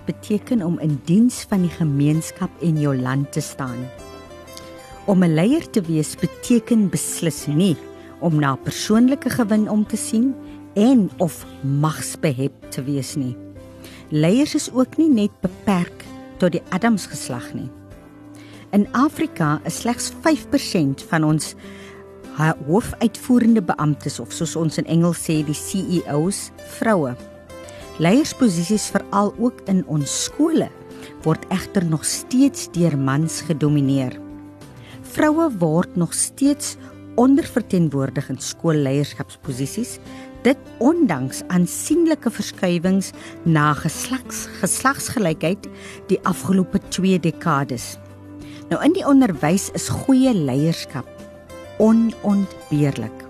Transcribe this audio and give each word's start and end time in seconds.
wees 0.00 0.16
beteken 0.20 0.62
om 0.62 0.78
in 0.78 1.00
diens 1.04 1.46
van 1.48 1.62
die 1.62 1.70
gemeenskap 1.70 2.50
en 2.62 2.78
jou 2.80 2.96
land 2.96 3.32
te 3.32 3.40
staan. 3.40 3.88
Om 5.06 5.22
'n 5.24 5.34
leier 5.34 5.70
te 5.70 5.80
wees 5.80 6.16
beteken 6.16 6.90
beslis 6.90 7.46
nie 7.46 7.76
om 8.20 8.38
na 8.38 8.56
persoonlike 8.56 9.30
gewin 9.30 9.68
om 9.68 9.86
te 9.86 9.96
sien 9.96 10.34
en 10.74 11.10
of 11.18 11.46
magsbehep 11.62 12.70
te 12.70 12.82
wees 12.82 13.16
nie. 13.16 13.36
Leiers 14.10 14.54
is 14.54 14.70
ook 14.72 14.96
nie 14.96 15.08
net 15.08 15.30
beperk 15.40 16.04
tot 16.38 16.52
die 16.52 16.62
Adams 16.70 17.06
geslag 17.06 17.54
nie. 17.54 17.70
In 18.72 18.86
Afrika 18.92 19.60
is 19.64 19.80
slegs 19.80 20.12
5% 20.22 21.02
van 21.08 21.24
ons 21.24 21.54
hoofuitvoerende 22.36 23.62
beamptes 23.62 24.20
of 24.20 24.32
soos 24.32 24.56
ons 24.56 24.78
in 24.78 24.86
Engels 24.86 25.18
sê 25.18 25.44
die 25.44 25.54
CEOs 25.54 26.50
vroue. 26.78 27.29
Leiersposisies 28.00 28.86
veral 28.94 29.34
ook 29.36 29.58
in 29.68 29.82
ons 29.92 30.08
skole 30.24 30.70
word 31.20 31.42
egter 31.52 31.84
nog 31.84 32.06
steeds 32.08 32.70
deur 32.72 32.94
mans 32.96 33.42
gedomeineer. 33.44 34.14
Vroue 35.12 35.50
word 35.60 35.98
nog 36.00 36.14
steeds 36.16 36.78
onderverteenwoordig 37.20 38.30
in 38.32 38.38
skoolleierskapsposisies, 38.40 39.98
dit 40.46 40.56
ondanks 40.80 41.42
aansienlike 41.52 42.32
verskuiwings 42.32 43.10
na 43.44 43.74
geslags 43.76 44.46
geslagsgelykheid 44.62 45.68
die 46.08 46.20
afgelope 46.24 46.80
2 46.88 47.20
dekades. 47.20 47.98
Nou 48.72 48.80
in 48.86 48.96
die 48.96 49.04
onderwys 49.04 49.68
is 49.76 49.90
goeie 50.06 50.32
leierskap 50.32 51.04
onontbeerlik. 51.76 53.26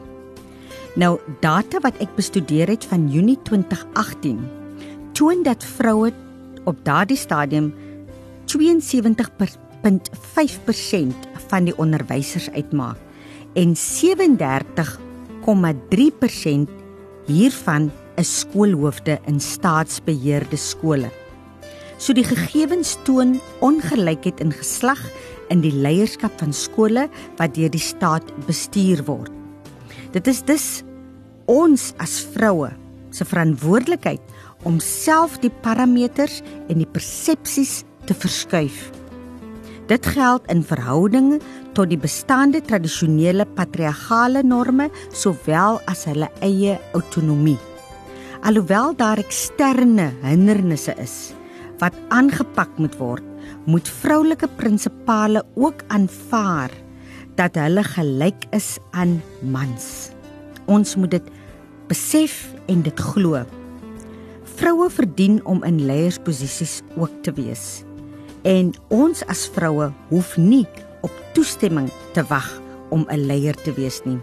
Nou 0.95 1.17
data 1.43 1.83
wat 1.83 1.99
ek 1.99 2.15
bestudeer 2.15 2.71
het 2.71 2.87
van 2.87 3.11
Junie 3.11 3.39
2018 3.51 4.59
toon 5.21 5.43
dat 5.45 5.61
vroue 5.77 6.09
op 6.65 6.79
daardie 6.85 7.17
stadium 7.17 7.75
72.5% 8.49 8.57
van 11.49 11.65
die 11.69 11.77
onderwysers 11.77 12.49
uitmaak 12.57 12.97
en 13.53 13.75
37,3% 13.77 13.83
hiervan 17.27 17.91
is 18.17 18.39
skoolhoofde 18.41 19.19
in 19.29 19.41
staatsbeheerde 19.41 20.57
skole. 20.57 21.11
So 22.01 22.17
die 22.17 22.25
gegevens 22.25 22.97
toon 23.05 23.41
ongelykheid 23.61 24.41
in 24.41 24.53
geslag 24.57 25.05
in 25.53 25.61
die 25.61 25.75
leierskap 25.75 26.33
van 26.41 26.53
skole 26.57 27.09
wat 27.37 27.55
deur 27.61 27.69
die 27.69 27.81
staat 27.81 28.25
bestuur 28.49 29.05
word. 29.05 29.33
Dit 30.17 30.27
is 30.33 30.41
dus 30.49 30.83
ons 31.45 31.93
as 32.01 32.25
vroue 32.33 32.71
se 33.11 33.25
verantwoordelikheid 33.27 34.21
om 34.69 34.80
self 34.80 35.39
die 35.42 35.53
parameters 35.64 36.41
en 36.69 36.80
die 36.80 36.89
persepsies 36.89 37.83
te 38.08 38.16
verskuif. 38.16 38.91
Dit 39.91 40.06
geld 40.06 40.47
in 40.53 40.62
verhoudinge 40.62 41.41
tot 41.75 41.91
die 41.91 41.98
bestaande 41.98 42.61
tradisionele 42.62 43.47
patriargale 43.56 44.42
norme 44.47 44.91
sowel 45.11 45.81
as 45.91 46.04
hulle 46.06 46.28
eie 46.47 46.76
autonomie. 46.94 47.59
Alhoewel 48.47 48.94
daar 48.97 49.20
eksterne 49.20 50.10
hindernisse 50.22 50.94
is 51.03 51.32
wat 51.81 51.97
aangepak 52.12 52.72
moet 52.76 52.97
word, 53.00 53.25
moet 53.65 53.88
vroulike 53.88 54.49
prinsipale 54.60 55.43
ook 55.56 55.82
aanvaar 55.88 56.72
dat 57.38 57.56
hulle 57.56 57.84
gelyk 57.87 58.44
is 58.56 58.76
aan 58.93 59.19
mans. 59.41 60.10
Ons 60.69 60.97
moet 61.00 61.16
dit 61.16 61.31
besef 61.88 62.50
en 62.69 62.84
dit 62.84 63.00
glo. 63.12 63.43
Vroue 64.60 64.91
verdien 64.93 65.38
om 65.48 65.62
in 65.65 65.78
leiersposisies 65.88 66.82
ook 67.00 67.22
te 67.25 67.32
wees. 67.32 67.81
En 68.44 68.75
ons 68.93 69.22
as 69.32 69.47
vroue 69.54 69.87
hoef 70.10 70.34
nie 70.37 70.66
op 71.00 71.15
toestemming 71.32 71.88
te 72.12 72.21
wag 72.28 72.48
om 72.93 73.06
'n 73.09 73.25
leier 73.25 73.56
te 73.56 73.72
wees 73.72 74.03
nie. 74.04 74.19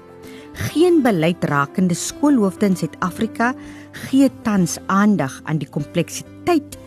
Geen 0.53 1.01
beleid 1.01 1.43
rakende 1.43 1.95
skoolhoofde 1.95 2.65
in 2.65 2.75
Suid-Afrika 2.75 3.55
gee 3.91 4.29
tans 4.43 4.77
aandag 4.85 5.41
aan 5.43 5.57
die 5.57 5.69
kompleksiteit 5.69 6.77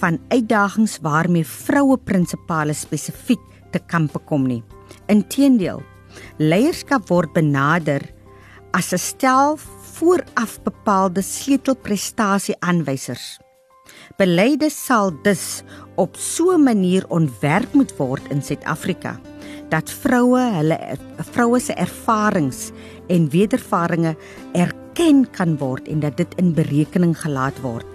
van 0.00 0.20
uitdagings 0.28 0.98
waarmee 1.00 1.46
vroue 1.46 1.96
prinsipale 1.96 2.72
spesifiek 2.72 3.40
te 3.70 3.78
kampe 3.78 4.18
kom 4.18 4.46
nie. 4.46 4.62
Inteendeel, 5.06 5.82
leierskap 6.36 7.08
word 7.08 7.32
benader 7.32 8.02
as 8.72 8.92
'n 8.92 8.98
stel 8.98 9.56
vooraf 9.98 10.58
bepaalde 10.62 11.22
sleutelprestasie 11.22 12.56
aanwysers. 12.62 13.38
Beleide 14.18 14.70
sal 14.70 15.12
dus 15.22 15.62
op 15.96 16.16
so 16.16 16.54
'n 16.54 16.62
manier 16.62 17.04
ontwerp 17.08 17.72
moet 17.72 17.96
word 17.96 18.22
in 18.30 18.42
Suid-Afrika 18.42 19.20
dat 19.68 19.90
vroue 19.90 20.40
hulle 20.40 20.78
vroue 21.16 21.60
se 21.60 21.74
ervarings 21.74 22.70
en 23.08 23.28
wedervarings 23.30 24.16
erken 24.52 25.30
kan 25.30 25.56
word 25.58 25.88
en 25.88 26.00
dat 26.00 26.16
dit 26.16 26.34
in 26.36 26.54
berekening 26.54 27.20
gelaat 27.20 27.60
word. 27.60 27.86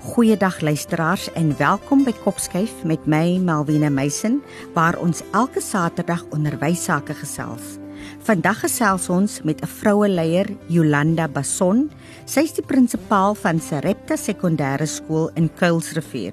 Goeiedag 0.00 0.60
luisteraars 0.60 1.32
en 1.32 1.56
welkom 1.56 2.04
by 2.04 2.12
Kopskyf 2.12 2.84
met 2.84 3.06
my 3.06 3.38
Malvina 3.38 3.88
Meisen 3.88 4.42
waar 4.74 4.98
ons 4.98 5.22
elke 5.32 5.60
Saterdag 5.60 6.24
onderwys 6.30 6.84
sake 6.84 7.14
gesels. 7.14 7.83
Vandag 8.24 8.62
gesels 8.64 9.10
ons 9.12 9.42
met 9.44 9.60
'n 9.60 9.68
vroue 9.68 10.08
leier, 10.08 10.48
Jolanda 10.66 11.28
Bason. 11.28 11.90
Sy 12.24 12.40
is 12.40 12.52
die 12.52 12.64
prinsipaal 12.64 13.34
van 13.34 13.60
Sarepta 13.60 14.16
Sekondêre 14.16 14.86
Skool 14.86 15.30
in 15.34 15.50
Kuilsrivier. 15.54 16.32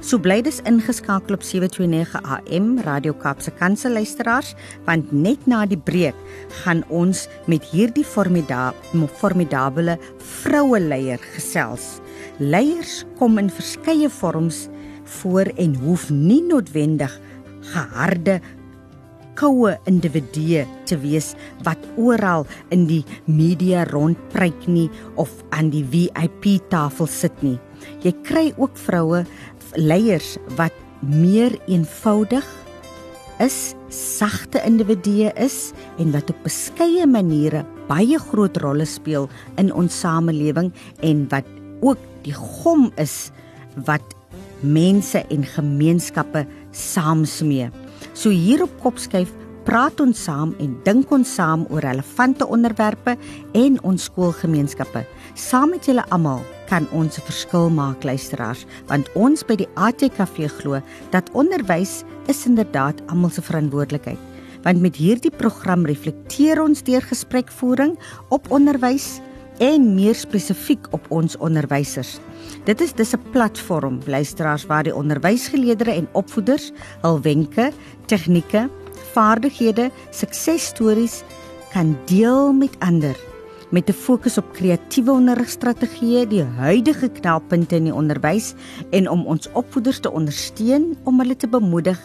So 0.00 0.18
bly 0.18 0.40
dis 0.42 0.60
ingeskakel 0.62 1.34
op 1.34 1.42
729 1.42 2.14
AM 2.22 2.78
Radio 2.78 3.12
Kaapse 3.12 3.50
Kansel 3.50 3.92
luisteraars, 3.92 4.54
want 4.84 5.12
net 5.12 5.46
na 5.46 5.66
die 5.66 5.78
breek 5.78 6.14
gaan 6.62 6.84
ons 6.88 7.28
met 7.46 7.64
hierdie 7.64 8.04
formida 8.04 8.72
formidable 9.18 9.98
vroue 10.18 10.80
leier 10.80 11.18
gesels. 11.34 12.00
Leiers 12.38 13.04
kom 13.18 13.38
in 13.38 13.50
verskeie 13.50 14.08
vorms 14.08 14.68
voor 15.04 15.50
en 15.56 15.74
hoef 15.74 16.08
nie 16.10 16.42
noodwendig 16.42 17.20
geharde 17.72 18.40
koue 19.36 19.74
individue 19.88 20.64
te 20.88 20.98
wees 21.02 21.34
wat 21.66 21.80
oral 22.00 22.46
in 22.74 22.86
die 22.88 23.02
media 23.28 23.84
rondpryk 23.92 24.66
nie 24.70 24.88
of 25.20 25.32
aan 25.56 25.70
die 25.74 25.84
VIP 25.84 26.56
tafel 26.72 27.08
sit 27.10 27.36
nie. 27.44 27.58
Jy 28.04 28.14
kry 28.26 28.46
ook 28.56 28.76
vroue 28.80 29.24
leiers 29.76 30.36
wat 30.56 30.74
meer 31.04 31.54
eenvoudig 31.68 32.46
is, 33.44 33.74
sagte 33.92 34.62
individue 34.64 35.30
is 35.36 35.72
en 36.00 36.12
wat 36.14 36.30
op 36.32 36.38
beskeie 36.46 37.06
maniere 37.08 37.64
baie 37.90 38.18
groot 38.30 38.56
rolle 38.64 38.86
speel 38.88 39.28
in 39.60 39.70
ons 39.72 40.00
samelewing 40.00 40.72
en 41.04 41.26
wat 41.32 41.48
ook 41.84 42.00
die 42.24 42.34
gom 42.34 42.88
is 43.00 43.30
wat 43.86 44.14
mense 44.64 45.20
en 45.30 45.44
gemeenskappe 45.44 46.46
saamsmee. 46.72 47.68
So 48.16 48.30
hier 48.32 48.62
op 48.64 48.72
Kopskyf 48.80 49.28
praat 49.66 49.98
ons 50.00 50.22
saam 50.24 50.54
en 50.62 50.70
dink 50.86 51.10
ons 51.12 51.28
saam 51.36 51.66
oor 51.68 51.84
relevante 51.84 52.46
onderwerpe 52.48 53.12
en 53.52 53.76
ons 53.84 54.06
skoolgemeenskappe. 54.08 55.02
Saam 55.36 55.74
met 55.74 55.84
julle 55.84 56.04
almal 56.16 56.40
kan 56.70 56.88
ons 56.96 57.18
'n 57.18 57.26
verskil 57.28 57.68
maak 57.68 58.04
luisteraars, 58.04 58.64
want 58.88 59.12
ons 59.14 59.44
by 59.44 59.56
die 59.56 59.68
ATKV 59.76 60.48
glo 60.48 60.80
dat 61.10 61.30
onderwys 61.34 62.04
is 62.26 62.46
inderdaad 62.46 63.02
almal 63.08 63.30
se 63.30 63.42
verantwoordelikheid. 63.42 64.18
Want 64.62 64.80
met 64.80 64.96
hierdie 64.96 65.36
program 65.36 65.84
reflekteer 65.84 66.62
ons 66.62 66.82
deur 66.82 67.02
gesprekvoering 67.02 67.98
op 68.30 68.50
onderwys 68.50 69.20
en 69.58 69.94
meer 69.94 70.14
spesifiek 70.14 70.86
op 70.92 71.06
ons 71.10 71.36
onderwysers. 71.36 72.18
Dit 72.66 72.80
is 72.82 72.92
dis 72.98 73.14
'n 73.14 73.22
platform 73.30 74.00
luisteraars 74.06 74.66
waar 74.66 74.82
die 74.82 74.94
onderwysgeleerders 74.94 75.96
en 75.96 76.08
opvoeders 76.12 76.72
hul 77.00 77.20
wenke, 77.20 77.70
tegnieke, 78.06 78.68
vaardighede, 79.12 79.90
suksesstories 80.10 81.22
kan 81.72 81.96
deel 82.04 82.52
met 82.52 82.74
ander. 82.78 83.16
Met 83.70 83.88
'n 83.88 83.92
fokus 83.92 84.38
op 84.38 84.52
kreatiewe 84.52 85.10
onderrigstrategieë, 85.10 86.26
die 86.26 86.42
huidige 86.42 87.08
knelpunte 87.08 87.76
in 87.76 87.84
die 87.84 87.94
onderwys 87.94 88.54
en 88.90 89.10
om 89.10 89.26
ons 89.26 89.48
opvoeders 89.52 89.98
te 89.98 90.10
ondersteun 90.10 90.96
om 91.04 91.20
hulle 91.20 91.36
te 91.36 91.48
bemoedig 91.48 92.00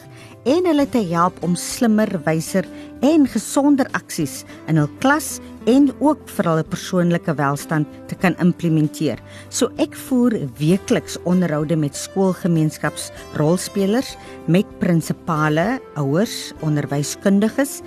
en 0.50 0.66
hulle 0.66 0.88
te 0.90 0.98
help 1.12 1.38
om 1.46 1.54
slimmer, 1.60 2.10
wyser 2.26 2.66
en 3.06 3.28
gesonder 3.30 3.86
aksies 3.98 4.46
in 4.70 4.78
hul 4.82 4.90
klas 5.02 5.40
en 5.70 5.92
ook 6.02 6.30
vir 6.36 6.46
hulle 6.50 6.64
persoonlike 6.66 7.34
welstand 7.38 7.88
te 8.10 8.16
kan 8.18 8.36
implementeer. 8.42 9.20
So 9.50 9.70
ek 9.82 9.96
voer 10.08 10.34
weekliks 10.60 11.18
onderhoude 11.30 11.76
met 11.78 11.96
skoolgemeenskapsrolspelers, 11.98 14.18
met 14.48 14.66
prinsipale, 14.82 15.80
ouers, 16.00 16.54
onderwyskundiges, 16.66 17.82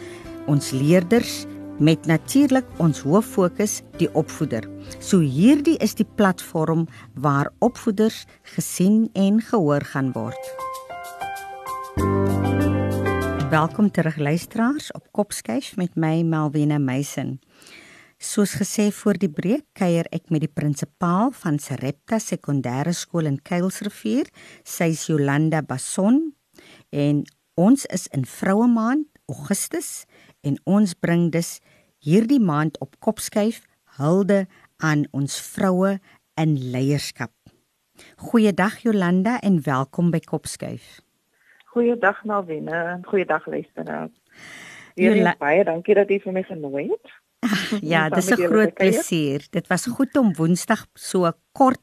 ons 0.50 0.72
leerders 0.76 1.46
met 1.78 2.06
natuurlik 2.06 2.66
ons 2.78 3.00
hoof 3.02 3.26
fokus 3.34 3.82
die 3.98 4.08
opvoeder. 4.14 4.62
So 5.00 5.18
hierdie 5.18 5.78
is 5.82 5.94
die 5.98 6.06
platform 6.16 6.86
waar 7.14 7.50
opvoeders 7.58 8.26
gesien 8.54 9.10
en 9.14 9.42
gehoor 9.42 9.84
gaan 9.94 10.12
word. 10.14 10.73
Welkom 13.54 13.90
terug 13.90 14.16
luisteraars 14.16 14.92
op 14.92 15.12
Kopskyf 15.12 15.76
met 15.76 15.94
my 15.94 16.22
Melvina 16.26 16.78
Meisen. 16.78 17.36
Soos 18.18 18.56
gesê 18.58 18.88
voor 18.90 19.14
die 19.14 19.30
breek 19.30 19.62
kuier 19.78 20.08
ek 20.10 20.26
met 20.34 20.42
die 20.42 20.50
prinsipaal 20.50 21.30
van 21.38 21.60
Serepta 21.62 22.18
Sekondêre 22.18 22.90
Skool 22.98 23.30
in 23.30 23.36
Kuilsrivier, 23.46 24.26
sy's 24.66 25.04
Jolanda 25.06 25.62
Bason 25.62 26.18
en 26.90 27.22
ons 27.54 27.86
is 27.94 28.08
in 28.10 28.26
Vroue 28.26 28.66
Maand, 28.66 29.06
Augustus 29.30 30.02
en 30.42 30.58
ons 30.66 30.96
bring 30.98 31.30
dus 31.30 31.60
hierdie 32.02 32.42
maand 32.42 32.82
op 32.82 32.98
Kopskyf 32.98 33.62
hulde 34.00 34.48
aan 34.82 35.06
ons 35.14 35.38
vroue 35.54 36.00
in 36.42 36.58
leierskap. 36.74 37.36
Goeiedag 38.18 38.82
Jolanda 38.82 39.38
en 39.46 39.62
welkom 39.62 40.10
by 40.10 40.24
Kopskyf. 40.26 41.03
Goeiedag 41.74 42.24
Nalwene, 42.24 43.00
goeiedag 43.02 43.46
luisteraars. 43.46 44.14
Weer 44.94 45.34
baie 45.40 45.64
dankie 45.66 45.96
dat 45.98 46.10
jy 46.12 46.20
vir 46.22 46.34
my 46.36 46.42
genooi 46.46 46.84
het. 46.92 47.08
ja, 47.92 48.06
dis 48.08 48.30
'n 48.30 48.46
groot 48.46 48.74
plesier. 48.78 49.42
Dit 49.50 49.66
was 49.66 49.86
goed 49.90 50.14
om 50.16 50.30
Woensdag 50.38 50.86
so 50.94 51.32
kort 51.52 51.82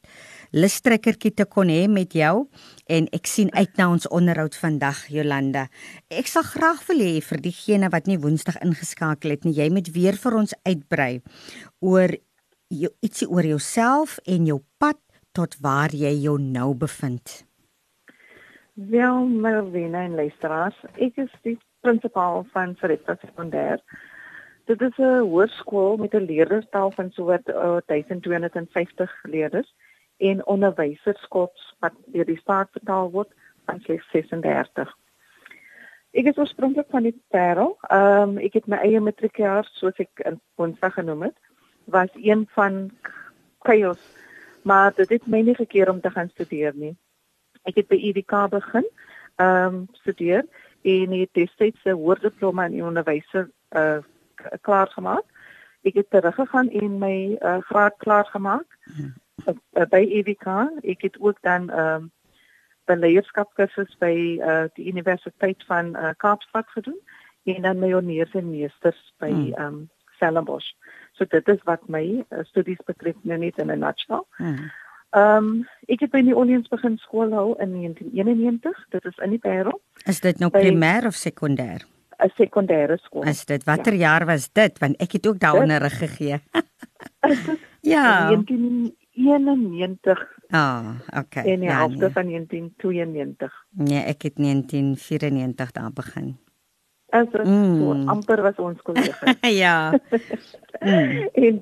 lustrekkertjie 0.52 1.34
te 1.34 1.46
kon 1.46 1.68
hê 1.68 1.90
met 1.90 2.14
jou 2.14 2.48
en 2.88 3.08
ek 3.12 3.28
sien 3.28 3.52
uit 3.54 3.78
na 3.78 3.90
ons 3.92 4.08
onderhoud 4.08 4.56
vandag 4.56 5.08
Jolanda. 5.08 5.68
Ek 6.08 6.28
sal 6.28 6.44
graag 6.44 6.88
wil 6.88 7.00
hê 7.00 7.20
vir 7.20 7.42
diegene 7.42 7.90
wat 7.90 8.08
nie 8.08 8.18
Woensdag 8.18 8.64
ingeskakel 8.64 9.30
het 9.30 9.44
nie, 9.44 9.54
jy 9.54 9.70
moet 9.70 9.92
weer 9.92 10.16
vir 10.16 10.34
ons 10.36 10.56
uitbrei 10.64 11.22
oor 11.80 12.16
jou, 12.70 12.92
ietsie 13.02 13.28
oor 13.28 13.44
jouself 13.44 14.20
en 14.24 14.46
jou 14.46 14.64
pad 14.78 15.00
tot 15.32 15.56
waar 15.60 15.92
jy 15.92 16.16
jou 16.24 16.40
nou 16.40 16.74
bevind. 16.76 17.44
Wel, 18.90 19.26
Melvina 19.26 20.02
en 20.04 20.16
luisteraars, 20.16 20.78
ek 20.96 21.18
is 21.22 21.32
die 21.46 21.58
prinsipaal 21.86 22.46
van 22.54 22.72
Sarita 22.80 23.14
Sekondêr. 23.20 23.82
Dit 24.66 24.82
is 24.82 24.98
'n 24.98 25.28
hoërskool 25.28 25.98
met 25.98 26.14
'n 26.16 26.26
leerderstal 26.30 26.92
van 26.92 27.12
wat 27.16 27.50
uh, 27.50 27.78
1250 27.86 29.12
leerders 29.24 29.74
en 30.18 30.46
onderwyserskots 30.46 31.76
wat 31.80 31.94
deur 32.06 32.26
die 32.26 32.40
staat 32.40 32.72
betaal 32.72 33.12
word 33.12 33.30
van 33.66 33.80
slegs 33.80 34.10
36. 34.12 34.98
Ek 36.12 36.26
is 36.26 36.38
oorspronklik 36.38 36.90
van 36.90 37.04
die 37.04 37.22
Parel. 37.28 37.78
Ehm 37.82 38.30
um, 38.30 38.38
ek 38.38 38.54
het 38.54 38.68
my 38.68 38.78
eie 38.78 39.00
matriekjaar 39.00 39.68
soos 39.72 40.00
ek 40.00 40.26
in 40.26 40.42
Woensdag 40.56 40.94
genoem 40.94 41.22
het, 41.22 41.38
was 41.86 42.10
een 42.14 42.48
van 42.54 42.92
chaos, 43.60 44.02
maar 44.64 44.94
dit 44.96 45.10
het 45.10 45.28
my 45.28 45.42
nie 45.42 45.56
gekeer 45.56 45.90
om 45.90 46.02
te 46.02 46.10
gaan 46.10 46.30
studeer 46.30 46.74
nie. 46.76 46.98
Ek 47.64 47.76
het 47.76 47.88
by 47.88 47.96
UWK 47.96 48.50
begin 48.50 48.88
ehm 49.36 49.66
um, 49.66 49.88
studeer 49.92 50.46
en 50.82 51.12
het 51.12 51.30
destyds 51.34 51.84
'n 51.84 51.98
hoërdiploma 51.98 52.66
in 52.66 52.84
onderwyser 52.84 53.50
uh 53.76 54.02
klaar 54.62 54.88
gemaak. 54.88 55.26
Ek 55.82 55.94
het 55.94 56.10
teruggegaan 56.10 56.70
en 56.70 56.98
my 56.98 57.38
uh, 57.40 57.58
graad 57.62 57.94
klaar 57.98 58.26
gemaak 58.26 58.66
uh, 58.98 59.06
uh, 59.74 59.86
by 59.90 60.02
UWK. 60.02 60.48
Ek 60.82 61.02
het 61.02 61.20
ook 61.20 61.38
dan 61.42 61.70
ehm 61.70 62.04
um, 62.04 62.12
'n 62.86 63.00
leierskapskursus 63.00 63.98
by 63.98 64.38
uh, 64.42 64.64
die 64.74 64.88
Universiteit 64.88 65.64
van 65.66 65.96
uh, 65.96 66.10
Kaapstad 66.18 66.68
gedoen 66.68 67.00
en 67.44 67.62
dan 67.62 67.80
my 67.80 67.94
honeurs 67.94 68.34
en 68.34 68.50
meesters 68.50 69.14
by 69.18 69.30
hmm. 69.30 69.54
ehm 69.54 69.66
um, 69.66 69.90
Stellenbosch. 70.16 70.74
So 71.12 71.26
dit 71.26 71.48
is 71.48 71.64
wat 71.64 71.88
my 71.88 72.26
uh, 72.30 72.44
studies 72.44 72.82
betref 72.86 73.16
net 73.22 73.58
in 73.58 73.72
'n 73.72 73.80
nutshell. 73.80 74.26
Hmm. 74.38 74.72
Ehm 75.12 75.38
um, 75.38 75.68
ek 75.92 76.06
het 76.06 76.12
by 76.12 76.22
die 76.24 76.36
Orleans 76.36 76.68
begin 76.72 76.98
skool 76.98 77.34
hou 77.36 77.48
in 77.60 77.74
1991. 77.76 78.86
Dit 78.90 79.06
is 79.06 79.18
in 79.24 79.36
die 79.36 79.44
Parel. 79.44 79.82
Is 80.08 80.22
dit 80.24 80.40
nou 80.40 80.52
primêr 80.52 81.08
of 81.08 81.20
sekondêr? 81.20 81.84
'n 82.22 82.30
Sekondêre 82.38 82.98
skool. 83.02 83.26
Is 83.28 83.46
dit 83.46 83.64
watter 83.64 83.94
ja. 83.94 84.00
jaar 84.00 84.26
was 84.26 84.50
dit? 84.54 84.80
Want 84.80 84.98
ek 85.02 85.12
het 85.18 85.28
ook 85.28 85.40
daaronder 85.40 85.90
gegee. 85.90 86.40
ja. 87.94 88.30
1991. 88.30 90.40
Ah, 90.50 90.90
okay. 91.18 91.44
En 91.44 91.62
ja, 91.62 91.88
nee. 91.88 91.98
van 91.98 92.28
1992. 92.28 93.66
Nee, 93.70 94.04
ek 94.04 94.22
het 94.22 94.36
1994 94.36 95.72
daar 95.72 95.94
begin. 95.94 96.38
As 97.10 97.28
dit 97.32 97.44
mm. 97.44 97.80
so 97.80 98.06
amper 98.06 98.42
was 98.42 98.56
ons 98.56 98.82
kollegas. 98.88 99.36
ja. 99.42 100.00
mm. 100.80 101.30
En 101.34 101.62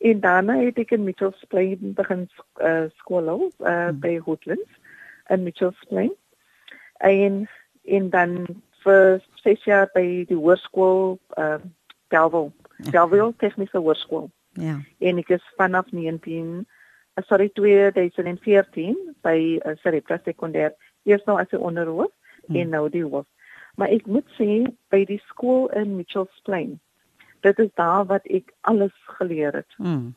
En 0.00 0.20
daarna 0.20 0.56
het 0.56 0.78
ek 0.80 0.94
in 0.96 1.04
Mitchells 1.04 1.44
Plain 1.52 1.92
begin 1.96 2.22
uh, 2.64 2.86
skool 3.02 3.26
hou 3.28 3.40
uh, 3.58 3.68
hmm. 3.68 3.98
by 4.00 4.14
Hoodlands 4.24 4.78
in 5.28 5.42
Mitchells 5.44 5.84
Plain. 5.88 6.14
En 7.04 7.48
en 7.84 8.08
dan 8.10 8.32
vir 8.84 9.20
ses 9.42 9.64
jaar 9.68 9.90
by 9.92 10.24
die 10.28 10.38
hoërskool 10.38 11.18
uh, 11.36 11.60
Delville, 12.08 12.52
Delville 12.88 13.34
Tegniese 13.36 13.76
Hoërskool. 13.76 14.30
Ja. 14.56 14.78
En 15.04 15.20
ek 15.20 15.36
is 15.36 15.52
vanaf 15.60 15.92
19 15.92 16.64
uh, 16.64 17.24
sorry 17.28 17.50
2014 17.60 18.96
by 19.20 19.36
uh, 19.60 19.76
Sarepta 19.84 20.16
Sekondêr 20.24 20.72
eers 21.04 21.28
nou 21.28 21.36
as 21.40 21.52
'n 21.52 21.60
onderhoof 21.60 22.12
hmm. 22.46 22.56
en 22.56 22.72
nou 22.72 22.88
die 22.88 23.04
hoof. 23.04 23.28
Maar 23.76 23.92
ek 23.92 24.08
moet 24.08 24.28
sê 24.40 24.64
by 24.88 25.04
die 25.04 25.20
skool 25.28 25.68
in 25.76 25.96
Mitchells 26.00 26.40
Plain 26.48 26.80
dit 27.40 27.58
is 27.58 27.70
daar 27.74 28.04
wat 28.06 28.26
ek 28.26 28.52
alles 28.60 28.96
geleer 29.18 29.52
het. 29.52 29.74
Mm. 29.76 30.14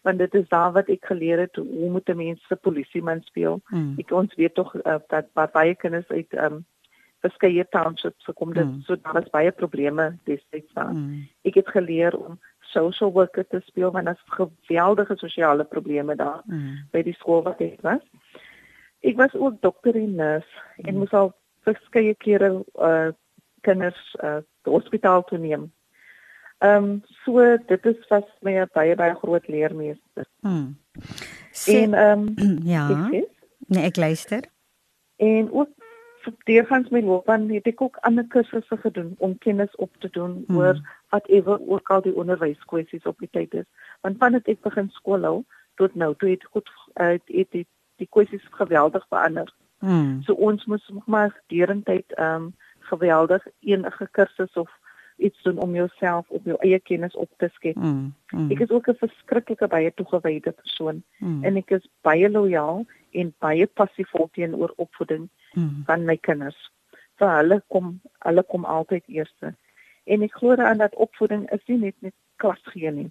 Want 0.00 0.18
dit 0.18 0.34
is 0.34 0.48
daar 0.48 0.72
wat 0.72 0.88
ek 0.88 1.04
geleer 1.04 1.38
het 1.38 1.56
hoe 1.56 1.90
moet 1.90 2.08
'n 2.08 2.16
mens 2.16 2.46
'n 2.50 2.58
polisieman 2.60 3.20
speel. 3.22 3.60
Mm. 3.68 3.94
Ek 3.98 4.10
ons 4.10 4.34
weet 4.34 4.54
tog 4.54 4.74
uh, 4.74 4.96
dat 5.08 5.52
baie 5.52 5.74
kinders 5.74 6.08
uit 6.08 6.32
ehm 6.32 6.52
um, 6.52 6.64
verskeie 7.20 7.66
townships 7.68 8.24
gekom 8.24 8.52
het. 8.54 8.66
Mm. 8.66 8.80
So 8.80 8.96
daar 9.02 9.22
is 9.22 9.30
baie 9.30 9.52
probleme 9.52 10.18
destyds 10.24 10.72
daar. 10.72 10.92
Mm. 10.92 11.28
Ek 11.42 11.54
het 11.54 11.68
geleer 11.68 12.16
om 12.16 12.38
social 12.60 13.12
worker 13.12 13.46
te 13.46 13.60
speel 13.64 13.90
want 13.90 14.04
daar's 14.04 14.22
geweldige 14.26 15.16
sosiale 15.16 15.64
probleme 15.64 16.16
daar 16.16 16.42
mm. 16.44 16.88
by 16.90 17.02
die 17.02 17.14
skool 17.14 17.42
wat 17.42 17.60
ek 17.60 17.80
was. 17.80 18.02
Ek 19.00 19.16
was 19.16 19.34
ook 19.34 19.60
dokter 19.60 19.94
en 19.94 20.14
nurse 20.14 20.62
mm. 20.76 20.88
en 20.88 20.98
moes 20.98 21.14
al 21.14 21.32
verskeie 21.66 22.14
kere 22.14 22.64
uh 22.74 23.12
kinders 23.66 24.14
uh 24.22 24.42
hospitaal 24.62 25.24
toe 25.24 25.38
neem 25.38 25.70
Ehm 26.58 26.84
um, 26.84 27.02
so 27.24 27.56
dit 27.66 27.86
is 27.86 28.06
vas 28.08 28.24
my 28.40 28.66
baie 28.72 28.94
baie 28.96 29.14
groot 29.14 29.48
leermeester. 29.48 30.26
Hmm. 30.40 30.78
En 31.66 31.94
ehm 31.94 32.28
um, 32.36 32.58
ja. 32.74 32.88
Ek 32.90 33.28
nee, 33.66 33.82
ek 33.84 33.96
luister. 33.96 34.44
En 35.16 35.52
ook 35.52 35.68
deurgangs 36.44 36.88
my 36.88 37.00
loopbaan 37.00 37.48
het 37.50 37.66
ek 37.66 37.80
ook 37.80 37.98
ander 38.08 38.26
kursusse 38.26 38.76
gedoen 38.76 39.14
om 39.18 39.38
kennis 39.38 39.76
op 39.76 39.92
te 39.98 40.08
doen 40.10 40.44
hmm. 40.46 40.56
oor 40.56 40.80
whatever 41.08 41.60
ook 41.68 41.90
al 41.90 42.02
die 42.02 42.16
onderwyskwessies 42.16 43.04
op 43.06 43.18
die 43.18 43.30
tyd 43.30 43.54
is. 43.54 43.68
Want 44.00 44.18
vandat 44.18 44.48
ek 44.48 44.64
begin 44.64 44.88
skool 44.96 45.22
hou 45.28 45.44
tot 45.76 45.94
nou, 45.94 46.14
toe 46.16 46.30
het 46.30 46.44
goed 46.44 46.70
uit 46.92 47.22
uh, 47.26 47.38
het 47.38 47.50
die, 47.52 47.66
die 47.96 48.08
kwessies 48.10 48.44
geweldig 48.50 49.06
verander. 49.08 49.52
Hmm. 49.78 50.22
So 50.24 50.32
ons 50.32 50.64
moet 50.64 50.82
maar 51.04 51.42
deurentyd 51.52 52.12
ehm 52.16 52.48
um, 52.48 52.54
geweldig 52.86 53.46
enige 53.60 54.08
kursus 54.10 54.52
of 54.52 54.70
iets 55.16 55.42
doen 55.42 55.58
om 55.58 55.74
jouself 55.74 56.28
op 56.28 56.44
jou 56.44 56.56
eie 56.60 56.78
kennis 56.80 57.16
op 57.16 57.30
te 57.36 57.48
skep. 57.52 57.76
Mm, 57.76 58.14
mm. 58.30 58.50
Ek 58.50 58.60
is 58.60 58.70
ook 58.70 58.88
'n 58.88 58.98
verskriklike 59.00 59.68
baie 59.68 59.92
toegewyde 59.94 60.52
persoon 60.52 61.02
mm. 61.18 61.44
en 61.44 61.56
ek 61.56 61.70
is 61.70 61.88
baie 62.00 62.30
lojaal 62.30 62.84
en 63.10 63.34
baie 63.38 63.66
passievol 63.66 64.28
teenoor 64.32 64.72
opvoeding 64.76 65.28
mm. 65.52 65.82
van 65.86 66.04
my 66.04 66.16
kinders. 66.16 66.70
Vir 67.16 67.36
hulle 67.36 67.62
kom 67.68 68.00
hulle 68.18 68.42
kom 68.42 68.64
altyd 68.64 69.04
eerste. 69.06 69.54
En 70.04 70.22
ek 70.22 70.32
glo 70.32 70.56
aan 70.56 70.78
dat 70.78 70.94
opvoeding 70.94 71.50
is 71.50 71.64
nie 71.66 71.78
net 71.78 71.94
net 72.00 72.14
klas 72.36 72.62
gee 72.62 72.90
nie. 72.90 73.10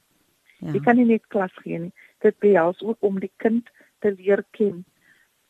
Ja. 0.60 0.72
Jy 0.72 0.80
kan 0.80 0.96
nie 0.96 1.06
net 1.06 1.28
klas 1.28 1.54
gee 1.64 1.80
nie. 1.80 1.94
Dit 2.20 2.40
behels 2.40 2.82
ook 2.82 2.98
om 3.00 3.20
die 3.20 3.32
kind 3.38 3.70
te 4.00 4.12
leer 4.12 4.46
ken 4.52 4.86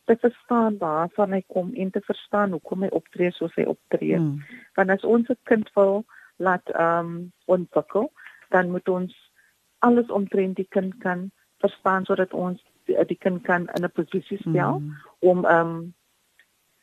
te 0.06 0.16
verstaan 0.20 0.78
waarvan 0.78 1.32
hy 1.32 1.42
kom 1.46 1.72
en 1.74 1.90
te 1.90 2.00
verstaan 2.06 2.50
hoekom 2.54 2.84
hy 2.86 2.90
optree 2.94 3.30
soos 3.34 3.54
hy 3.58 3.64
optree. 3.66 4.18
Mm. 4.18 4.42
Want 4.78 4.90
as 4.94 5.04
ons 5.04 5.28
'n 5.28 5.38
kind 5.50 5.70
wil 5.74 6.04
laat 6.36 6.70
ehm 6.70 6.98
um, 6.98 7.32
ontwikkel, 7.44 8.12
dan 8.48 8.70
moet 8.70 8.88
ons 8.88 9.32
alles 9.78 10.06
omtrent 10.06 10.56
die 10.56 10.68
kind 10.68 10.96
kan 10.98 11.30
verstaan 11.58 12.04
sodat 12.04 12.32
ons 12.32 12.62
die, 12.84 13.04
die 13.04 13.18
kind 13.18 13.42
kan 13.42 13.68
in 13.74 13.84
'n 13.84 13.92
posisie 13.92 14.38
stel 14.38 14.78
mm. 14.78 14.96
om 15.18 15.44
ehm 15.44 15.66
um, 15.66 15.94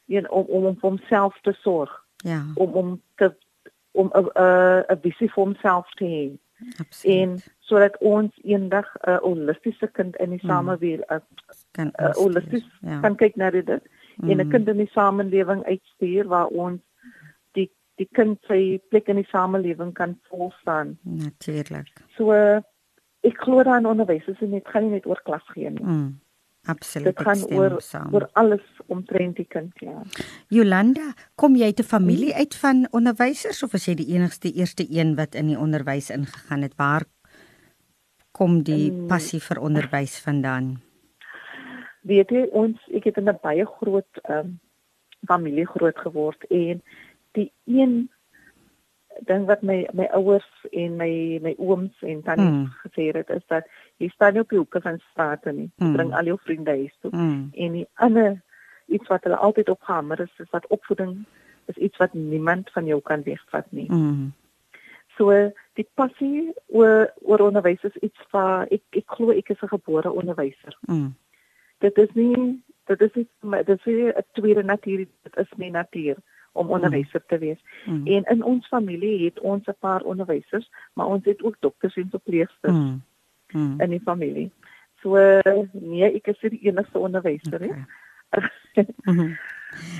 een 0.07 0.31
om 0.31 0.45
om 0.45 0.65
om 0.65 0.77
homself 0.81 1.41
te 1.41 1.53
sorg. 1.53 2.05
Ja. 2.15 2.45
Om 2.55 2.71
om 2.71 3.01
te 3.15 3.35
om 3.91 4.11
'n 4.13 4.29
'n 4.93 4.99
visie 5.01 5.31
vir 5.31 5.43
homself 5.43 5.89
te 5.91 6.05
hê. 6.05 6.25
Absoluut. 6.77 7.17
En 7.17 7.41
sodat 7.59 7.97
ons 7.97 8.39
eendag 8.43 8.95
'n 8.95 9.09
uh, 9.09 9.17
holistiese 9.17 9.87
kind 9.87 10.15
in 10.15 10.29
die 10.29 10.39
mm. 10.43 10.49
samelewing 10.49 11.11
uh, 11.11 11.17
kan 11.71 11.91
uh, 11.99 12.13
holisties 12.13 12.65
ja. 12.81 12.99
kan 12.99 13.15
kyk 13.15 13.35
na 13.35 13.49
dit 13.49 13.67
mm. 13.67 14.29
en 14.29 14.37
'n 14.37 14.49
kind 14.49 14.67
in 14.67 14.77
die 14.77 14.91
samelewing 14.93 15.63
uitstuur 15.65 16.27
waar 16.27 16.47
ons 16.47 16.81
die 18.01 18.09
kind 18.17 18.39
sy 18.49 18.79
plek 18.89 19.09
in 19.11 19.21
die 19.21 19.29
samelewing 19.29 19.93
kan 19.93 20.17
volstaan. 20.31 20.97
Natuurlik. 21.03 21.89
So 22.17 22.33
ek 23.23 23.39
glo 23.45 23.63
dan 23.63 23.85
onderwysers 23.85 24.41
en 24.41 24.51
dit 24.51 24.67
gaan 24.67 24.87
nie 24.87 24.97
net 24.97 25.07
oor 25.07 25.21
klas 25.23 25.45
gee 25.53 25.69
nie. 25.69 25.83
Mm. 25.83 26.11
Absoluut. 26.65 27.11
Dit 27.11 27.25
gaan 27.25 27.41
oor 27.51 27.81
saam. 27.83 28.13
oor 28.15 28.29
alles 28.39 28.63
omtrent 28.87 29.35
die 29.35 29.47
kind, 29.47 29.71
ja. 29.83 29.99
Jolanda, 30.47 31.11
kom 31.35 31.57
jy 31.59 31.65
uit 31.65 31.79
'n 31.79 31.83
familie 31.83 32.33
uit 32.33 32.55
van 32.55 32.87
onderwysers 32.91 33.63
of 33.63 33.73
is 33.73 33.85
jy 33.85 33.95
die 33.95 34.15
enigste 34.15 34.51
eerste 34.51 34.85
een 34.89 35.15
wat 35.15 35.35
in 35.35 35.47
die 35.47 35.59
onderwys 35.59 36.09
ingegaan 36.09 36.61
het? 36.61 36.75
Waar 36.75 37.03
kom 38.31 38.63
die 38.63 38.91
mm. 38.91 39.07
passie 39.07 39.41
vir 39.41 39.59
onderwys 39.59 40.19
vandaan? 40.19 40.81
Weet 42.01 42.29
jy, 42.29 42.47
ons 42.51 42.79
ek 42.91 43.03
het 43.03 43.17
in 43.17 43.29
'n 43.29 43.39
baie 43.41 43.65
groot 43.65 44.11
ehm 44.23 44.39
um, 44.39 44.59
familie 45.27 45.65
groot 45.65 45.97
geword 45.97 46.43
en 46.51 46.81
die 47.33 47.51
een 47.65 48.09
ding 49.27 49.45
wat 49.45 49.61
my 49.61 49.83
my 49.93 50.07
ouers 50.17 50.47
en 50.71 50.95
my 50.97 51.39
my 51.41 51.53
ooms 51.57 52.01
en 52.01 52.21
tannie 52.23 52.49
mm. 52.49 52.65
gesê 52.83 53.09
het 53.13 53.29
is 53.29 53.45
dat 53.47 53.67
jy 54.01 54.09
staan 54.09 54.33
nie 54.33 54.41
op 54.41 54.49
die 54.49 54.57
hoeke 54.57 54.81
van 54.81 54.99
strate 55.11 55.51
nie. 55.51 55.69
Jy 55.77 55.85
mm. 55.85 55.93
bring 55.93 56.13
al 56.13 56.31
jou 56.31 56.37
vriende 56.41 56.71
huis 56.71 56.95
toe. 57.01 57.11
Mm. 57.13 57.49
En 57.53 57.77
die 57.77 57.87
ander 57.93 58.41
iets 58.85 59.07
wat 59.07 59.23
hulle 59.23 59.37
altyd 59.37 59.69
opgehamer 59.69 60.19
is, 60.19 60.33
is 60.37 60.49
dat 60.51 60.67
opvoeding 60.67 61.25
is 61.71 61.75
iets 61.75 61.97
wat 61.97 62.13
niemand 62.13 62.71
van 62.71 62.85
jou 62.85 62.99
kan 63.01 63.23
wegvat 63.23 63.71
nie. 63.71 63.87
Mm. 63.91 64.33
So 65.17 65.29
die 65.77 65.87
passie 65.93 66.51
oor 66.67 67.11
oor 67.21 67.47
onderwys 67.47 67.83
is 67.83 67.97
iets 68.01 68.29
wat 68.31 68.71
ek 68.73 69.01
ek 69.03 69.17
glo 69.17 69.31
ek 69.31 69.49
is 69.49 69.61
'n 69.61 69.75
gebore 69.77 70.11
onderwyser. 70.11 70.77
Mm. 70.89 71.13
Dit 71.79 71.97
is 71.97 72.13
nie 72.13 72.63
dit 72.85 73.01
is 73.01 73.13
nie 73.13 73.27
dit 73.63 73.69
is 73.69 73.85
'n 73.85 74.25
tweede 74.33 74.63
natuur, 74.63 75.05
dit 75.23 75.37
is 75.37 75.57
my 75.57 75.69
natuur 75.69 76.17
om 76.53 76.65
mm. 76.65 76.71
onderwyser 76.71 77.23
te 77.27 77.37
wees. 77.37 77.59
Mm. 77.85 78.07
En 78.07 78.23
in 78.23 78.43
ons 78.43 78.67
familie 78.67 79.25
het 79.25 79.39
ons 79.39 79.65
'n 79.65 79.75
paar 79.79 80.01
onderwysers, 80.01 80.69
maar 80.93 81.05
ons 81.05 81.25
het 81.25 81.43
ook 81.43 81.55
dokters 81.59 81.95
en 81.95 82.09
verpleegsters 82.09 82.73
mm. 82.73 83.01
mm. 83.51 83.81
in 83.81 83.89
die 83.89 84.01
familie. 84.05 84.51
So 85.01 85.17
nee, 85.71 86.13
ek 86.13 86.27
is 86.27 86.39
die 86.39 86.59
enigste 86.61 86.99
onderwyser 86.99 87.59
nie. 87.59 87.69
Okay. 87.69 87.85
mm 89.03 89.17
-hmm. 89.17 89.37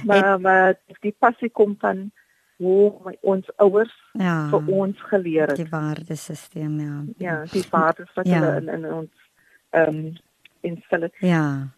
maar 0.05 0.41
maar 0.41 0.79
die 0.99 1.15
passie 1.19 1.49
kom 1.49 1.75
van 1.79 2.11
hoe 2.57 2.93
my, 3.05 3.17
ons 3.21 3.49
ouers 3.55 3.93
ja, 4.11 4.49
vir 4.49 4.67
ons 4.67 5.01
geleer 5.01 5.47
het. 5.47 5.55
Die 5.55 5.69
waardesisteem 5.69 6.79
ja. 6.79 7.03
Ja, 7.17 7.43
die 7.51 7.65
waardes 7.69 8.13
wat 8.13 8.27
ja. 8.27 8.39
hulle 8.39 8.61
in, 8.61 8.67
in 8.67 8.93
ons 8.93 9.31
ehm 9.69 9.95
um, 9.95 10.13
instel. 10.61 11.09
Ja. 11.19 11.69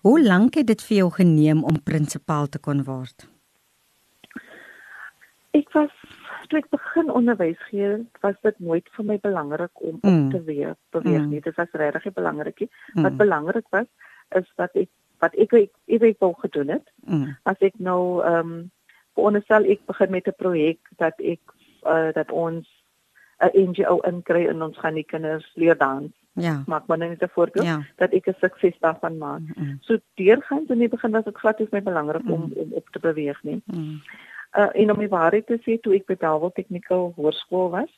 Hoe 0.00 0.22
lank 0.22 0.54
het 0.54 0.66
dit 0.66 0.82
vir 0.82 0.96
jou 0.96 1.10
geneem 1.12 1.64
om 1.64 1.82
prinsipaal 1.82 2.48
te 2.48 2.58
kon 2.58 2.84
word? 2.84 3.28
Ek 5.56 5.72
was 5.72 5.94
toe 6.50 6.60
ek 6.60 6.68
begin 6.70 7.10
onderwys 7.10 7.58
gee, 7.70 7.96
was 8.22 8.36
dit 8.46 8.58
nooit 8.62 8.88
vir 8.96 9.08
my 9.08 9.16
belangrik 9.22 9.82
om 9.82 9.98
mm. 10.02 10.06
op 10.06 10.36
te 10.36 10.42
wees, 10.46 10.78
beweeg 10.94 11.24
mm. 11.24 11.32
nie. 11.32 11.40
Dit 11.40 11.58
was 11.58 11.72
regtig 11.72 12.14
belangrik. 12.14 12.62
Mm. 12.94 13.02
Wat 13.02 13.16
belangrik 13.16 13.66
was 13.74 13.88
is 14.36 14.48
dat 14.60 14.74
ek 14.74 14.90
wat 15.24 15.34
ek 15.34 15.52
ek, 15.56 15.72
ek, 15.88 16.02
ek 16.12 16.24
wou 16.24 16.32
gedoen 16.42 16.76
het. 16.76 16.88
Mm. 17.06 17.36
As 17.48 17.60
ek 17.60 17.78
nou 17.78 18.22
ehm 18.22 18.52
um, 18.52 18.56
veronderstel 19.16 19.64
ek 19.72 19.86
begin 19.88 20.10
met 20.12 20.28
'n 20.28 20.36
projek 20.36 20.78
dat 21.00 21.16
ek 21.20 21.40
uh, 21.88 22.12
dat 22.12 22.30
ons 22.30 22.68
'n 23.40 23.70
NGO 23.70 24.00
inkry 24.04 24.46
en 24.46 24.62
ons 24.62 24.78
gaan 24.78 24.94
die 24.94 25.08
kinders 25.08 25.48
leer 25.54 25.76
dans. 25.76 26.12
Ja. 26.36 26.62
Maak 26.66 26.86
maar 26.86 26.98
net 26.98 27.22
'n 27.22 27.28
voorbeeld 27.32 27.66
ja. 27.66 27.80
dat 27.96 28.12
ek 28.12 28.28
'n 28.28 28.36
sukses 28.40 28.76
daarvan 28.80 29.18
maak. 29.18 29.40
Mm. 29.56 29.78
So 29.80 29.98
deurgaans 30.14 30.68
in 30.68 30.78
die 30.78 30.88
begin 30.88 31.10
was 31.10 31.24
dit 31.24 31.36
glad 31.36 31.58
nie 31.58 31.68
my 31.70 31.82
belangrik 31.82 32.22
mm. 32.22 32.32
om 32.32 32.52
om 32.54 32.72
op 32.72 32.88
te 32.88 32.98
beweeg 32.98 33.42
nie. 33.42 33.62
Mm. 33.64 34.00
Uh, 34.56 34.68
en 34.72 34.90
om 34.92 34.98
die 34.98 35.12
waarheid 35.12 35.46
te 35.46 35.58
sê, 35.64 35.76
toe 35.80 35.94
ek 35.98 36.06
by 36.08 36.16
Dawel 36.16 36.52
Technical 36.56 37.10
Hoërskool 37.16 37.70
was, 37.74 37.92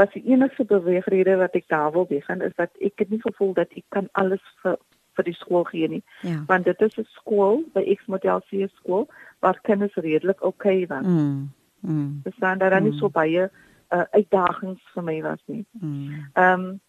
was 0.00 0.10
die 0.14 0.24
enigste 0.32 0.64
beweegrede 0.64 1.36
wat 1.36 1.54
ek 1.54 1.68
daar 1.68 1.92
wil 1.92 2.06
begin 2.08 2.40
is 2.42 2.54
dat 2.56 2.72
ek 2.80 3.04
het 3.04 3.10
nie 3.10 3.20
gevoel 3.20 3.52
dat 3.54 3.70
ek 3.76 3.84
kan 3.94 4.08
alles 4.12 4.42
vir 4.62 4.78
vir 5.14 5.28
die 5.28 5.36
skool 5.38 5.62
gee 5.68 5.88
nie. 5.88 6.02
Ja. 6.26 6.40
Want 6.48 6.64
dit 6.64 6.80
is 6.82 6.96
'n 6.98 7.06
skool, 7.14 7.62
by 7.74 7.82
X 7.94 8.06
Model 8.06 8.40
C 8.50 8.66
skool 8.74 9.06
waar 9.38 9.60
kinders 9.62 9.94
redelik 9.94 10.40
oukei 10.42 10.82
okay 10.82 10.86
was. 10.86 11.06
Mm. 11.06 11.52
Mm. 11.80 12.20
Dis 12.24 12.36
dan 12.38 12.58
daar 12.58 12.80
mm. 12.80 12.88
nie 12.88 12.98
so 12.98 13.08
baie 13.08 13.50
uh, 13.90 14.04
uitdagings 14.10 14.82
vir 14.94 15.02
my 15.02 15.22
was 15.22 15.42
nie. 15.46 15.64
Mm. 15.70 16.26
Ehm 16.32 16.60
mm. 16.60 16.66
um, 16.66 16.80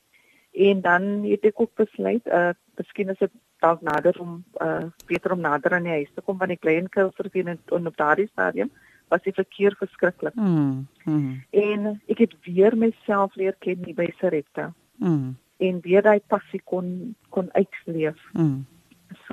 en 0.51 0.81
dan 0.81 1.23
het 1.23 1.43
ek 1.43 1.59
ook 1.59 1.75
besluit, 1.75 2.25
uh 2.25 2.49
miskien 2.75 3.09
is 3.09 3.17
dit 3.17 3.31
dalk 3.59 3.81
nader 3.81 4.19
om 4.19 4.43
uh 4.61 4.85
beter 5.05 5.31
om 5.31 5.39
nader 5.39 5.73
aan 5.73 5.83
die 5.83 5.91
huis 5.91 6.11
te 6.15 6.21
kom 6.21 6.37
van 6.37 6.47
die 6.47 6.59
klein 6.59 6.89
kinders 6.89 7.15
vir 7.15 7.29
in 7.43 7.87
op 7.87 7.97
daardie 7.97 8.27
stadium 8.27 8.71
was 9.07 9.21
die 9.23 9.33
verkeer 9.33 9.75
verskriklik. 9.79 10.35
Mm. 10.35 10.87
Mm. 11.03 11.43
En 11.49 12.01
ek 12.07 12.17
het 12.25 12.35
weer 12.45 12.77
myself 12.77 13.35
leer 13.35 13.55
ken 13.59 13.83
hier 13.85 13.95
by 13.95 14.09
Sarepta. 14.19 14.73
Mm. 14.95 15.35
En 15.57 15.79
weer 15.81 16.01
daai 16.01 16.19
passie 16.27 16.61
kon 16.63 17.15
kon 17.29 17.49
uitleef. 17.53 18.19
Mm. 18.33 18.65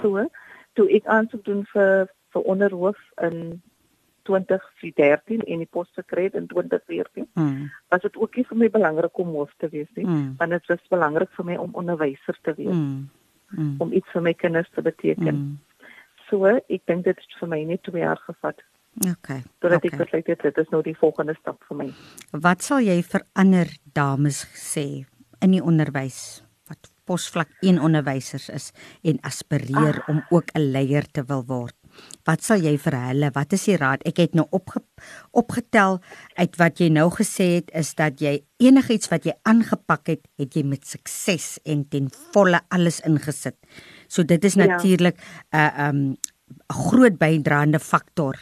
So, 0.00 0.26
toe 0.72 0.88
ek 0.90 1.06
aansoek 1.06 1.44
doen 1.44 1.64
vir 1.72 2.08
vir 2.32 2.48
onderhoof 2.48 2.98
in 3.20 3.60
2013 4.22 5.42
en 5.42 5.62
die 5.62 5.68
pos 5.70 5.88
gekry 5.98 6.28
in 6.32 6.46
2014. 6.46 7.26
Mm. 7.34 7.70
Was 7.88 8.04
dit 8.06 8.16
ook 8.16 8.36
nie 8.36 8.46
vir 8.48 8.60
my 8.60 8.70
belangrik 8.70 9.18
om 9.18 9.34
hoof 9.36 9.52
te 9.58 9.68
wees 9.72 9.90
nie, 9.98 10.06
mm. 10.06 10.34
want 10.38 10.54
dit 10.54 10.70
was 10.70 10.86
belangrik 10.94 11.32
vir 11.36 11.48
my 11.50 11.58
om 11.60 11.74
onderwyser 11.82 12.38
te 12.42 12.54
wees. 12.56 12.74
Mm. 12.74 13.08
Mm. 13.52 13.74
Om 13.84 13.92
iets 13.92 14.14
vir 14.14 14.24
my 14.24 14.32
kinders 14.34 14.70
te 14.74 14.82
beteken. 14.82 15.34
Mm. 15.34 15.88
So, 16.28 16.48
ek 16.48 16.86
dink 16.88 17.04
dit 17.04 17.18
het 17.18 17.40
vir 17.40 17.50
my 17.50 17.60
net 17.68 17.82
2 17.88 18.00
jaar 18.00 18.20
gevat. 18.28 18.62
Okay. 19.00 19.40
Totdat 19.64 19.80
okay. 19.80 19.90
ek 19.90 20.00
besluit 20.04 20.26
het 20.28 20.42
dit 20.44 20.58
is 20.60 20.72
nou 20.72 20.82
die 20.84 20.96
volgende 20.98 21.34
stap 21.40 21.62
vir 21.68 21.78
my. 21.78 21.88
Wat 22.44 22.64
sal 22.64 22.84
jy 22.84 22.98
vir 23.02 23.24
ander 23.40 23.70
dames 23.96 24.44
sê 24.58 25.04
in 25.42 25.54
die 25.56 25.62
onderwys 25.64 26.42
wat 26.68 26.90
posvlak 27.08 27.50
1 27.64 27.80
onderwysers 27.82 28.50
is 28.52 28.70
en 29.08 29.18
aspireer 29.26 30.02
ah. 30.02 30.10
om 30.12 30.20
ook 30.30 30.52
'n 30.54 30.72
leier 30.76 31.08
te 31.08 31.24
wil 31.24 31.44
word? 31.48 31.76
Wat 32.24 32.44
sal 32.44 32.62
jy 32.62 32.76
vir 32.78 32.94
hulle? 32.96 33.30
Wat 33.34 33.52
is 33.52 33.64
die 33.64 33.76
raad? 33.76 34.04
Ek 34.08 34.16
het 34.22 34.34
nou 34.34 34.46
opge, 34.50 34.80
opgetel 35.32 36.00
uit 36.38 36.56
wat 36.56 36.80
jy 36.80 36.88
nou 36.88 37.10
gesê 37.10 37.60
het 37.60 37.70
is 37.74 37.94
dat 37.94 38.20
jy 38.20 38.44
enigiets 38.62 39.10
wat 39.12 39.24
jy 39.24 39.34
aangepak 39.42 40.06
het, 40.06 40.28
het 40.38 40.56
jy 40.56 40.62
met 40.64 40.86
sukses 40.86 41.58
en 41.64 41.88
ten 41.88 42.08
volle 42.32 42.60
alles 42.70 43.00
ingesit. 43.00 43.58
So 44.08 44.22
dit 44.22 44.44
is 44.44 44.54
natuurlik 44.54 45.16
'n 45.16 45.56
ja. 45.56 45.88
uh, 45.88 45.88
um, 45.88 46.16
'n 46.52 46.74
groot 46.88 47.18
bydraende 47.18 47.80
faktor 47.80 48.36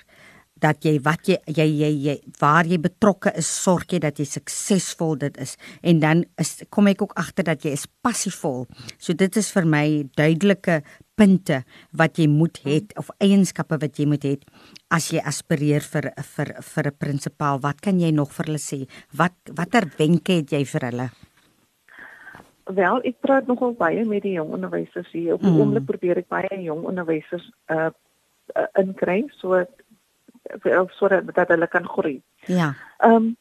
dat 0.63 0.85
jy 0.85 0.99
wat 1.05 1.29
jy 1.29 1.39
jy 1.47 1.67
jy, 1.67 1.91
jy 2.07 2.17
waar 2.41 2.69
jy 2.69 2.79
betrokke 2.79 3.33
is, 3.37 3.49
sorg 3.49 3.93
jy 3.93 4.01
dat 4.03 4.19
jy 4.21 4.27
suksesvol 4.29 5.17
dit 5.21 5.37
is. 5.43 5.57
En 5.83 6.01
dan 6.01 6.25
is 6.41 6.63
kom 6.71 6.91
ek 6.91 7.03
ook 7.03 7.17
agter 7.21 7.45
dat 7.45 7.65
jy 7.65 7.75
is 7.77 7.87
passievol. 8.03 8.67
So 8.99 9.15
dit 9.15 9.37
is 9.37 9.51
vir 9.55 9.69
my 9.69 9.87
duidelike 10.17 10.83
punte 11.21 11.63
wat 11.93 12.19
jy 12.19 12.27
moet 12.33 12.61
hê 12.65 12.81
of 13.01 13.11
eienskappe 13.21 13.77
wat 13.83 13.99
jy 14.01 14.07
moet 14.09 14.25
hê 14.25 14.37
as 14.95 15.11
jy 15.13 15.21
aspireer 15.21 15.85
vir 15.85 16.13
vir 16.37 16.55
vir 16.75 16.87
'n 16.87 16.99
prinsipaal. 16.99 17.61
Wat 17.61 17.81
kan 17.81 18.01
jy 18.01 18.11
nog 18.11 18.33
vir 18.33 18.47
hulle 18.47 18.63
sê? 18.63 18.87
Wat 19.13 19.37
watter 19.57 19.85
wenke 19.99 20.41
het 20.41 20.53
jy 20.53 20.65
vir 20.65 20.91
hulle? 20.91 21.11
Wel, 22.71 23.01
ek 23.05 23.21
praat 23.21 23.47
nogal 23.47 23.73
baie 23.75 24.05
met 24.05 24.23
die 24.23 24.37
jong 24.37 24.53
onderwysers 24.53 25.11
hier. 25.13 25.35
Op 25.35 25.43
die 25.43 25.51
mm. 25.51 25.61
oomblik 25.61 25.87
probeer 25.87 26.19
ek 26.19 26.29
baie 26.29 26.63
jong 26.63 26.85
onderwysers 26.85 27.51
uh, 27.71 27.91
uh 28.57 28.67
inkry 28.79 29.25
so 29.41 29.65
sodat 30.97 31.35
dat 31.35 31.49
hulle 31.49 31.69
kan 31.69 31.87
groei. 31.89 32.23
Ja. 32.47 32.75
Ehm 32.99 33.15
um, 33.15 33.37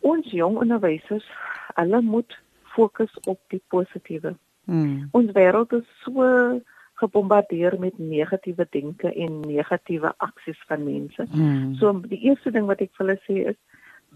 ons 0.00 0.30
jong 0.30 0.56
onderwysers, 0.56 1.26
hulle 1.74 2.00
moet 2.00 2.38
fokus 2.62 3.12
op 3.24 3.40
die 3.48 3.62
positiewe. 3.68 4.36
Mm. 4.64 5.08
Ons 5.10 5.32
wêreld 5.32 5.72
is 5.72 5.86
so 6.04 6.60
gebombardeer 6.94 7.78
met 7.78 7.98
negatiewe 7.98 8.66
denke 8.70 9.12
en 9.12 9.40
negatiewe 9.40 10.12
aksies 10.16 10.62
van 10.66 10.84
mense. 10.84 11.26
Mm. 11.32 11.74
So 11.74 12.00
die 12.00 12.20
eerste 12.20 12.50
ding 12.50 12.66
wat 12.66 12.80
ek 12.80 12.94
vir 12.96 13.06
hulle 13.06 13.18
sê 13.26 13.36
is 13.52 13.58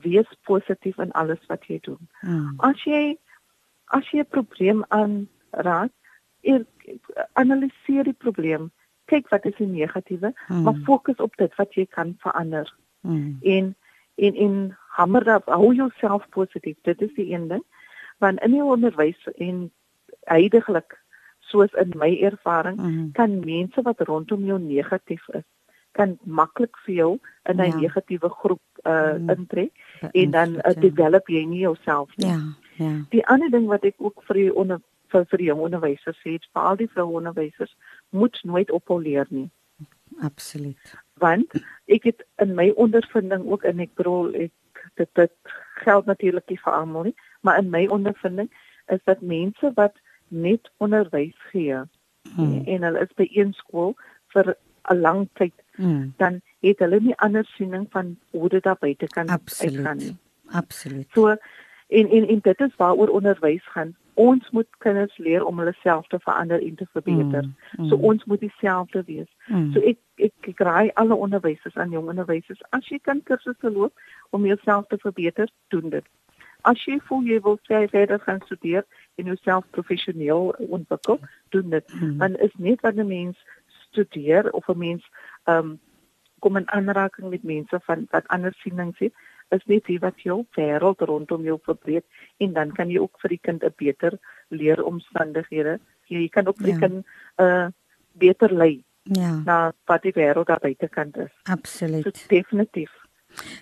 wees 0.04 0.30
positief 0.48 0.98
in 0.98 1.12
alles 1.12 1.42
wat 1.48 1.66
jy 1.68 1.80
doen. 1.84 2.00
Mm. 2.22 2.54
As 2.64 2.84
jy 2.84 3.16
as 3.90 4.06
jy 4.12 4.22
'n 4.22 4.30
probleem 4.30 4.84
aanraak, 4.88 5.90
analiseer 7.32 8.04
die 8.04 8.16
probleem 8.16 8.70
kyk 9.10 9.28
wat 9.32 9.44
is 9.48 9.56
die 9.58 9.66
negatiewe, 9.66 10.32
mm. 10.48 10.62
maar 10.62 10.78
fokus 10.86 11.20
op 11.22 11.36
dit 11.36 11.54
wat 11.58 11.74
jy 11.74 11.86
kan 11.90 12.14
verander. 12.22 12.70
Mm. 13.00 13.38
En 13.42 13.74
en 14.20 14.34
en 14.46 14.56
hamer 14.96 15.24
dat 15.24 15.44
hou 15.48 15.74
jouself 15.74 16.28
positief. 16.28 16.76
Dit 16.82 17.00
is 17.02 17.14
die 17.16 17.30
een 17.32 17.48
ding. 17.48 17.64
Want 18.18 18.42
in 18.44 18.52
die 18.56 18.64
onderwys 18.64 19.28
en 19.36 19.70
heidaglik 20.28 20.98
soos 21.50 21.72
in 21.72 21.94
my 21.96 22.12
ervaring 22.20 22.76
Mm 22.80 23.12
kan 23.12 23.40
mense 23.44 23.82
wat 23.82 24.00
rondom 24.06 24.44
jou 24.44 24.58
negatief 24.60 25.28
is 25.28 25.46
kan 25.92 26.18
maklik 26.22 26.76
vir 26.84 26.94
jou 26.94 27.18
in 27.50 27.56
'n 27.56 27.64
Ja. 27.70 27.76
negatiewe 27.76 28.28
groep 28.28 28.62
uh 28.86 29.14
Mm. 29.18 29.30
intrek 29.30 29.72
en 30.12 30.30
dan 30.30 30.54
uh, 30.54 30.80
develop 30.80 31.28
jy 31.28 31.44
nie 31.44 31.58
jouself 31.58 32.16
nie. 32.16 32.28
Ja, 32.28 32.40
ja. 32.76 33.04
Die 33.08 33.26
ander 33.26 33.50
ding 33.50 33.66
wat 33.66 33.84
ek 33.84 33.94
ook 33.98 34.22
vir 34.22 34.34
die 34.36 34.54
onder 34.54 34.80
vir, 35.08 35.24
vir 35.24 35.38
die 35.38 35.46
jong 35.46 35.60
onderwysers 35.60 36.18
sê, 36.22 36.38
vir 36.52 36.62
al 36.62 36.76
die 36.76 36.88
vroue 36.88 37.18
onderwysers, 37.18 37.76
moet 38.10 38.40
nooit 38.44 38.70
ophou 38.70 39.02
leer 39.02 39.26
nie. 39.28 39.50
Absoluut. 40.20 40.94
Want 41.14 41.52
ek 41.86 42.04
het 42.04 42.24
in 42.36 42.54
my 42.54 42.70
ondervinding 42.76 43.46
ook 43.46 43.62
en 43.62 43.78
ek 43.80 43.94
bedoel 43.94 44.34
ek 44.34 44.52
dit 44.94 45.08
dit 45.14 45.32
geld 45.84 46.06
natuurlik 46.06 46.48
nie 46.48 46.58
vir 46.64 46.72
almal 46.72 47.02
nie, 47.08 47.14
maar 47.40 47.58
in 47.58 47.70
my 47.70 47.86
ondervinding 47.86 48.50
is 48.88 49.00
dat 49.04 49.20
mense 49.20 49.72
wat 49.74 49.96
net 50.28 50.70
onderwys 50.78 51.36
gee 51.52 51.80
Mm. 52.36 52.62
en 52.66 52.82
hulle 52.82 53.00
is 53.00 53.12
by 53.16 53.26
een 53.32 53.52
skool 53.52 53.94
vir 54.32 54.54
'n 54.90 55.00
lang 55.00 55.28
tyd, 55.34 55.52
Mm. 55.76 56.12
dan 56.16 56.40
het 56.60 56.78
hulle 56.78 57.00
nie 57.00 57.16
ander 57.16 57.44
siening 57.44 57.86
van 57.90 58.16
hoe 58.30 58.48
dit 58.48 58.62
daar 58.62 58.76
buite 58.80 59.06
kan 59.06 59.28
uitgaan 59.30 59.96
nie. 59.96 60.16
Absoluut. 60.52 60.52
Absoluut. 60.52 61.06
So 61.12 61.28
en 61.88 62.08
en 62.10 62.28
en 62.28 62.38
dit 62.42 62.60
is 62.60 62.76
waaroor 62.76 63.08
onderwys 63.08 63.66
gaan. 63.70 63.96
Ons 64.14 64.50
moet 64.50 64.68
kinders 64.78 65.18
leer 65.18 65.44
om 65.44 65.58
hulle 65.58 65.74
self 65.82 66.06
te 66.06 66.18
verander 66.18 66.62
en 66.62 66.74
te 66.74 66.86
verbeter. 66.92 67.42
Mm, 67.42 67.54
mm. 67.76 67.88
So 67.88 67.96
ons 67.96 68.24
moet 68.24 68.40
dieselfde 68.40 69.02
wees. 69.06 69.28
Mm. 69.46 69.72
So 69.72 69.80
ek 69.80 69.98
ek, 70.16 70.34
ek 70.52 70.58
raai 70.58 70.90
alle 71.00 71.14
onderwysers 71.14 71.76
aan 71.76 71.90
jong 71.90 72.08
onderwysers 72.08 72.60
as 72.76 72.88
jy 72.88 72.98
kan 72.98 73.22
kursusse 73.22 73.70
loop 73.70 73.92
om 74.30 74.46
jouself 74.46 74.86
te 74.86 74.98
verbeter, 75.00 75.48
doen 75.68 75.88
dit. 75.90 76.04
As 76.68 76.82
jy 76.84 76.98
voel 77.08 77.22
jy 77.24 77.40
wil 77.40 77.58
sy 77.68 77.86
verder 77.88 78.20
gaan 78.20 78.42
studeer 78.44 78.84
en 79.16 79.30
jouself 79.32 79.64
professioneel 79.70 80.52
ontwikkel, 80.68 81.20
doen 81.48 81.70
dit. 81.70 81.94
Mm. 81.94 82.18
Want 82.18 82.40
is 82.40 82.56
net 82.58 82.80
wanneer 82.80 83.04
'n 83.04 83.08
mens 83.08 83.38
studeer 83.90 84.50
of 84.52 84.68
'n 84.68 84.78
mens 84.78 85.06
ehm 85.44 85.56
um, 85.56 85.78
kom 86.40 86.56
in 86.56 86.70
aanraking 86.70 87.30
met 87.30 87.42
mense 87.42 87.80
van 87.82 88.06
wat 88.10 88.28
ander 88.28 88.54
sienings 88.56 88.98
het, 88.98 89.12
is 89.50 89.64
net 89.66 89.86
hier 89.86 90.00
wat 90.00 90.20
jou 90.22 90.44
wêreld 90.56 91.00
rondom 91.00 91.42
jou 91.44 91.58
verbreek 91.62 92.04
en 92.38 92.52
dan 92.52 92.72
kan 92.72 92.88
jy 92.90 92.98
ook 92.98 93.18
vir 93.20 93.28
die 93.28 93.40
kind 93.42 93.62
'n 93.64 93.74
beter 93.76 94.18
leeromstandighede. 94.48 95.78
Jy 96.08 96.28
kan 96.28 96.46
ook 96.48 96.56
vir 96.58 96.66
die 96.66 96.72
Ja. 96.74 96.78
kind 96.88 97.04
'n 97.38 97.42
uh, 97.42 97.68
beter 98.12 98.52
lei 98.52 98.84
Ja, 99.02 99.42
na 99.44 99.72
wat 99.86 100.02
die 100.02 100.12
wêreld 100.12 100.46
daar 100.46 100.60
buitekant 100.60 101.16
is. 101.16 101.30
So 101.44 101.52
absoluut. 101.52 102.28
definitief. 102.28 102.90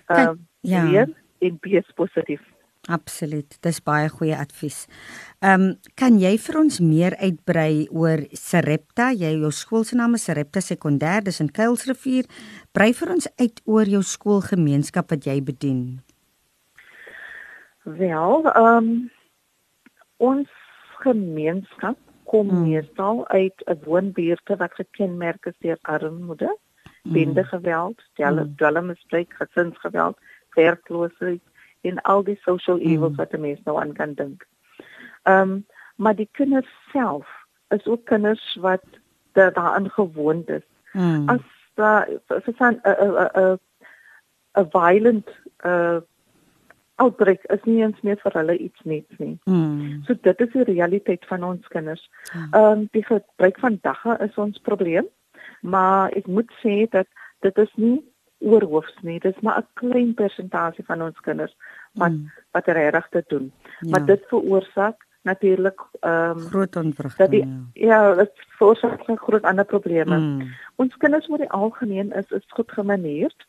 Kyk, 0.05 0.17
Ehm 0.17 0.35
ja. 0.61 0.83
leer 0.83 1.07
en 1.39 1.57
wees 1.61 1.91
positief. 1.95 2.41
Absoluut. 2.87 3.57
Dis 3.61 3.81
baie 3.83 4.07
goeie 4.09 4.35
advies. 4.37 4.87
Ehm 5.43 5.61
um, 5.61 5.73
kan 5.95 6.19
jy 6.19 6.37
vir 6.39 6.59
ons 6.59 6.79
meer 6.79 7.15
uitbrei 7.19 7.87
oor 7.91 8.23
Sarepta? 8.33 9.11
Jy 9.11 9.33
jou 9.41 9.51
skool 9.51 9.83
se 9.83 9.95
naam 9.95 10.15
is 10.15 10.23
Sarepta 10.23 10.61
Sekondêr, 10.63 11.21
dis 11.23 11.39
in 11.43 11.51
Kuilsrivier. 11.51 12.25
Brei 12.73 12.93
vir 12.93 13.11
ons 13.11 13.27
uit 13.39 13.61
oor 13.65 13.85
jou 13.85 14.01
skoolgemeenskap 14.03 15.11
wat 15.11 15.25
jy 15.27 15.41
bedien. 15.41 15.99
Wel, 17.83 18.47
ehm 18.55 18.77
um, 18.77 19.09
ons 20.17 20.49
gemeenskap 21.03 21.97
kom 22.25 22.49
Hmm. 22.49 22.57
hmm. 22.57 22.69
meestal 22.69 23.27
uit 23.27 23.63
'n 23.67 23.79
woonbuurte 23.85 24.55
wat 24.55 24.73
gekenmerk 24.73 25.45
is 25.45 25.57
deur 25.59 25.77
armoede, 25.81 26.57
bende 27.03 27.43
geweld, 27.43 28.01
dwelm, 28.15 28.37
Hmm. 28.37 28.55
dwelmmisbruik, 28.55 29.33
gesinsgeweld, 29.33 30.17
werkloosheid 30.55 31.41
en 31.81 32.01
al 32.01 32.23
die 32.23 32.39
social 32.41 32.79
evils 32.79 33.15
Hmm. 33.15 33.15
wat 33.15 33.33
'n 33.33 33.41
mens 33.41 33.59
nou 33.63 33.79
aan 33.79 33.93
kan 33.93 34.13
dink. 34.13 34.47
Ehm 35.23 35.41
um, 35.51 35.65
maar 35.95 36.15
die 36.15 36.29
kinders 36.31 36.67
self 36.91 37.27
is 37.69 37.85
ook 37.85 38.05
kinders 38.05 38.57
wat 38.61 38.83
da- 39.31 39.49
daaraan 39.49 39.89
gewoond 39.89 40.49
is. 40.49 40.61
Mm. 40.93 41.29
As 41.29 41.39
daar 41.75 42.07
vir 42.27 42.53
'n 42.59 42.79
'n 42.83 43.29
'n 43.35 43.59
'n 44.57 44.69
violent 44.71 45.29
uh 45.65 45.99
outbreak 46.95 47.43
is 47.43 47.63
nie 47.63 47.81
eens 47.83 48.01
meer 48.01 48.17
vir 48.17 48.31
hulle 48.33 48.57
iets 48.57 48.79
niets 48.83 49.17
nie. 49.17 49.39
Mm. 49.45 50.03
So 50.03 50.13
dit 50.21 50.39
is 50.39 50.51
die 50.51 50.63
realiteit 50.63 51.25
van 51.25 51.43
ons 51.43 51.67
kinders. 51.67 52.09
Ja. 52.33 52.47
Ehm 52.51 52.79
um, 52.79 52.87
die 52.91 53.05
gebruik 53.05 53.59
van 53.59 53.79
dagga 53.81 54.19
is 54.19 54.35
ons 54.35 54.57
probleem, 54.59 55.07
maar 55.61 56.09
ek 56.11 56.27
moet 56.27 56.51
sê 56.63 56.89
dat 56.89 57.07
dit 57.39 57.57
is 57.57 57.71
nie 57.75 58.08
oorhoofs 58.39 58.95
nie. 59.01 59.19
Dit 59.19 59.35
is 59.35 59.41
maar 59.41 59.59
'n 59.59 59.67
klein 59.73 60.13
persentasie 60.13 60.85
van 60.85 61.01
ons 61.01 61.19
kinders 61.19 61.55
wat 61.93 62.11
Mm. 62.11 62.31
wat 62.51 62.65
regtig 62.65 63.09
dit 63.09 63.29
doen. 63.29 63.51
Ja. 63.79 63.89
Maar 63.89 64.05
dit 64.05 64.23
veroorsaak 64.27 65.05
natuurlik 65.21 65.79
ehm 65.99 66.29
um, 66.37 66.39
groot 66.39 66.73
dat 66.73 66.83
ontwrigting. 66.83 67.29
die 67.29 67.85
ja, 67.85 68.13
dit 68.13 68.31
veroorsaak 68.57 69.01
groot 69.05 69.43
ander 69.43 69.65
probleme. 69.65 70.17
Mm. 70.17 70.47
Ons 70.75 70.97
kinders 70.97 71.29
oor 71.29 71.37
die 71.37 71.49
algemeen 71.51 72.11
is 72.11 72.31
is 72.31 72.45
goed 72.47 72.71
gemaneerd. 72.71 73.47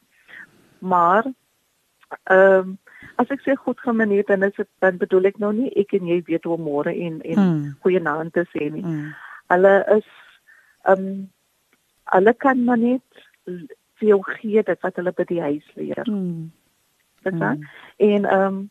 Maar 0.78 1.24
ehm 2.24 2.58
um, 2.58 2.78
as 3.16 3.28
ek 3.28 3.40
sê 3.40 3.54
goed 3.56 3.80
gemaneerd 3.80 4.26
dan 4.26 4.42
is 4.42 4.54
dit 4.56 4.68
dan 4.78 4.96
bedoel 4.96 5.24
ek 5.24 5.38
nou 5.38 5.52
nie 5.52 5.70
ek 5.74 5.92
en 5.92 6.06
jy 6.06 6.22
weet 6.26 6.44
hoe 6.44 6.58
môre 6.58 6.90
en 7.00 7.20
en 7.22 7.38
Mm. 7.38 7.76
goeie 7.80 8.00
naam 8.00 8.30
te 8.30 8.44
sê 8.52 8.70
nie. 8.72 8.82
Mm. 8.84 9.14
Hulle 9.46 9.84
is 9.96 10.06
ehm 10.82 10.98
um, 11.06 11.30
hulle 12.04 12.34
kan 12.34 12.64
maar 12.64 12.78
net 12.78 13.02
vir 14.00 14.08
jou 14.14 14.20
gee 14.40 14.62
dit 14.66 14.82
wat 14.86 14.96
hulle 14.98 15.12
by 15.16 15.26
die 15.28 15.40
huis 15.40 15.66
leer. 15.76 16.04
Mm. 16.08 16.50
Verstaan? 17.22 17.58
Mm. 17.58 17.70
En 18.10 18.24
ehm 18.24 18.46
um, 18.46 18.70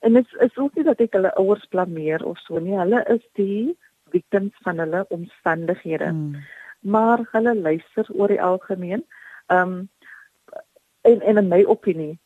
en 0.00 0.14
dit 0.16 0.26
is, 0.40 0.56
ook 0.56 0.74
nie 0.74 0.84
dat 0.84 1.00
ek 1.04 1.12
hulle 1.12 1.34
ouers 1.36 1.66
blameer 1.68 2.22
of 2.24 2.38
so 2.40 2.58
nie. 2.58 2.72
Hulle 2.78 3.02
is 3.12 3.24
die 3.36 3.76
victims 4.10 4.56
van 4.64 4.80
hulle 4.80 5.04
omstandighede. 5.08 6.12
Mm. 6.12 6.40
maar 6.80 7.20
hulle 7.32 7.52
luister 7.56 8.06
oor 8.16 8.28
die 8.28 8.42
algemeen. 8.42 9.04
Ehm 9.46 9.72
um, 9.72 9.88
en, 11.00 11.20
en 11.20 11.36
in 11.36 11.48
my 11.48 11.64
opinie 11.64 12.18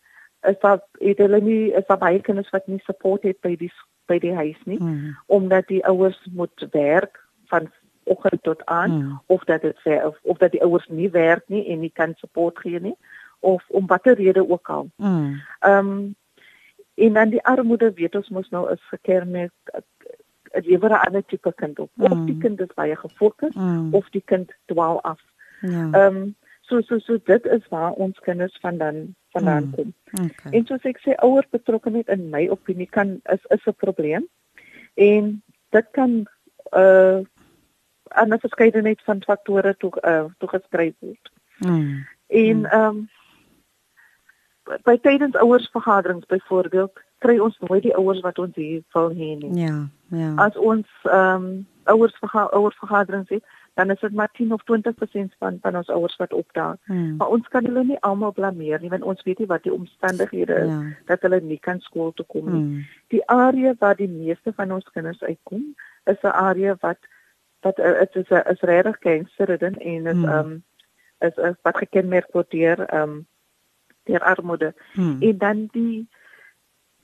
is 0.42 0.58
dat 0.60 0.86
het 0.98 1.18
hulle 1.18 1.40
nie 1.40 1.72
is 1.72 1.86
daar 1.86 1.98
baie 1.98 2.20
kinders 2.20 2.50
wat 2.50 2.66
nie 2.66 2.80
support 2.84 3.22
het 3.22 3.40
by 3.40 3.56
die 3.56 3.72
by 4.10 4.18
die 4.18 4.34
huis 4.34 4.60
nie 4.64 4.78
Mm. 4.78 5.16
omdat 5.26 5.66
die 5.66 5.84
ouers 5.86 6.28
moet 6.32 6.66
werk 6.70 7.20
van 7.46 7.70
oggend 8.04 8.42
tot 8.42 8.64
aan 8.66 8.90
Mm. 8.90 9.20
of 9.26 9.44
dat 9.44 9.60
dit 9.62 9.78
ver- 9.78 10.06
of, 10.06 10.18
of 10.22 10.36
dat 10.38 10.50
die 10.52 10.62
ouers 10.62 10.86
nie 10.88 11.10
werk 11.10 11.42
nie 11.48 11.66
en 11.68 11.78
nie 11.80 11.90
kan 11.92 12.12
support 12.16 12.58
gee 12.58 12.80
nie 12.80 12.96
of 13.40 13.64
om 13.68 13.86
watter 13.86 14.14
rede 14.14 14.48
ook 14.48 14.68
al. 14.68 14.88
Mm. 14.96 15.40
Ehm 15.60 15.88
um, 15.88 16.14
en 16.94 17.12
dan 17.12 17.28
die 17.28 17.42
armoede 17.44 17.92
weet 17.92 18.14
ons 18.14 18.28
mos 18.28 18.48
nou 18.50 18.70
is 18.72 18.80
gekenmerk 18.88 19.52
dit 20.52 20.66
lewer 20.66 20.90
'n 20.90 21.06
ander 21.06 21.24
tipe 21.24 21.52
kind 21.54 21.78
op. 21.78 21.90
Of 21.98 22.14
Mm. 22.14 22.26
die 22.26 22.38
kind 22.38 22.60
is 22.60 22.74
baie 22.74 22.96
gefokus 22.96 23.54
Mm. 23.54 23.94
of 23.94 24.08
die 24.10 24.22
kind 24.24 24.52
dwaal 24.64 25.02
af. 25.02 25.20
ja. 25.60 25.88
Ehm 25.92 26.16
um, 26.16 26.34
so 26.60 26.80
so 26.80 26.98
so 26.98 27.18
dit 27.24 27.44
is 27.46 27.68
waar 27.68 27.92
ons 27.92 28.18
kinders 28.18 28.58
vandaan 28.60 29.14
vandaan 29.30 29.64
Mm. 29.64 29.70
kom. 29.74 29.94
Okay. 30.24 30.52
En 30.52 30.66
soos 30.66 30.82
ek 30.84 30.98
sê 31.00 31.14
ouer 31.22 31.44
betrokkenheid 31.50 32.08
in 32.08 32.30
my 32.30 32.48
opinie 32.48 32.86
kan 32.90 33.20
is 33.32 33.44
is 33.48 33.66
'n 33.66 33.74
probleem. 33.76 34.28
En 34.94 35.42
dit 35.70 35.86
kan 35.90 36.26
uh 36.76 37.18
aan 38.14 38.32
'n 38.32 38.38
verskeidenheid 38.38 39.02
van 39.04 39.22
faktore 39.22 39.74
toe 39.78 39.92
uh 40.02 40.24
toegeskryf 40.38 40.94
word. 40.98 41.30
Mm. 41.58 42.06
En 42.26 42.56
Mm. 42.58 42.64
ehm 42.64 42.96
um, 42.96 43.08
by 44.84 44.96
tydens 45.02 45.36
ouersvergaderings 45.36 46.26
byvoorbeeld 46.26 47.00
kry 47.24 47.38
ons 47.38 47.58
nooit 47.68 47.82
die 47.82 47.94
ouers 47.96 48.20
wat 48.24 48.38
ons 48.38 48.54
hier 48.56 48.82
wil 48.92 49.10
hê 49.10 49.30
nie. 49.40 49.52
Ja, 49.66 49.88
ja. 50.08 50.32
As 50.36 50.56
ons 50.56 50.88
ehm 51.02 51.44
um, 51.44 51.66
ouers 51.84 52.16
verga 52.18 52.42
ouersvergaderings 52.56 53.28
het, 53.28 53.44
dan 53.74 53.90
is 53.90 54.00
dit 54.00 54.12
maar 54.12 54.30
10 54.32 54.52
of 54.52 54.62
20% 54.62 55.34
van 55.38 55.58
van 55.60 55.76
ons 55.76 55.88
ouers 55.88 56.16
wat 56.16 56.32
opdaag. 56.32 56.76
Mm. 56.86 57.16
Maar 57.16 57.28
ons 57.28 57.48
kan 57.48 57.64
hulle 57.64 57.84
nie 57.84 58.00
almal 58.00 58.32
blameer 58.32 58.80
nie 58.80 58.88
want 58.90 59.02
ons 59.02 59.22
weet 59.22 59.38
nie 59.38 59.46
wat 59.46 59.62
die 59.62 59.72
omstandighede 59.72 60.54
is 60.54 60.68
Ja. 60.70 60.82
dat 61.06 61.20
hulle 61.20 61.40
nie 61.40 61.58
kan 61.58 61.80
skool 61.80 62.12
toe 62.12 62.24
kom 62.26 62.52
nie. 62.52 62.62
Mm. 62.62 62.84
Die 63.08 63.26
area 63.28 63.74
waar 63.78 63.96
die 63.96 64.08
meeste 64.08 64.52
van 64.52 64.72
ons 64.72 64.88
kinders 64.92 65.22
uitkom, 65.22 65.74
is 66.04 66.22
'n 66.22 66.26
area 66.26 66.76
wat 66.80 66.98
wat 67.64 67.76
dit 67.76 68.14
is 68.14 68.28
'n 68.28 68.48
is 68.52 68.60
regtig 68.60 68.96
gangsterridden 69.00 69.74
en 69.74 70.06
is 70.06 70.14
Mm. 70.14 70.24
ehm 70.24 70.38
um, 70.38 70.64
is, 71.18 71.36
is 71.36 71.56
wat 71.62 71.76
gekenmerk 71.76 72.32
word 72.32 72.50
deur 72.50 72.80
ehm 72.80 73.02
um, 73.02 73.26
deur 74.04 74.20
armoede. 74.20 74.74
Mm. 74.94 75.22
En 75.22 75.38
dan 75.38 75.68
die 75.72 76.08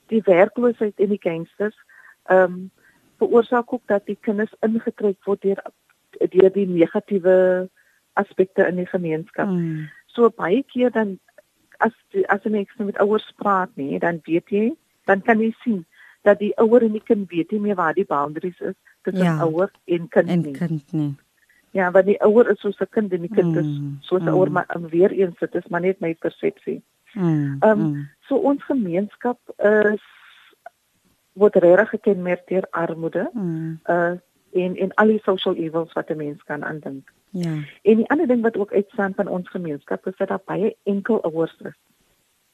die 0.06 0.22
werkloosheid 0.24 0.98
en 0.98 1.08
die 1.08 1.22
gangsters 1.22 1.76
ehm 2.24 2.42
um, 2.42 2.70
veroorsaak 3.18 3.72
ook 3.72 3.86
dat 3.86 4.06
die 4.06 4.18
kinders 4.20 4.54
ingetrek 4.60 5.24
word 5.24 5.42
deur 5.42 5.62
deur 6.10 6.52
die 6.52 6.66
negatiewe 6.66 7.68
aspekte 8.12 8.66
in 8.66 8.76
die 8.76 8.86
gemeenskap. 8.86 9.48
Mm. 9.48 9.88
So 10.06 10.30
baie 10.30 10.62
keer 10.62 10.90
dan 10.90 11.18
as 11.78 11.94
die, 12.08 12.28
as 12.28 12.44
'n 12.44 12.50
mens 12.50 12.76
met 12.76 12.98
ouers 12.98 13.32
praat 13.36 13.70
nie, 13.74 13.98
dan 13.98 14.20
weet 14.22 14.48
jy, 14.48 14.74
dan 15.04 15.22
kan 15.22 15.40
jy 15.40 15.54
sien 15.62 15.86
dat 16.22 16.38
die 16.38 16.56
ouer 16.58 16.82
en 16.82 16.92
die 16.92 17.02
kind 17.04 17.30
weet 17.30 17.50
nie 17.50 17.60
meer 17.60 17.74
waar 17.74 17.94
die 17.94 18.04
boundaries 18.04 18.60
is 18.60 18.74
tussen 19.02 19.24
Ja. 19.24 19.40
ouer 19.40 19.70
en 19.84 20.08
kind 20.08 20.28
En 20.28 20.40
nie. 20.40 20.52
kind 20.52 20.92
nie. 20.92 21.14
Ja, 21.70 21.90
want 21.90 22.06
die 22.06 22.20
ouer 22.22 22.50
is 22.50 22.60
soos 22.60 22.80
'n 22.80 22.86
kind 22.90 23.12
en 23.12 23.20
die 23.20 23.34
kind 23.34 23.56
is 23.56 23.66
Mm, 23.66 23.96
soos 24.00 24.20
'n 24.20 24.24
mm. 24.24 24.28
ouer, 24.34 24.50
maar 24.52 24.66
um, 24.76 24.88
weer 24.88 25.10
eens 25.10 25.38
dit 25.38 25.54
is 25.54 25.66
maar 25.68 25.80
net 25.80 26.00
my 26.00 26.14
persepsie. 26.14 26.82
Mm. 27.14 27.56
Ehm, 27.60 27.78
mm. 27.80 28.08
So 28.20 28.36
ons 28.36 28.64
gemeenskap 28.64 29.38
is 29.92 30.02
word 31.32 31.54
regtig 31.56 31.88
gekenmerk 31.88 32.48
deur 32.48 32.66
armoede. 32.70 33.30
Mm. 33.32 33.80
Uh 33.90 34.12
en 34.52 34.76
en 34.76 34.94
al 34.94 35.06
die 35.06 35.20
social 35.22 35.54
evils 35.54 35.92
wat 35.92 36.08
'n 36.10 36.16
mens 36.16 36.42
kan 36.42 36.64
aandink. 36.64 37.12
Ja. 37.30 37.52
En 37.82 37.96
die 37.96 38.08
ander 38.10 38.26
ding 38.26 38.42
wat 38.42 38.56
ook 38.56 38.72
uitstaan 38.72 39.14
van 39.14 39.28
ons 39.28 39.48
gemeenskap 39.48 40.06
is 40.06 40.16
dat 40.16 40.28
daar 40.28 40.42
baie 40.44 40.76
enkel 40.82 41.22
ouers 41.22 41.56
is. 41.62 41.78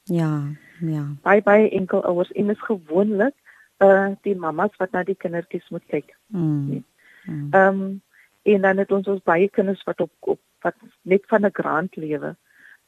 Ja. 0.03 0.43
Ja. 0.81 1.05
Baie 1.23 1.43
baie 1.43 1.71
enkel 1.71 2.05
ouers 2.05 2.33
en 2.33 2.51
is 2.51 2.61
gewoonlik 2.63 3.35
uh 3.79 4.15
die 4.23 4.35
mammas 4.35 4.77
wat 4.79 4.93
na 4.93 5.03
die 5.05 5.15
kindertjies 5.15 5.69
moet 5.71 5.87
kyk. 5.87 6.17
Mm. 6.27 6.67
Nee. 6.69 6.83
Mm. 7.27 7.49
Ehm 7.53 7.81
um, 7.81 8.01
en 8.43 8.61
dan 8.63 8.77
het 8.79 8.93
ons 8.93 9.07
ons 9.07 9.23
baie 9.23 9.49
kinders 9.51 9.83
wat 9.85 10.01
op, 10.01 10.11
op 10.21 10.41
wat 10.63 10.75
net 11.03 11.25
van 11.27 11.47
'n 11.47 11.53
grant 11.53 11.97
lewe. 11.97 12.37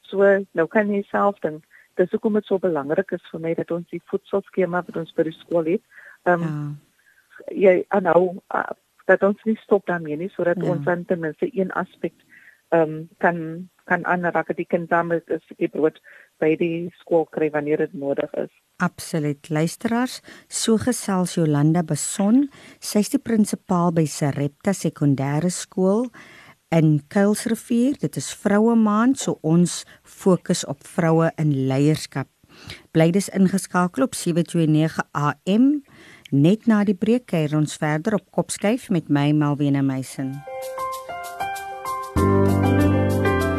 So 0.01 0.45
nou 0.51 0.67
kan 0.67 0.93
jy 0.93 1.01
self 1.03 1.39
dink 1.39 1.63
dis 1.95 2.11
hoekom 2.11 2.33
dit 2.33 2.45
so 2.45 2.59
belangrik 2.59 3.11
is 3.11 3.29
vir 3.31 3.39
my 3.39 3.53
dat 3.53 3.71
ons 3.71 3.89
die 3.89 4.01
voedselskema 4.11 4.83
wat 4.87 4.95
ons 4.95 5.11
by 5.17 5.23
die 5.23 5.35
skool 5.39 5.65
het, 5.65 5.81
ehm 6.23 6.43
um, 6.43 6.79
Ja. 7.47 7.55
jy 7.55 7.85
aanhou 7.87 8.35
uh, 8.55 8.71
dat 9.05 9.23
ons 9.23 9.43
nie 9.43 9.57
stop 9.57 9.85
daarmee 9.85 10.17
nie 10.17 10.29
sodat 10.29 10.57
Ja. 10.57 10.69
ons 10.71 10.85
dan 10.85 11.05
ten 11.05 11.19
minste 11.19 11.49
een 11.53 11.71
aspek 11.71 12.13
ehm 12.69 12.81
um, 12.81 13.09
kan 13.17 13.69
kan 13.83 14.05
aanraak 14.05 14.55
die 14.55 14.65
kind 14.65 14.89
met 14.89 15.29
'n 15.29 15.39
stukkie 15.39 15.69
brood 15.69 16.01
by 16.37 16.55
die 16.55 16.89
skool 16.99 17.25
kry 17.25 17.49
wanneer 17.49 17.77
dit 17.77 17.93
nodig 17.93 18.33
is. 18.33 18.51
Absoluut. 18.79 19.49
Luisteraars, 19.49 20.21
so 20.47 20.77
gesels 20.79 21.33
Jolanda 21.35 21.81
Beson. 21.83 22.45
Sy's 22.79 23.09
die 23.11 23.19
prinsipaal 23.19 23.91
by 23.91 24.05
Sarepta 24.07 24.71
Sekondêre 24.71 25.51
Skool 25.51 26.05
in 26.71 27.01
Kuilsrivier. 27.11 27.97
Dit 27.99 28.15
is 28.15 28.29
Vroue 28.31 28.77
Maand, 28.79 29.19
so 29.19 29.35
ons 29.43 29.81
fokus 30.07 30.63
op 30.63 30.87
vroue 30.87 31.27
in 31.35 31.51
leierskap. 31.67 32.29
Bly 32.95 33.09
dus 33.11 33.27
ingeskakel 33.35 34.05
op 34.07 34.15
729 34.15 35.03
AM. 35.11 35.67
Net 36.31 36.63
na 36.71 36.85
die 36.87 36.95
breek 36.95 37.25
kuier 37.33 37.57
ons 37.59 37.75
verder 37.81 38.15
op 38.15 38.29
Kopskyf 38.31 38.87
met 38.95 39.09
my 39.11 39.33
Malwena 39.35 39.81
Meisen. 39.83 40.37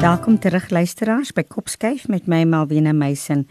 Welkom 0.01 0.41
terug 0.41 0.71
luisteraars 0.73 1.35
by 1.37 1.45
Kopskyf 1.45 2.09
met 2.09 2.25
my 2.25 2.47
Malwena 2.49 2.97
Meisen. 2.97 3.45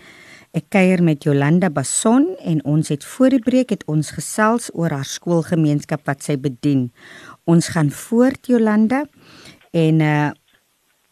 Ek 0.50 0.66
kuier 0.74 1.04
met 1.06 1.22
Jolanda 1.22 1.68
Bason 1.70 2.24
en 2.42 2.64
ons 2.66 2.88
het 2.90 3.04
voor 3.06 3.36
die 3.36 3.42
breek 3.46 3.70
het 3.70 3.84
ons 3.86 4.08
gesels 4.16 4.72
oor 4.74 4.96
haar 4.96 5.06
skoolgemeenskap 5.06 6.08
wat 6.10 6.26
sy 6.26 6.40
bedien. 6.42 6.88
Ons 7.46 7.70
gaan 7.76 7.92
voort 7.94 8.50
Jolanda 8.50 9.06
en 9.78 10.06
uh 10.06 10.30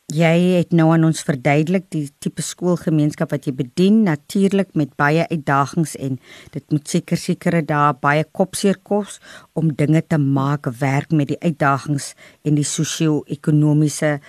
jy 0.08 0.56
het 0.56 0.70
nou 0.72 0.86
aan 0.94 1.04
ons 1.04 1.20
verduidelik 1.28 1.90
die 1.92 2.06
tipe 2.24 2.40
skoolgemeenskap 2.40 3.34
wat 3.34 3.44
jy 3.44 3.52
bedien, 3.58 4.06
natuurlik 4.06 4.70
met 4.80 4.94
baie 4.96 5.26
uitdagings 5.28 5.98
en 6.00 6.16
dit 6.54 6.64
moet 6.72 6.88
seker 6.88 7.20
sekere 7.20 7.60
dae 7.60 7.90
baie 8.00 8.24
kopseer 8.24 8.80
kos 8.88 9.18
om 9.52 9.74
dinge 9.76 10.00
te 10.08 10.16
maak 10.16 10.70
werk 10.80 11.12
met 11.12 11.34
die 11.34 11.40
uitdagings 11.44 12.14
en 12.48 12.56
die 12.56 12.64
sosio-ekonomiese 12.64 14.22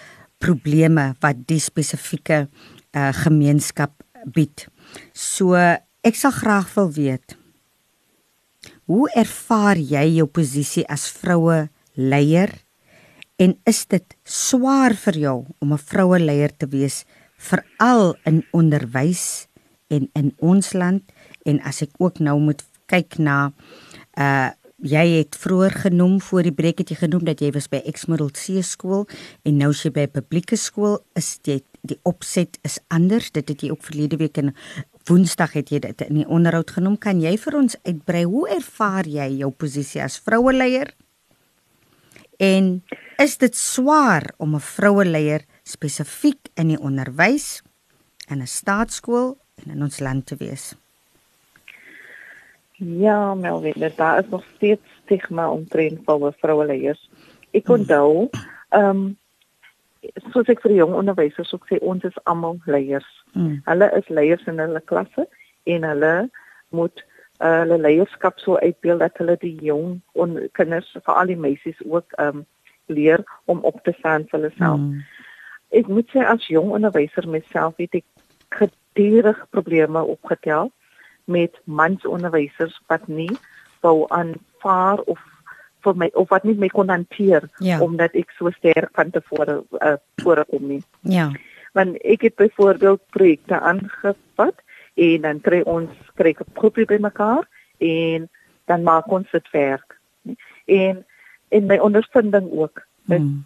probleme 0.42 1.12
wat 1.23 1.47
die 1.47 1.61
spesifieke 1.62 2.49
uh, 2.49 3.12
gemeenskap 3.23 3.94
bied. 4.27 4.66
So 5.12 5.55
ek 5.55 6.16
sal 6.16 6.33
graag 6.33 6.72
wil 6.74 6.90
weet 6.92 7.37
hoe 8.88 9.09
ervaar 9.12 9.77
jy 9.77 10.05
jou 10.16 10.27
posisie 10.33 10.85
as 10.88 11.11
vroue 11.12 11.66
leier? 11.92 12.55
En 13.38 13.53
is 13.68 13.85
dit 13.87 14.16
swaar 14.24 14.96
vir 14.96 15.18
jou 15.24 15.37
om 15.61 15.72
'n 15.72 15.79
vroue 15.79 16.18
leier 16.18 16.53
te 16.57 16.66
wees 16.66 17.05
veral 17.37 18.16
in 18.24 18.44
onderwys 18.53 19.46
en 19.90 20.09
in 20.14 20.33
ons 20.40 20.72
land? 20.72 21.03
En 21.44 21.61
as 21.61 21.83
ek 21.83 21.90
ook 21.98 22.18
nou 22.18 22.38
moet 22.40 22.64
kyk 22.87 23.18
na 23.18 23.53
uh 24.16 24.51
jy 24.79 25.18
het 25.18 25.35
vroeër 25.35 25.74
genoem 25.90 26.20
voor 26.22 26.42
die 26.42 26.55
breek 26.55 26.79
het 26.79 26.90
jy 26.90 26.96
genoem 27.01 27.24
dat 27.27 27.40
jy 27.40 27.51
was 27.51 27.66
by 27.68 27.81
Exmodel 27.85 28.31
C 28.31 28.62
skool 28.62 29.09
en 29.42 29.57
nou 29.59 29.70
is 29.70 29.83
jy 29.83 29.90
by 29.90 30.07
publieke 30.07 30.57
skool 30.57 31.01
is 31.18 31.40
jy 31.42 31.59
die 31.88 32.01
opset 32.09 32.59
is 32.62 32.79
anders. 32.88 33.31
Dit 33.31 33.48
het 33.48 33.62
jy 33.62 33.70
ook 33.70 33.83
verlede 33.83 34.16
week 34.16 34.38
in 34.38 34.55
Woensdag 35.09 35.55
het 35.57 35.70
jy 35.72 35.79
dit 35.81 36.03
in 36.05 36.20
die 36.20 36.29
onderhoud 36.29 36.70
genoem. 36.70 36.98
Kan 37.01 37.20
jy 37.20 37.37
vir 37.40 37.57
ons 37.57 37.77
uitbrei 37.87 38.24
hoe 38.29 38.48
ervaar 38.59 39.09
jy 39.09 39.29
jou 39.40 39.51
posisie 39.51 40.03
as 40.05 40.18
vroue 40.20 40.53
leier 40.53 40.92
en 42.38 42.83
is 43.18 43.37
dit 43.38 43.55
swaar 43.57 44.31
om 44.38 44.55
'n 44.55 44.61
vroue 44.61 45.05
leier 45.05 45.42
spesifiek 45.62 46.51
in 46.55 46.68
die 46.68 46.79
onderwys 46.81 47.62
in 48.31 48.42
'n 48.42 48.46
staatskool 48.46 49.37
en 49.64 49.72
in 49.72 49.83
ons 49.83 50.01
land 50.01 50.27
te 50.27 50.37
wees? 50.37 50.74
Ja, 52.79 53.35
Melvin, 53.35 53.92
daar 53.96 54.18
is 54.18 54.31
nog 54.31 54.44
steeds 54.57 54.83
stigma 55.05 55.51
omtrent 55.51 56.01
vroue 56.05 56.33
vroueleiers. 56.38 57.11
Ek 57.51 57.68
onthou, 57.68 58.29
ehm 58.68 58.90
um, 58.90 59.18
soos 60.33 60.49
ek 60.49 60.62
vir 60.64 60.75
die 60.75 60.81
jong 60.81 60.94
onderwysers 60.99 61.53
ook 61.55 61.66
sê, 61.68 61.79
ons 61.81 62.05
is 62.05 62.16
almal 62.25 62.59
leiers. 62.66 63.09
mm. 63.35 63.62
Hulle 63.68 63.90
is 63.99 64.09
leiers 64.09 64.47
in 64.47 64.61
hulle 64.62 64.83
klasse 64.90 65.27
en 65.68 65.85
hulle 65.85 66.12
moet 66.75 67.05
uh, 67.40 67.61
hulle 67.62 67.79
leierskap 67.79 68.40
so 68.42 68.57
uitbeeld 68.57 69.05
dat 69.05 69.18
hulle 69.21 69.37
die 69.40 69.57
jong 69.64 70.01
on, 70.12 70.38
kinders, 70.59 70.90
veral 71.05 71.33
die 71.33 71.40
meisies 71.49 71.81
ook 71.85 72.16
ehm 72.18 72.42
um, 72.42 72.47
leer 72.88 73.21
om 73.44 73.59
op 73.68 73.83
te 73.85 73.92
staan 73.99 74.23
vir 74.31 74.38
hulle 74.38 74.51
self. 74.57 74.81
Mm. 74.81 75.03
Ek 75.77 75.88
moet 75.92 76.09
sê 76.09 76.23
as 76.25 76.47
jong 76.49 76.71
onderwyser 76.73 77.27
myself 77.29 77.77
het 77.77 77.99
ek 78.01 78.07
gedurig 78.57 79.42
probleme 79.53 80.01
opgetel 80.01 80.71
met 81.29 81.59
mansonderwysers 81.64 82.79
wat 82.88 83.05
nie 83.12 83.29
wou 83.85 84.07
aanvaar 84.09 85.05
of 85.05 85.21
vir 85.85 85.95
my 85.95 86.11
of 86.14 86.29
wat 86.29 86.45
nie 86.45 86.55
my 86.55 86.69
kon 86.69 86.88
hanteer 86.88 87.49
Ja. 87.59 87.81
omdat 87.83 88.14
ek 88.14 88.31
so 88.38 88.51
sterk 88.51 88.91
van 88.93 89.11
tevore 89.11 89.62
uh, 89.81 89.97
voorkom 90.23 90.69
nie. 90.69 90.83
ja 91.03 91.31
Want 91.73 91.97
ek 92.03 92.23
het 92.23 92.35
byvoorbeeld 92.37 93.01
projekte 93.11 93.61
aangevat 93.61 94.55
en 94.95 95.21
dan 95.21 95.41
kry 95.41 95.61
ons 95.61 95.91
kry 96.14 96.35
'n 96.35 96.53
groepie 96.55 96.87
bymekaar 96.87 97.47
en 97.79 98.29
dan 98.64 98.83
maak 98.83 99.07
ons 99.11 99.31
dit 99.31 99.51
werk. 99.51 100.01
En 100.67 101.05
en 101.49 101.67
my 101.67 101.79
ondervinding 101.79 102.51
ook. 102.53 102.87
Ek 103.09 103.21
mm. 103.21 103.45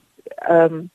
ehm 0.49 0.75
um, 0.75 0.91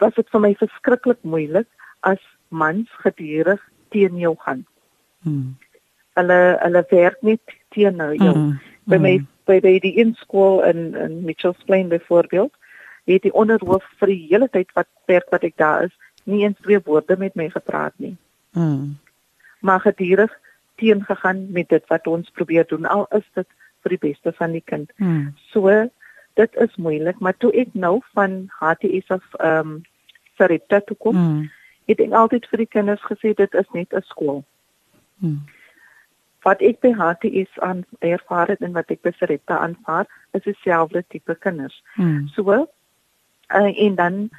was 0.00 0.14
dit 0.14 0.28
vir 0.32 0.40
my 0.40 0.54
verskriklik 0.54 1.20
moeilik 1.22 1.68
as 2.00 2.20
mans 2.48 2.88
gedurig 3.04 3.60
teen 3.90 4.16
jou 4.18 4.34
gaan. 4.38 4.64
Mm. 5.22 5.56
Hulle 6.18 6.40
hulle 6.62 6.84
werk 6.90 7.22
net 7.22 7.56
teen 7.74 7.96
nou 7.96 8.14
jou. 8.14 8.34
Mm. 8.36 8.58
By 8.84 8.98
my 8.98 9.18
Mm. 9.18 9.26
by 9.46 9.60
by 9.60 9.78
die 9.78 9.96
inskool 9.96 10.62
in 10.62 10.94
in 10.94 11.24
Mitchells 11.24 11.62
Plain 11.64 11.88
byvoorbeeld, 11.88 12.52
het 13.04 13.22
die 13.22 13.32
onderhoof 13.34 13.84
vir 13.98 14.06
die 14.06 14.26
hele 14.30 14.48
tyd 14.48 14.72
wat 14.74 14.86
werk 15.06 15.30
wat 15.30 15.42
ek 15.42 15.56
daar 15.56 15.84
is, 15.84 15.94
nie 16.24 16.44
eens 16.44 16.58
twee 16.62 16.80
woorde 16.84 17.16
met 17.18 17.34
my 17.34 17.50
gepraat 17.50 17.92
nie. 17.96 18.16
Mm. 18.52 18.96
Maar 19.60 19.80
gedurig 19.80 20.32
teengegaan 20.76 21.52
met 21.52 21.68
dit 21.68 21.84
wat 21.86 22.06
ons 22.06 22.30
probeer 22.30 22.66
doen 22.66 22.86
al 22.86 23.06
is 23.10 23.24
dit 23.34 23.46
vir 23.82 23.88
die 23.90 23.98
beste 24.08 24.32
van 24.32 24.52
die 24.52 24.62
kind. 24.64 24.90
Mm. 24.96 25.34
So 25.50 25.90
dit 26.34 26.56
is 26.56 26.76
moeilik, 26.76 27.18
maar 27.18 27.36
toe 27.36 27.52
ek 27.52 27.68
nou 27.74 28.00
van 28.14 28.50
HTS 28.60 29.08
af 29.08 29.24
ehm 29.38 29.58
um, 29.68 29.82
Sarepta 30.36 30.80
toe 30.80 30.96
kom, 30.96 31.16
Mm. 31.16 31.50
het 31.86 32.00
ek 32.00 32.12
altyd 32.12 32.46
vir 32.48 32.58
die 32.58 32.66
kinders 32.66 33.02
gesê 33.02 33.34
dit 33.34 33.54
is 33.54 33.68
net 33.72 33.92
'n 33.92 34.02
skool. 34.02 34.44
Mm. 35.18 35.40
Wat 36.42 36.60
ek 36.60 36.80
by 36.80 36.92
HTS 36.96 37.58
aan 37.60 37.84
ervaar 37.98 38.48
het 38.48 38.60
en 38.60 38.72
wat 38.72 38.90
ek 38.90 39.02
by 39.02 39.12
Sarepta 39.18 39.58
aanvaar, 39.58 40.06
is 40.32 40.42
dieselfde 40.42 41.04
tipe 41.08 41.34
kinders. 41.34 41.82
Mm. 41.96 42.28
So 42.28 42.52
uh, 42.52 42.66
en 43.86 43.94
dan 43.94 44.30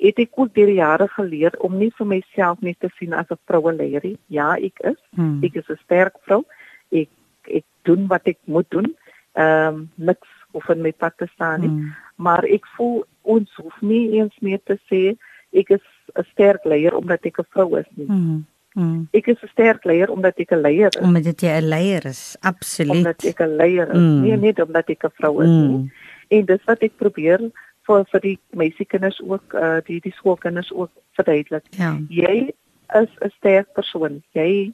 het 0.00 0.18
ek 0.18 0.36
ook 0.36 0.54
deur 0.54 0.70
die 0.72 0.80
jare 0.80 1.08
geleer 1.08 1.56
om 1.60 1.76
nie 1.78 1.90
vir 1.96 2.08
myself 2.08 2.60
net 2.64 2.80
te 2.80 2.88
sien 2.98 3.12
as 3.12 3.30
'n 3.30 3.38
vroue 3.44 3.72
leier 3.72 4.00
nie. 4.02 4.18
Ja, 4.26 4.56
ek 4.56 4.80
is. 4.80 5.00
Mm. 5.16 5.44
Ek 5.44 5.54
is 5.54 5.68
'n 5.68 5.80
sterk 5.84 6.16
vrou. 6.22 6.44
Ek 6.90 7.08
ek 7.44 7.64
doen 7.82 8.06
wat 8.06 8.26
ek 8.26 8.38
moet 8.44 8.70
doen. 8.70 8.96
Ehm 9.32 9.74
um, 9.74 9.90
niks 9.94 10.28
hoef 10.52 10.68
in 10.68 10.82
my 10.82 10.92
pad 10.92 11.12
te 11.16 11.26
staan 11.34 11.60
nie. 11.60 11.68
Mm. 11.68 11.92
Maar 12.16 12.44
ek 12.44 12.66
voel 12.76 13.04
ons 13.22 13.54
hoef 13.54 13.80
nie 13.80 14.18
eens 14.18 14.36
meer 14.40 14.60
te 14.64 14.78
sê 14.90 15.16
ek 15.52 15.70
is 15.70 15.86
'n 16.16 16.24
sterk 16.32 16.64
leier 16.64 16.94
omdat 16.96 17.24
ek 17.24 17.38
'n 17.38 17.50
vrou 17.50 17.78
is 17.78 17.90
nie. 17.94 18.06
Mm. 18.06 18.46
Mm. 18.80 19.08
Ek 19.12 19.26
is 19.26 19.42
'n 19.42 19.48
sterk 19.52 19.84
leier 19.84 20.10
omdat 20.10 20.38
ek 20.38 20.52
'n 20.52 20.60
leier 20.60 20.88
is. 20.96 21.02
Omdat 21.02 21.40
jy 21.40 21.48
'n 21.60 21.68
leier 21.68 22.04
is, 22.06 22.36
absoluut. 22.40 22.96
Omdat 22.96 23.24
ek 23.24 23.40
'n 23.40 23.56
leier 23.56 23.88
is, 23.90 23.98
Mm. 23.98 24.20
nie 24.22 24.36
net 24.36 24.60
omdat 24.60 24.88
ek 24.88 25.04
'n 25.04 25.10
vrou 25.18 25.42
is 25.42 25.48
nie. 25.48 25.76
mm. 25.78 25.90
En 26.28 26.44
dis 26.44 26.64
wat 26.64 26.82
ek 26.82 26.96
probeer 26.96 27.40
vir 27.86 28.04
vir 28.12 28.20
die 28.20 28.38
meisiekinders 28.54 29.20
ook 29.20 29.54
uh 29.54 29.80
die 29.86 30.00
die 30.00 30.12
skoolkinders 30.16 30.72
ook 30.72 30.90
verduidelik. 31.18 31.64
Ja. 31.70 31.98
Jy 32.08 32.52
is 32.94 33.08
'n 33.24 33.30
sterk 33.36 33.72
persoon. 33.74 34.22
Jy 34.32 34.72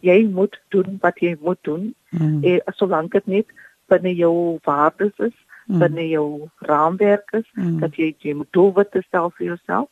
jy 0.00 0.26
moet 0.32 0.60
doen 0.68 0.98
wat 1.00 1.18
jy 1.20 1.36
moet 1.40 1.58
doen. 1.62 1.94
Mm. 2.10 2.44
En 2.44 2.60
solank 2.74 3.12
dit 3.12 3.26
net 3.26 3.46
binne 3.88 4.14
jou 4.14 4.58
waardes 4.64 5.16
is, 5.18 5.36
Mm. 5.66 5.78
binne 5.78 6.08
jou 6.08 6.48
raamwerk 6.58 7.30
is, 7.32 7.46
Mm. 7.54 7.80
dat 7.80 7.94
jy 7.96 8.14
jy 8.18 8.34
moet 8.34 8.52
doelwitte 8.52 9.02
stel 9.06 9.30
vir 9.36 9.46
jouself. 9.46 9.88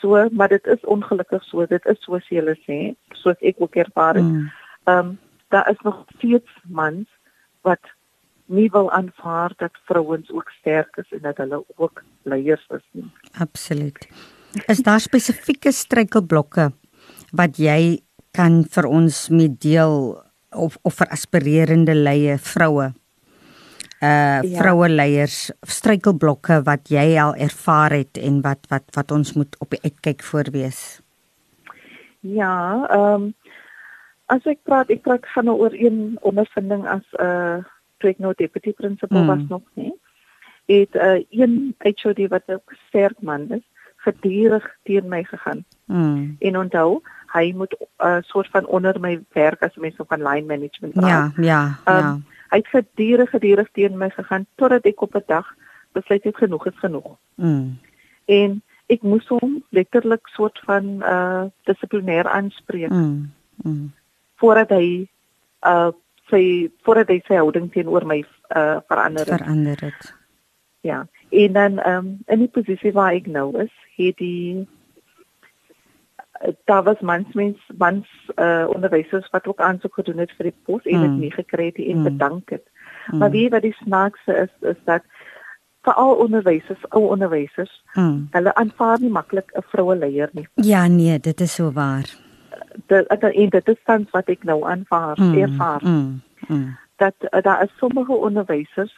So, 0.00 0.28
maar 0.30 0.48
dit 0.48 0.66
is 0.66 0.84
ongelukkig 0.86 1.42
so. 1.44 1.66
Dit 1.66 1.86
is 1.86 1.98
soos 2.06 2.26
jy 2.30 2.38
hulle 2.40 2.54
sê, 2.66 2.78
soos 3.18 3.38
ek 3.40 3.58
ook 3.62 3.78
ervaar 3.82 4.20
het. 4.20 4.26
Mm. 4.26 4.50
Ehm 4.86 4.98
um, 4.98 5.16
daar 5.48 5.70
is 5.70 5.80
nog 5.80 6.04
steeds 6.16 6.50
mans 6.68 7.08
wat 7.64 7.80
nie 8.48 8.68
wil 8.72 8.90
aanvaar 8.92 9.52
dat 9.56 9.72
vrouens 9.88 10.30
ook 10.30 10.50
sterk 10.60 10.96
is 10.96 11.10
en 11.10 11.22
dat 11.24 11.36
hulle 11.36 11.64
ook 11.76 12.02
leiers 12.22 12.64
is 12.68 12.84
nie. 12.90 13.08
Absoluut. 13.40 14.08
Is 14.66 14.82
daar 14.84 15.00
spesifieke 15.00 15.72
struikelblokke 15.72 16.70
wat 17.36 17.60
jy 17.60 18.00
kan 18.36 18.62
vir 18.64 18.88
ons 18.88 19.28
meedeel 19.28 20.16
of 20.56 20.78
of 20.82 20.96
vir 21.00 21.12
aspirerende 21.12 21.94
leie 21.94 22.38
vroue? 22.38 22.92
Uh 23.98 24.38
ja. 24.46 24.60
vroue 24.60 24.88
leiers 24.88 25.50
struikelblokke 25.66 26.60
wat 26.62 26.86
jy 26.88 27.18
al 27.18 27.34
ervaar 27.34 27.90
het 27.90 28.18
en 28.22 28.40
wat 28.44 28.68
wat 28.70 28.84
wat 28.94 29.10
ons 29.10 29.32
moet 29.34 29.56
op 29.58 29.70
die 29.70 29.80
uitkyk 29.82 30.22
voorwees. 30.22 31.00
Ja, 32.20 32.86
ehm 32.90 33.14
um, 33.14 33.34
as 34.26 34.44
ek 34.46 34.60
praat, 34.62 34.90
ek 34.90 35.02
praat 35.02 35.26
gaan 35.34 35.50
oor 35.50 35.74
een 35.74 36.18
ondervinding 36.20 36.86
as 36.86 37.06
'n 37.18 37.24
uh, 37.24 37.64
toe 37.98 38.10
ek 38.10 38.18
nou 38.18 38.32
deputy 38.36 38.72
principal 38.72 39.22
mm. 39.22 39.26
was 39.26 39.44
nog 39.48 39.62
nie. 39.74 39.92
Het 40.66 40.94
'n 40.94 40.98
uh, 40.98 41.24
een 41.30 41.74
HOD 41.78 42.28
wat 42.28 42.42
'n 42.46 42.62
sterk 42.88 43.20
man 43.20 43.50
is, 43.50 43.66
gedurig 43.96 44.76
teen 44.82 45.08
my 45.08 45.24
gegaan. 45.24 45.64
Mm. 45.84 46.36
En 46.38 46.58
onthou, 46.58 47.00
hy 47.32 47.52
moet 47.56 47.74
'n 47.78 48.06
uh, 48.06 48.16
soort 48.20 48.48
van 48.50 48.66
onder 48.66 49.00
my 49.00 49.20
werk 49.32 49.62
as 49.62 49.76
mens 49.76 49.94
van 49.96 50.22
line 50.22 50.46
management. 50.46 50.94
Ja, 50.94 51.32
ja, 51.36 51.78
um, 51.84 51.94
ja. 51.94 52.18
Hy 52.48 52.60
het 52.62 52.70
gedurig 52.72 53.30
gedurig 53.30 53.68
teen 53.72 53.98
my 53.98 54.10
gegaan 54.10 54.46
totdat 54.56 54.86
ek 54.86 55.02
op 55.02 55.14
'n 55.14 55.24
dag 55.26 55.46
besluit 55.92 56.24
het 56.24 56.36
genoeg 56.36 56.66
is 56.66 56.78
genoeg. 56.78 57.16
Mm. 57.34 57.78
En 58.24 58.62
ek 58.86 59.02
moes 59.02 59.28
hom 59.28 59.62
letterlik 59.70 60.26
soort 60.32 60.58
van 60.64 60.84
uh 61.02 61.44
dissiplinêr 61.68 62.28
aanspreek. 62.28 62.90
Mm. 62.90 63.32
Mm. 63.62 63.92
Voordat 64.36 64.68
hy 64.68 65.08
uh 65.66 65.90
sy 66.28 66.70
voordat 66.82 67.08
hy 67.08 67.20
sy 67.26 67.34
houding 67.34 67.72
teenoor 67.72 68.06
my 68.06 68.24
uh 68.56 68.78
verander 68.88 69.26
het. 69.26 69.42
Verander 69.42 69.80
het. 69.80 70.14
Ja. 70.80 71.06
En 71.28 71.52
dan 71.52 71.78
ehm 71.78 72.06
um, 72.06 72.18
in 72.26 72.38
die 72.38 72.48
posisie 72.48 72.92
waar 72.92 73.12
ek 73.12 73.26
nou 73.26 73.58
is, 73.60 73.72
het 73.96 74.16
die 74.16 74.68
daar 76.64 76.82
was 76.82 77.00
mans 77.00 77.32
mens 77.32 77.58
mans 77.78 78.06
uh 78.36 78.66
onderwysers 78.74 79.30
wat 79.30 79.46
ook 79.46 79.60
aansoek 79.60 79.94
gedoen 79.94 80.18
het 80.18 80.32
vir 80.36 80.50
die 80.50 80.58
pos 80.64 80.84
en 80.84 81.00
dit 81.00 81.10
mm. 81.10 81.18
nie 81.18 81.32
gekry 81.32 81.66
het 81.66 81.76
en 81.76 81.96
mm. 81.96 82.02
bedank 82.02 82.50
het. 82.50 82.64
Mm. 83.10 83.18
Maar 83.18 83.30
wie 83.30 83.48
wat 83.48 83.62
die 83.62 83.76
snaakse 83.82 84.36
is 84.46 84.68
is 84.68 84.80
dat 84.84 85.02
vir 85.82 85.94
al 85.94 86.14
onderwysers, 86.14 86.88
ou 86.88 87.08
onderwysers, 87.08 87.82
mm. 87.94 88.28
hulle 88.30 88.54
aanvaar 88.54 89.00
nie 89.00 89.10
maklik 89.10 89.50
'n 89.54 89.62
vroue 89.72 89.96
leier 89.96 90.30
nie. 90.32 90.48
Ja 90.54 90.86
nee, 90.86 91.18
dit 91.18 91.40
is 91.40 91.54
so 91.54 91.72
waar 91.72 92.26
dit 92.86 93.20
dit 93.20 93.50
dit 93.50 93.68
is 93.68 93.82
tans 93.84 94.10
wat 94.10 94.28
ek 94.28 94.44
nou 94.44 94.62
aanvaar 94.64 95.18
mm, 95.20 95.34
ervaar 95.38 95.82
mm, 95.84 96.20
mm. 96.48 96.76
dat 96.96 97.14
uh, 97.20 97.42
daar 97.42 97.62
is 97.62 97.76
sommige 97.78 98.12
onderwysers 98.12 98.94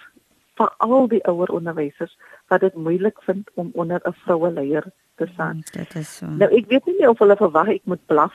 veral 0.54 1.08
die 1.08 1.24
ouer 1.24 1.48
onderwysers 1.48 2.18
wat 2.50 2.60
dit 2.60 2.74
moeilik 2.74 3.22
vind 3.22 3.50
om 3.54 3.70
onder 3.72 4.00
'n 4.04 4.12
vroue 4.12 4.52
leier 4.52 4.84
te 5.14 5.26
staan. 5.32 5.56
Mm, 5.56 5.62
dit 5.72 5.94
is 5.94 6.16
so. 6.16 6.26
Nou 6.26 6.50
ek 6.56 6.66
weet 6.68 6.86
nie 6.86 7.08
of 7.08 7.18
hulle 7.18 7.36
verwag 7.36 7.68
ek 7.68 7.84
moet 7.84 8.06
blaf 8.06 8.34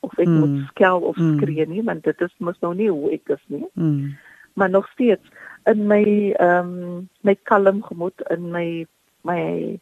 of 0.00 0.18
ek 0.18 0.28
mm, 0.28 0.38
moet 0.38 0.66
skel 0.68 1.00
of 1.00 1.16
mm. 1.16 1.36
skree 1.36 1.66
nie, 1.66 1.82
want 1.84 2.04
dit 2.04 2.20
is 2.20 2.34
mos 2.38 2.58
nou 2.60 2.74
nie 2.74 2.90
hoe 2.90 3.10
ek 3.16 3.28
is 3.36 3.44
nie. 3.46 3.66
Mm. 3.74 4.16
Maar 4.54 4.70
nog 4.70 4.88
steeds 4.94 5.26
in 5.64 5.86
my 5.86 6.04
ehm 6.32 6.72
um, 6.72 7.08
my 7.20 7.34
kalm 7.42 7.82
gemoed 7.82 8.22
in 8.30 8.50
my 8.50 8.86
my 9.22 9.78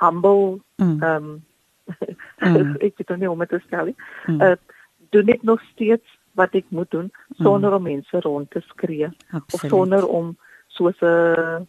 humble 0.00 0.60
mm. 0.76 1.02
ehm 1.02 1.22
mm. 1.22 1.42
um, 2.44 2.66
mm. 2.66 2.76
ek 2.84 3.00
weet 3.00 3.16
nie 3.16 3.26
hoe 3.26 3.34
om 3.36 3.46
dit 3.46 3.48
te 3.48 3.62
stel 3.66 3.84
nie. 3.92 3.96
Mm. 4.26 4.40
Uh 4.40 4.56
doen 5.10 5.30
ek 5.32 5.42
nog 5.42 5.62
steeds 5.72 6.18
wat 6.36 6.52
ek 6.54 6.66
moet 6.68 6.90
doen 6.90 7.08
sonder 7.40 7.70
mm. 7.70 7.76
om 7.76 7.82
mense 7.82 8.20
rond 8.20 8.50
te 8.50 8.60
skree 8.60 9.08
Absoluut. 9.08 9.54
of 9.54 9.68
sonder 9.72 10.06
om 10.06 10.36
soos 10.66 11.00
'n 11.00 11.64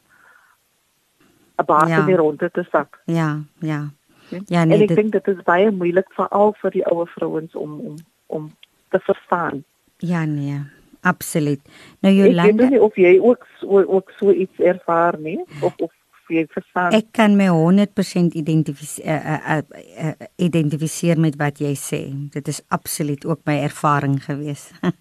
'n 1.60 1.66
baas 1.66 1.90
ja. 1.90 2.00
in 2.00 2.06
die 2.06 2.16
ronde 2.16 2.50
te 2.52 2.66
sak. 2.72 3.02
Ja, 3.06 3.40
ja. 3.60 3.90
Ja, 4.30 4.64
nee, 4.64 4.76
en 4.76 4.82
ek 4.82 4.88
dit... 4.88 4.98
dink 4.98 5.12
dit 5.12 5.28
is 5.28 5.44
baie 5.44 5.72
moeilik 5.72 6.10
veral 6.14 6.54
vir 6.62 6.72
die 6.72 6.86
ouer 6.86 7.08
vrouens 7.16 7.56
om 7.56 7.80
om 7.80 7.96
om 8.28 8.52
te 8.90 9.00
verstaan. 9.00 9.64
Ja, 9.98 10.26
nee. 10.26 10.60
Absoluut. 11.02 11.62
Nou 12.00 12.14
Jolande, 12.14 12.52
ek 12.52 12.60
weet 12.60 12.70
nie 12.76 12.82
of 12.82 12.96
jy 12.96 13.14
ook 13.20 13.46
ook 13.70 14.12
so 14.20 14.32
iets 14.32 14.60
ervaar 14.60 15.16
nie 15.20 15.40
of 15.62 15.74
of 15.78 15.92
jy 16.34 16.46
verstaan. 16.52 16.94
Ek 16.96 17.12
kan 17.16 17.36
my 17.40 17.50
100% 17.54 18.36
identifiseer 18.40 19.08
uh, 19.10 19.38
uh, 19.58 19.86
uh, 20.06 20.28
identifiseer 20.42 21.20
met 21.22 21.38
wat 21.40 21.62
jy 21.64 21.74
sê. 21.80 22.02
Dit 22.34 22.50
is 22.52 22.62
absoluut 22.74 23.26
ook 23.26 23.42
my 23.50 23.60
ervaring 23.68 24.20
gewees. 24.24 24.70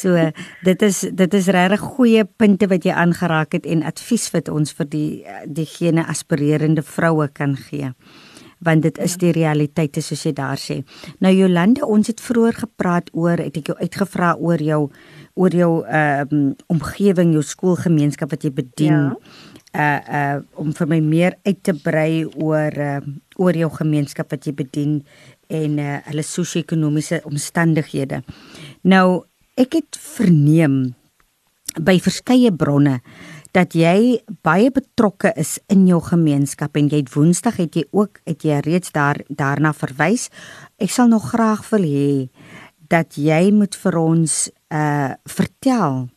so 0.00 0.28
dit 0.64 0.82
is 0.88 1.04
dit 1.12 1.38
is 1.38 1.52
regtig 1.54 1.86
goeie 1.96 2.24
punte 2.24 2.68
wat 2.72 2.84
jy 2.88 2.96
aangeraak 3.04 3.58
het 3.58 3.66
en 3.66 3.86
advies 3.88 4.28
wat 4.34 4.52
ons 4.52 4.74
vir 4.78 4.92
die 4.92 5.08
diegene 5.46 6.06
aspirerende 6.08 6.84
vroue 6.86 7.28
kan 7.32 7.56
gee 7.68 7.94
want 8.62 8.82
dit 8.86 8.98
is 9.02 9.16
ja. 9.16 9.22
die 9.24 9.32
realiteit 9.34 9.98
soos 10.02 10.22
jy 10.26 10.32
daar 10.36 10.60
sê. 10.60 10.80
Nou 11.24 11.32
Jolande, 11.34 11.82
ons 11.86 12.06
het 12.10 12.22
vroeër 12.22 12.60
gepraat 12.64 13.10
oor 13.12 13.42
het 13.42 13.58
ek 13.58 13.72
jou 13.72 13.78
uitgevra 13.80 14.36
oor 14.38 14.62
jou 14.62 14.82
oor 15.34 15.54
jou 15.54 15.72
ehm 15.86 16.34
um, 16.36 16.54
omgewing, 16.66 17.32
jou 17.32 17.42
skoolgemeenskap 17.42 18.30
wat 18.30 18.44
jy 18.44 18.52
bedien. 18.52 19.12
Ja 19.12 19.50
uh 19.72 20.00
uh 20.08 20.40
om 20.60 20.72
vir 20.76 20.88
my 20.88 21.00
meer 21.00 21.36
uit 21.48 21.62
te 21.64 21.72
brei 21.72 22.24
oor 22.36 22.72
uh 22.76 23.00
oor 23.40 23.56
jou 23.56 23.70
gemeenskap 23.72 24.32
wat 24.34 24.46
jy 24.46 24.52
bedien 24.52 24.98
en 25.48 25.78
uh 25.80 26.00
hulle 26.10 26.24
sosio-ekonomiese 26.24 27.22
omstandighede. 27.28 28.20
Nou, 28.84 29.24
ek 29.56 29.78
het 29.80 29.96
verneem 29.96 30.92
by 31.80 31.96
verskeie 32.04 32.52
bronne 32.52 33.00
dat 33.56 33.72
jy 33.76 34.20
baie 34.44 34.68
betrokke 34.72 35.32
is 35.40 35.58
in 35.72 35.86
jou 35.88 36.00
gemeenskap 36.04 36.76
en 36.76 36.88
jy 36.92 37.02
het 37.04 37.12
Woensdag 37.12 37.60
het 37.60 37.76
jy 37.76 37.86
ook 37.92 38.20
het 38.28 38.44
jy 38.44 38.60
reeds 38.64 38.92
daar 38.92 39.24
daarna 39.28 39.72
verwys. 39.72 40.28
Ek 40.76 40.92
sal 40.92 41.08
nog 41.08 41.32
graag 41.32 41.64
wil 41.72 41.88
hê 41.88 42.12
dat 42.92 43.16
jy 43.16 43.48
moet 43.56 43.76
vir 43.76 43.96
ons 43.96 44.50
uh 44.72 45.12
vertel 45.28 46.08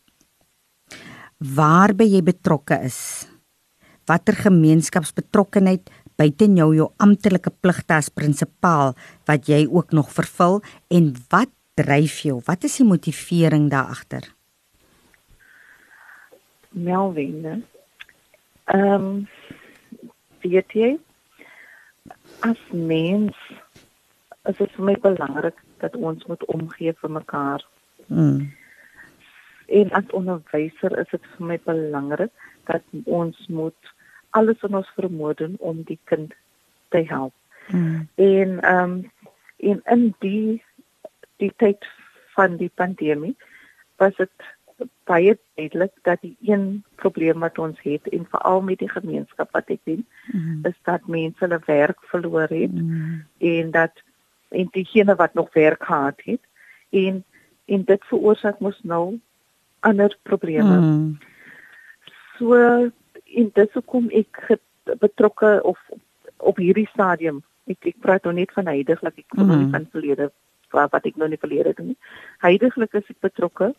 waarby 1.36 2.08
jy 2.16 2.22
betrokke 2.24 2.78
is 2.88 3.28
watter 4.08 4.38
gemeenskapsbetrokkenheid 4.46 5.90
buite 6.16 6.48
jou 6.56 6.70
jou 6.74 6.88
amptelike 7.02 7.52
pligte 7.60 7.98
as 7.98 8.08
prinsipaal 8.08 8.94
wat 9.28 9.50
jy 9.50 9.66
ook 9.68 9.92
nog 9.92 10.08
vervul 10.14 10.62
en 10.88 11.12
wat 11.28 11.52
dryf 11.76 12.22
jou? 12.24 12.40
Wat 12.46 12.64
is 12.64 12.78
die 12.80 12.86
motivering 12.88 13.68
daar 13.70 13.92
agter? 13.92 14.24
Melvin. 16.70 17.64
Ehm 18.64 19.26
weet 20.40 20.72
jy 20.72 20.96
as 22.46 22.60
mens 22.70 23.36
is 24.46 24.56
dit 24.56 24.72
vir 24.76 24.84
my 24.88 24.94
belangrik 25.02 25.56
dat 25.82 25.96
ons 25.96 26.24
moet 26.30 26.44
omgee 26.52 26.92
vir 27.00 27.10
mekaar. 27.10 27.64
Mm. 28.06 28.52
En 29.66 29.90
as 29.90 30.14
onderwyser 30.14 30.98
is 30.98 31.10
dit 31.10 31.30
vir 31.36 31.46
my 31.46 31.58
belangrik 31.64 32.32
dat 32.70 32.82
ons 33.04 33.46
moet 33.48 33.92
alles 34.30 34.62
in 34.62 34.74
ons 34.74 34.92
vermoë 34.98 35.34
doen 35.34 35.56
om 35.58 35.82
die 35.88 35.98
kind 36.04 36.34
te 36.94 37.02
help. 37.08 37.34
Mm. 37.68 38.08
En 38.14 38.60
ehm 38.60 38.90
um, 38.90 39.10
in 39.56 39.80
in 39.84 40.14
die 40.18 40.62
die 41.36 41.52
tyd 41.56 41.86
van 42.34 42.56
die 42.56 42.70
pandemie 42.74 43.36
was 43.96 44.16
dit 44.16 44.30
baie 45.08 45.38
duidelik 45.54 45.92
dat 46.02 46.20
die 46.20 46.36
een 46.44 46.84
probleem 46.94 47.40
wat 47.40 47.58
ons 47.58 47.78
het 47.82 48.08
en 48.08 48.26
veral 48.30 48.60
met 48.60 48.78
die 48.78 48.90
gemeenskap 48.90 49.52
wat 49.56 49.70
ek 49.72 49.80
dien 49.88 50.04
mm. 50.32 50.66
is 50.68 50.76
dat 50.88 51.06
mense 51.06 51.40
hulle 51.44 51.60
werk 51.66 52.02
verloor 52.10 52.52
het 52.52 52.74
mm. 52.74 53.22
en 53.38 53.70
dat 53.70 54.02
en 54.48 54.68
diegene 54.72 55.14
wat 55.14 55.34
nog 55.34 55.52
werk 55.52 55.84
gehad 55.84 56.20
het 56.24 56.42
en 56.90 57.24
en 57.66 57.84
dit 57.84 58.08
veroorsaak 58.10 58.58
mos 58.64 58.78
nou 58.82 59.18
ander 59.86 60.16
probleme. 60.22 60.78
Mm. 60.80 61.18
So 62.38 62.54
en 63.36 63.50
dis 63.54 63.72
hoekom 63.72 64.08
ek 64.14 64.58
betrokke 65.02 65.60
of 65.62 65.78
op 66.36 66.58
hierdie 66.62 66.88
stadium 66.92 67.42
ek 67.66 67.88
ek 67.90 68.02
praat 68.04 68.26
nou 68.26 68.34
net 68.36 68.52
van 68.54 68.68
heidaglik 68.70 69.22
ek 69.24 69.32
kon 69.34 69.48
mm. 69.48 69.62
nie 69.62 69.72
van 69.74 69.88
verlede 69.94 70.30
wat 70.70 71.06
ek 71.08 71.16
nou 71.16 71.28
nie 71.30 71.40
verlede 71.40 71.72
doen 71.78 71.92
nie 71.92 71.98
heidaglik 72.44 72.94
is 72.98 73.08
ek 73.10 73.18
betrokke 73.24 73.72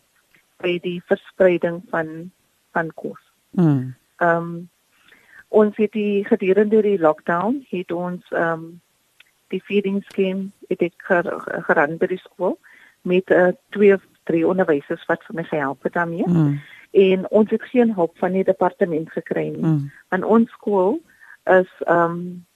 by 0.62 0.74
die 0.82 0.98
verspreiding 1.06 1.80
van 1.92 2.30
van 2.76 2.90
kos. 2.94 3.22
Mm. 3.56 3.94
Ehm 4.18 4.36
um, 4.36 4.68
ons 5.48 5.76
het 5.80 5.94
die 5.96 6.24
gedurende 6.28 6.82
die 6.84 6.98
lockdown 7.00 7.62
het 7.70 7.92
ons 7.92 8.26
ehm 8.30 8.52
um, 8.52 8.66
die 9.48 9.62
feeding 9.64 10.02
scheme 10.04 10.50
het 10.68 10.82
ek 10.84 10.94
ger, 11.08 11.24
geran 11.64 11.96
by 11.96 12.10
die 12.10 12.20
skool 12.20 12.58
met 13.08 13.30
uh, 13.34 13.48
twee 13.74 13.94
of 13.96 14.04
drie 14.28 14.44
onderwysers 14.46 15.04
wat 15.08 15.24
vir 15.26 15.40
my 15.40 15.44
gehelp 15.48 15.88
het 15.88 15.96
daarmee. 15.96 16.28
Mm 16.28 16.58
en 16.90 17.30
ons 17.30 17.50
het 17.50 17.62
geen 17.62 17.94
hulp 17.94 18.18
van 18.18 18.32
die 18.32 18.44
departement 18.44 19.10
gekry 19.12 19.48
nie. 19.48 19.64
Mm. 19.64 19.90
En 20.08 20.24
ons 20.24 20.50
skool 20.50 21.00
is 21.44 21.70
ehm 21.86 22.10
um, 22.10 22.46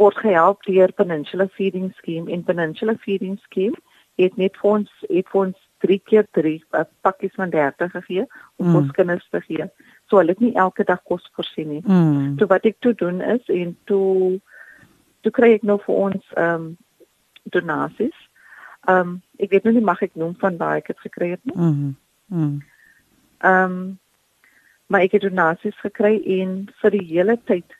word 0.00 0.16
gehelp 0.16 0.62
deur 0.64 0.92
Peninsula 0.96 1.46
Feeding 1.52 1.90
Scheme 1.96 2.32
en 2.32 2.44
Peninsula 2.44 2.94
Feeding 3.04 3.38
Scheme 3.42 3.76
het 4.16 4.36
net 4.36 4.56
vir 4.56 4.70
ons 4.70 4.92
het 5.08 5.28
vir 5.28 5.40
ons 5.40 5.58
3 5.84 5.98
keer 6.08 6.26
3 6.38 6.54
uh, 6.72 6.84
pakkies 7.04 7.34
van 7.36 7.50
30 7.50 7.90
gegee 7.90 8.24
om 8.56 8.66
Mm. 8.66 8.76
ons 8.76 8.90
kinders 8.90 9.28
te 9.30 9.40
gee. 9.40 9.68
So 10.08 10.16
hulle 10.16 10.32
het 10.32 10.40
nie 10.40 10.54
elke 10.54 10.84
dag 10.84 11.02
kos 11.02 11.30
voorsien 11.34 11.68
nie. 11.68 11.82
Mm. 11.84 12.38
So 12.38 12.46
wat 12.46 12.64
ek 12.64 12.80
toe 12.80 12.94
doen 12.94 13.20
is 13.20 13.44
en 13.48 13.76
toe 13.84 14.40
toe 15.20 15.32
kry 15.32 15.52
ek 15.52 15.62
nou 15.62 15.78
vir 15.84 15.94
ons 15.94 16.32
ehm 16.36 16.54
um, 16.54 16.76
donasies. 17.42 18.16
Ehm 18.88 18.98
um, 19.08 19.22
ek 19.38 19.50
weet 19.50 19.64
nou 19.64 19.74
nie 19.74 19.84
mag 19.84 20.02
ek 20.02 20.14
noem 20.14 20.34
van 20.38 20.56
waar 20.56 20.76
ek 20.76 20.86
dit 20.86 20.98
gekry 21.00 21.30
het 21.30 21.44
nie. 21.44 21.56
Mm. 21.56 21.96
Mm. 22.26 22.62
Ehm 23.38 23.64
um, 23.72 23.98
maar 24.90 25.00
ek 25.06 25.12
het 25.12 25.22
donasies 25.22 25.76
gekry 25.80 26.16
en 26.40 26.68
vir 26.80 26.90
die 26.90 27.04
hele 27.06 27.38
tyd 27.44 27.76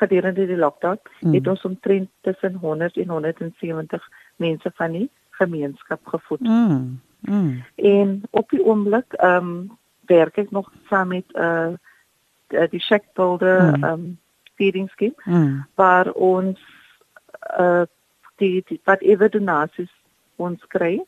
gedurende 0.00 0.46
die 0.46 0.56
lockdown 0.56 0.98
Mm. 1.20 1.34
het 1.34 1.46
ons 1.46 1.64
omtrent 1.64 2.08
tussen 2.20 2.54
100 2.54 2.96
en 2.96 3.08
170 3.08 4.08
mense 4.36 4.70
van 4.74 4.92
die 4.92 5.10
gemeenskap 5.30 6.06
gevoed. 6.06 6.40
Mm. 6.40 7.00
Mm. 7.20 7.62
En 7.74 8.22
op 8.30 8.50
die 8.50 8.64
oomblik 8.64 9.12
ehm 9.12 9.36
um, 9.48 9.70
werk 10.06 10.36
ek 10.38 10.50
nog 10.50 10.72
saam 10.88 11.08
met 11.08 11.24
uh 11.34 11.72
die 12.70 12.80
Shack 12.80 13.04
Builder 13.14 13.62
Mm. 13.62 13.84
ehm 13.84 13.92
um, 13.92 14.18
feeding 14.54 14.88
scheme 14.90 15.14
Mm. 15.24 15.64
waar 15.74 16.12
ons 16.12 16.60
uh 17.60 17.82
die, 18.36 18.62
die 18.66 18.80
wat 18.84 19.00
ewe 19.00 19.28
donasies 19.28 19.90
ons 20.36 20.60
kry 20.68 21.00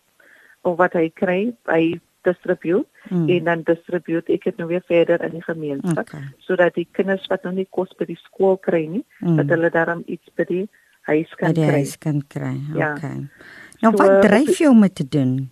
of 0.62 0.76
wat 0.78 0.92
hy 0.92 1.08
kry, 1.14 1.52
hy 1.68 2.00
distribute 2.24 2.86
Mm. 3.10 3.28
en 3.30 3.44
dan 3.44 3.62
distribute 3.62 4.32
ek 4.32 4.44
dit 4.44 4.56
nou 4.58 4.66
weer 4.68 4.82
verder 4.88 5.22
in 5.22 5.30
die 5.30 5.42
gemeenskap 5.42 5.98
Okay. 6.10 6.22
sodat 6.38 6.74
die 6.74 6.88
kinders 6.92 7.26
wat 7.30 7.44
nog 7.44 7.54
nie 7.54 7.66
kos 7.70 7.88
by 7.98 8.04
die 8.04 8.18
skool 8.24 8.56
kry 8.58 8.86
nie, 8.86 9.04
Mm. 9.20 9.36
dat 9.36 9.46
hulle 9.48 9.70
daarom 9.70 10.02
iets 10.06 10.26
by 10.36 10.44
die 10.44 10.68
huis 11.02 11.28
By 11.30 11.36
kan 11.36 11.52
die 11.54 11.62
kry. 11.66 11.72
huis 11.72 11.96
kan 11.98 12.22
kry. 12.28 12.56
Ja. 12.74 12.92
Okay. 12.96 13.28
Nou 13.82 13.92
So, 13.96 14.02
wat 14.02 14.22
dryf 14.22 14.58
jou 14.58 14.70
om 14.70 14.80
dit 14.80 14.94
te 14.94 15.08
doen? 15.08 15.50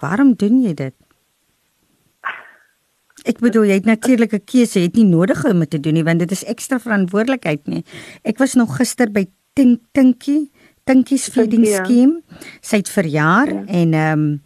Waarom 0.00 0.34
doen 0.34 0.62
jy 0.62 0.74
dit? 0.74 0.94
Ek 3.24 3.38
bedoel 3.38 3.64
jy 3.70 3.74
het 3.78 3.84
natuurlik 3.86 4.32
'n 4.34 4.44
keuse, 4.44 4.80
jy 4.80 4.86
het 4.90 4.96
nie 4.96 5.04
nodig 5.06 5.44
om 5.44 5.60
dit 5.60 5.70
te 5.70 5.80
doen 5.80 5.94
nie 5.94 6.02
want 6.04 6.18
dit 6.18 6.30
is 6.30 6.44
ekstra 6.44 6.78
verantwoordelikheid 6.78 7.66
nie. 7.68 7.84
Ek 8.24 8.38
was 8.38 8.54
nog 8.54 8.76
gister 8.76 9.10
by 9.10 9.26
Tink 9.54 9.80
Tinkie, 9.92 10.50
Tinkie's 10.84 11.28
feeding 11.30 11.62
ja. 11.66 11.84
scheme. 11.84 12.22
Sy 12.60 12.76
het 12.82 12.88
verjaar 12.90 13.52
Ja. 13.52 13.62
en 13.66 13.94
ehm 13.94 14.18
um, 14.18 14.42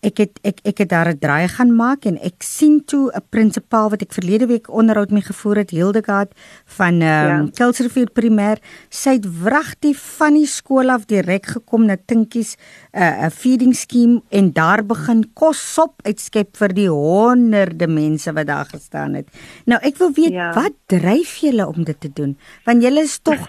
ek 0.00 0.18
het 0.22 0.38
ek 0.46 0.58
ek 0.62 0.78
het 0.78 0.88
daar 0.88 1.08
'n 1.10 1.18
draai 1.18 1.48
gaan 1.48 1.74
maak 1.74 2.04
en 2.04 2.18
ek 2.22 2.42
sien 2.42 2.84
toe 2.84 3.10
'n 3.10 3.22
prinsipaal 3.30 3.90
wat 3.90 4.02
ek 4.02 4.12
verlede 4.12 4.46
week 4.46 4.70
onderhoud 4.70 5.10
mee 5.10 5.22
gevoer 5.22 5.56
het, 5.56 5.70
Hildegard 5.70 6.30
van 6.66 7.00
ehm 7.00 7.40
um, 7.40 7.44
Ja. 7.46 7.50
Kilsrivier 7.54 8.10
Primêr. 8.12 8.58
Sy 8.90 9.10
het 9.16 9.26
wragtig 9.42 9.96
van 9.96 10.34
die 10.34 10.46
skool 10.46 10.90
af 10.90 11.06
direk 11.06 11.46
gekom 11.46 11.86
na 11.86 11.96
Tinkie's 12.06 12.56
'n 12.92 13.00
uh, 13.02 13.24
'n 13.26 13.30
feeding 13.30 13.74
scheme 13.74 14.22
en 14.30 14.52
daar 14.52 14.84
begin 14.86 15.30
kossop 15.34 15.92
uitskep 16.04 16.56
vir 16.56 16.68
die 16.74 16.88
honderde 16.90 17.86
mense 17.88 18.32
wat 18.32 18.46
daar 18.46 18.66
gestaan 18.66 19.14
het. 19.14 19.28
Nou 19.66 19.80
ek 19.82 19.96
wil 19.96 20.12
weet 20.12 20.32
Ja. 20.32 20.52
wat 20.54 20.72
dryf 20.86 21.36
julle 21.36 21.66
om 21.66 21.82
dit 21.84 22.00
te 22.00 22.10
doen? 22.12 22.36
Want 22.64 22.82
julle 22.82 23.00
is 23.02 23.18
tog 23.22 23.48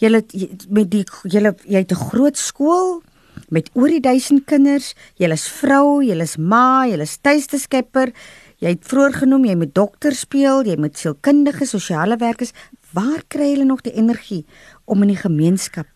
julle 0.00 0.16
het- 0.22 0.66
met 0.70 0.90
die 0.90 1.04
julle 1.24 1.54
jy 1.64 1.78
het 1.78 1.92
'n 1.92 2.08
groot 2.10 2.36
skool 2.36 3.02
met 3.48 3.70
oor 3.74 3.88
die 3.88 4.00
1000 4.00 4.44
kinders. 4.44 4.94
Julle 5.16 5.32
is 5.32 5.48
vrou, 5.48 6.02
julle 6.02 6.22
is 6.22 6.36
ma, 6.36 6.86
julle 6.86 7.02
is 7.02 7.18
tuiste 7.18 7.58
skepper. 7.58 8.12
Jy 8.58 8.68
het 8.68 8.84
vroeër 8.84 9.12
genoem 9.12 9.44
jy 9.44 9.56
moet 9.56 9.74
dokter 9.74 10.12
speel, 10.12 10.64
jy 10.64 10.76
moet 10.76 10.96
sielkundige, 10.96 11.66
sosiale 11.66 12.16
werkers. 12.16 12.52
Waar 12.92 13.22
kry 13.28 13.50
julle 13.52 13.64
nog 13.64 13.82
die 13.82 13.92
energie 13.92 14.44
om 14.84 15.02
in 15.02 15.08
die 15.08 15.16
gemeenskap 15.20 15.86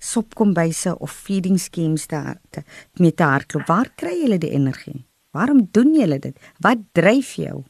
sopkombyse 0.00 0.98
of 0.98 1.10
feeding 1.10 1.58
schemes 1.58 2.06
te, 2.06 2.36
te 2.50 2.62
mee 2.98 3.12
te 3.14 3.22
hardloop? 3.22 3.66
Waar 3.66 3.90
kry 3.96 4.14
julle 4.22 4.38
die 4.38 4.50
energie? 4.52 5.04
Waarom 5.32 5.68
doen 5.72 5.94
julle 5.94 6.18
dit? 6.18 6.36
Wat 6.60 6.78
dryf 6.92 7.34
jou? 7.34 7.64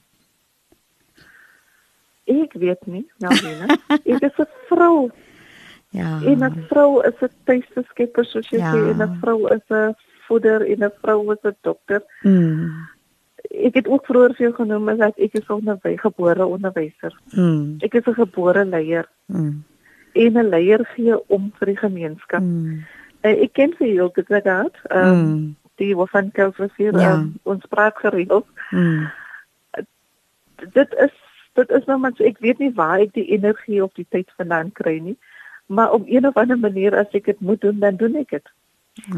Ek 2.28 2.52
weet 2.52 2.87
nie, 2.87 3.07
Melvina. 3.18 3.78
ek 3.88 4.22
is 4.22 4.38
'n 4.38 4.46
vrou 4.68 5.11
Ja. 5.90 6.20
en 6.24 6.42
'n 6.44 6.64
vrou 6.68 7.01
is 7.07 7.14
'n 7.22 7.29
tuiste 7.44 7.85
skepper 7.90 8.24
soos 8.24 8.48
jy 8.51 8.59
Ja. 8.59 8.72
sê 8.74 8.90
en 8.90 9.03
'n 9.03 9.18
vrou 9.20 9.46
is 9.55 9.64
'n 9.70 9.94
voeder 10.27 10.61
en 10.66 10.83
'n 10.85 10.92
vrou 11.03 11.33
is 11.33 11.38
'n 11.44 11.57
dokter. 11.62 12.03
Mm. 12.22 12.70
Ek 13.51 13.74
het 13.74 13.87
ook 13.88 14.05
vroeër 14.07 14.35
vir 14.37 14.46
jou 14.46 14.55
genoem 14.55 14.88
is 14.88 14.98
dat 14.98 15.18
ek 15.18 15.33
is 15.35 15.48
'n 15.48 15.53
onderwy- 15.53 15.96
gebore 15.96 16.46
onderwyser. 16.46 17.12
Mm. 17.33 17.77
Ek 17.81 17.94
is 17.94 18.07
'n 18.07 18.14
gebore 18.14 18.64
leier 18.64 19.09
Mm. 19.27 19.64
en 20.12 20.33
'n 20.37 20.48
leier 20.48 20.85
gee 20.94 21.29
om 21.29 21.53
vir 21.59 21.66
die 21.66 21.77
gemeenskap. 21.77 22.40
Mm. 22.40 22.85
Uh, 23.24 23.31
ek 23.42 23.53
ken 23.53 23.72
vir 23.79 23.88
jou 23.88 24.11
dit 24.14 24.27
gehad. 24.27 24.74
Ehm 24.90 25.09
um, 25.09 25.27
Mm. 25.27 25.57
die 25.77 25.94
wat 25.96 26.11
van 26.11 26.31
Kelvrivier 26.33 26.98
Ja. 27.01 27.14
um, 27.14 27.38
ons 27.44 27.66
praat 27.66 27.96
gereeld. 27.96 28.46
Mm. 28.70 29.07
Dit 30.72 30.94
is 30.98 31.12
dit 31.55 31.70
is 31.70 31.85
nou 31.85 31.98
maar 31.98 32.12
so 32.14 32.24
ek 32.24 32.38
weet 32.38 32.59
nie 32.59 32.72
waar 32.74 33.01
ek 33.01 33.12
die 33.12 33.27
energie 33.35 33.83
of 33.83 33.92
die 33.98 34.07
tyd 34.09 34.31
vandaan 34.37 34.72
kry 34.72 34.98
nie. 34.98 35.16
Maar 35.68 35.92
op 35.92 36.02
een 36.07 36.26
of 36.26 36.37
ander 36.40 36.59
manier 36.59 36.96
as 36.96 37.12
ek 37.16 37.24
dit 37.28 37.40
moet 37.40 37.61
doen, 37.61 37.78
dan 37.78 37.96
doen 38.00 38.16
ek 38.16 38.31
dit. 38.37 38.46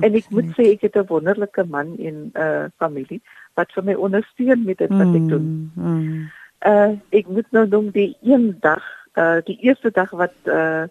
En 0.01 0.15
ek 0.19 0.27
moet 0.35 0.51
sê 0.59 0.67
ek 0.75 0.83
het 0.87 0.97
'n 0.99 1.07
wonderlike 1.09 1.65
man 1.65 1.95
en 1.99 2.17
'n 2.19 2.31
uh, 2.35 2.65
familie 2.77 3.23
wat 3.55 3.73
vir 3.73 3.85
my 3.85 3.95
ondersteun 3.95 4.65
met 4.65 4.79
dit 4.79 4.91
wat 4.91 5.15
ek 5.15 5.29
doen. 5.29 5.73
Mm, 5.75 5.85
mm, 5.85 6.29
Uh 6.61 6.93
ek 7.09 7.27
moet 7.29 7.47
nou 7.51 7.69
noem 7.69 7.91
die 7.91 8.17
een 8.23 8.57
dag, 8.61 8.85
uh 9.15 9.41
die 9.45 9.57
eerste 9.61 9.91
dag 9.91 10.11
wat 10.11 10.35
uh 10.45 10.85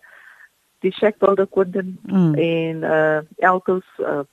die 0.79 0.91
Shackbuilder 0.91 1.47
kon 1.47 1.99
Mm. 2.01 2.33
en 2.33 2.75
uh 2.83 3.19
Elkos 3.37 3.85
uh 3.99 4.23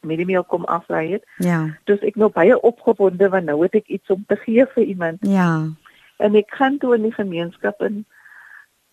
mediumeel 0.00 0.44
kom 0.44 0.64
afry 0.64 1.10
het. 1.10 1.24
Ja. 1.36 1.76
Dus 1.84 2.00
ek 2.00 2.16
nou 2.16 2.30
baie 2.30 2.60
opgewonde 2.60 3.28
want 3.28 3.44
nou 3.44 3.62
het 3.62 3.74
ek 3.74 3.86
iets 3.86 4.10
om 4.10 4.24
te 4.26 4.36
gee 4.36 4.66
vir 4.66 4.82
iemand. 4.82 5.18
Ja. 5.20 5.68
En 6.16 6.34
ek 6.34 6.54
gaan 6.54 6.78
toe 6.78 6.94
in 6.94 7.02
die 7.02 7.14
gemeenskap 7.14 7.82
in 7.82 8.04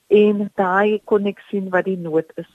en 0.08 0.50
daai 0.56 1.02
kon 1.04 1.28
ek 1.28 1.42
sien 1.50 1.70
wat 1.70 1.86
die 1.86 1.98
nood 1.98 2.32
is. 2.36 2.50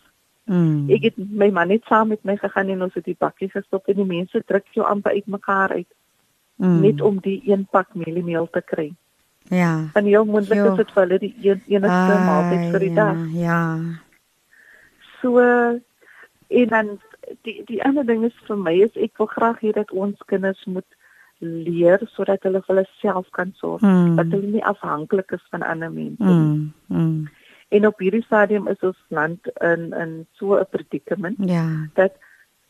Mm. 0.45 0.88
Ek 0.91 1.11
het 1.11 1.19
my 1.19 1.51
man 1.55 1.69
net 1.69 1.85
saam 1.87 2.09
met 2.09 2.25
my 2.25 2.37
gegaan 2.37 2.73
en 2.73 2.83
ons 2.88 2.95
het 2.99 3.05
die 3.07 3.19
bakkie 3.19 3.51
gestop 3.53 3.87
en 3.88 4.01
die 4.01 4.09
mense 4.09 4.43
druk 4.47 4.67
jou 4.75 4.87
amper 4.87 5.15
uitmekaar 5.15 5.77
uit 5.77 5.91
mm. 6.57 6.81
net 6.81 7.01
om 7.01 7.21
die 7.23 7.38
een 7.47 7.67
pak 7.71 7.95
mieliemeel 7.95 8.49
te 8.51 8.62
kry. 8.65 8.91
Ja. 9.51 9.85
En 9.95 10.05
heel 10.05 10.25
moontlik 10.25 10.59
Jo. 10.59 10.71
is 10.71 10.77
dit 10.77 10.91
vir 10.93 11.03
hulle 11.03 11.19
die 11.19 11.35
een, 11.43 11.62
enigste 11.67 12.19
maaltyd 12.27 12.71
vir 12.71 12.85
die 12.87 12.91
Ai, 12.91 12.95
dag. 12.95 13.23
Ja. 13.33 13.61
So 15.21 15.38
en 16.49 16.69
dan 16.69 16.99
die 17.43 17.62
die 17.67 17.83
ander 17.85 18.07
ding 18.07 18.25
is 18.25 18.37
vir 18.47 18.59
my 18.59 18.75
is 18.87 18.97
ek 18.97 19.19
wil 19.19 19.31
graag 19.31 19.61
hê 19.62 19.73
dat 19.73 19.91
ons 19.91 20.19
kinders 20.27 20.65
moet 20.65 20.88
leer 21.43 22.03
sodat 22.15 22.43
hulle 22.47 22.62
vir 22.62 22.75
hulle 22.75 22.87
self 23.01 23.31
kan 23.31 23.53
sorg. 23.59 23.83
Mm. 23.83 24.17
Dat 24.17 24.35
hulle 24.35 24.57
nie 24.57 24.65
afhanklik 24.65 25.31
is 25.38 25.47
van 25.51 25.62
ander 25.62 25.91
mense 25.93 26.25
nie. 26.25 26.35
Mm. 26.35 26.73
Mm. 26.87 27.31
En 27.73 27.87
op 27.89 27.99
hierdie 28.05 28.23
stadium 28.27 28.67
is 28.69 28.81
ons 28.85 28.99
land 29.09 29.49
in 29.65 29.93
in 29.97 30.27
so 30.37 30.55
'n 30.61 30.67
predikament 30.71 31.37
Ja. 31.41 31.89
dat 31.95 32.13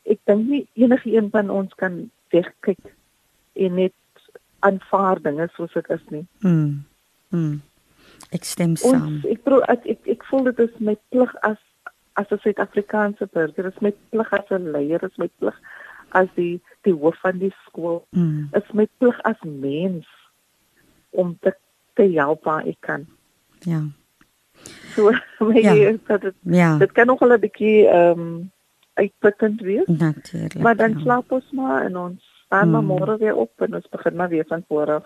ek 0.07 0.19
dink 0.25 0.49
nie 0.49 0.67
enige 0.75 1.11
een 1.17 1.31
van 1.31 1.51
ons 1.51 1.75
kan 1.75 2.11
wegkyk 2.31 2.95
en 3.55 3.75
net 3.75 3.93
aanvaar 4.61 5.23
dinge 5.23 5.49
soos 5.57 5.73
dit 5.73 5.91
is 5.91 6.05
nie. 6.11 6.27
Mm. 6.41 6.85
Mm. 7.29 7.61
Ek 8.31 8.45
stem 8.45 8.77
saam. 8.77 9.03
Ons 9.07 9.25
ek 9.27 9.43
bedoel 9.45 9.63
ek 9.65 9.87
ek, 9.87 10.07
ek 10.07 10.25
voel 10.25 10.45
dit 10.45 10.59
is 10.59 10.79
my 10.79 10.97
plig 11.11 11.35
as 11.43 11.59
as 12.15 12.31
'n 12.31 12.39
Suid-Afrikaanse 12.39 13.27
burger, 13.33 13.63
dit 13.63 13.75
is 13.75 13.81
my 13.81 13.93
plig 14.11 14.33
as 14.33 14.51
'n 14.51 14.71
leier, 14.71 14.99
dit 15.01 15.11
is 15.11 15.17
my 15.19 15.29
plig 15.39 15.59
as 16.13 16.29
die 16.35 16.61
die 16.83 16.93
hoof 16.95 17.17
van 17.21 17.39
die 17.39 17.55
skool, 17.67 18.07
Mm. 18.11 18.49
dit 18.53 18.63
is 18.65 18.73
my 18.73 18.89
plig 18.99 19.19
as 19.23 19.41
mens 19.43 20.07
om 21.11 21.37
te 21.41 21.55
te 21.95 22.03
help 22.03 22.45
waar 22.45 22.67
ek 22.67 22.81
kan. 22.81 23.07
Ja. 23.61 23.83
So 24.95 25.11
my 25.39 25.61
Ja. 25.61 25.93
dat 26.07 26.21
dit 26.21 26.35
Ja. 26.43 26.77
dit 26.79 26.93
kan 26.93 27.07
nog 27.07 27.19
wel 27.19 27.33
'n 27.33 27.41
bietjie 27.41 27.89
ehm 27.89 28.19
um, 28.21 28.51
uitputtend 28.95 29.61
wees. 29.61 29.87
Natuurlik. 29.87 30.59
Maar 30.59 30.77
dan 30.77 30.91
ja. 30.91 30.99
slaap 31.01 31.31
ons 31.33 31.51
maar 31.51 31.85
en 31.85 31.97
ons 31.97 32.45
staan 32.45 32.71
maar 32.71 32.83
Mm. 32.83 32.87
môre 32.89 33.17
weer 33.19 33.35
op 33.35 33.51
en 33.57 33.75
ons 33.75 33.89
begin 33.89 34.17
maar 34.17 34.29
weer 34.29 34.45
van 34.49 34.65
voor 34.69 34.93
af. 34.93 35.05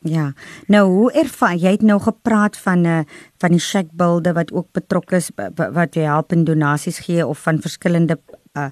Ja. 0.00 0.32
Nou 0.66 0.90
hoe 0.90 1.12
ervaar 1.12 1.54
jy 1.54 1.70
het 1.70 1.82
nou 1.82 2.00
gepraat 2.00 2.56
van 2.58 2.80
'n 2.80 2.84
uh, 2.86 3.00
van 3.38 3.50
die 3.50 3.60
shackbuilder 3.60 4.32
wat 4.34 4.52
ook 4.52 4.66
betrokke 4.72 5.16
is 5.16 5.30
wat 5.72 5.94
jy 5.94 6.02
help 6.02 6.32
en 6.32 6.44
donasies 6.44 6.98
gee 6.98 7.26
of 7.26 7.42
van 7.42 7.60
verskillende 7.60 8.18
uh, 8.56 8.66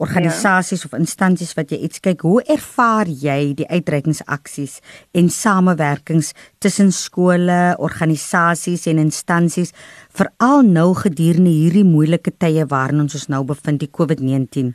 organisasies 0.00 0.82
ja. 0.82 0.88
of 0.88 0.98
instansies 0.98 1.52
wat 1.58 1.72
jy 1.72 1.80
iets 1.84 2.00
kyk. 2.00 2.24
Hoe 2.24 2.40
ervaar 2.48 3.08
jy 3.08 3.52
die 3.58 3.68
uitreikingsaksies 3.68 4.78
en 5.16 5.28
samewerkings 5.32 6.32
tussen 6.60 6.92
skole, 6.92 7.76
organisasies 7.78 8.86
en 8.90 9.02
instansies 9.02 9.74
veral 10.16 10.64
nou 10.66 10.88
gedurende 10.98 11.52
hierdie 11.52 11.84
moeilike 11.86 12.32
tye 12.42 12.64
waarin 12.70 13.04
ons 13.04 13.14
ons 13.18 13.28
nou 13.32 13.42
bevind 13.46 13.82
die 13.82 13.90
COVID-19? 13.92 14.72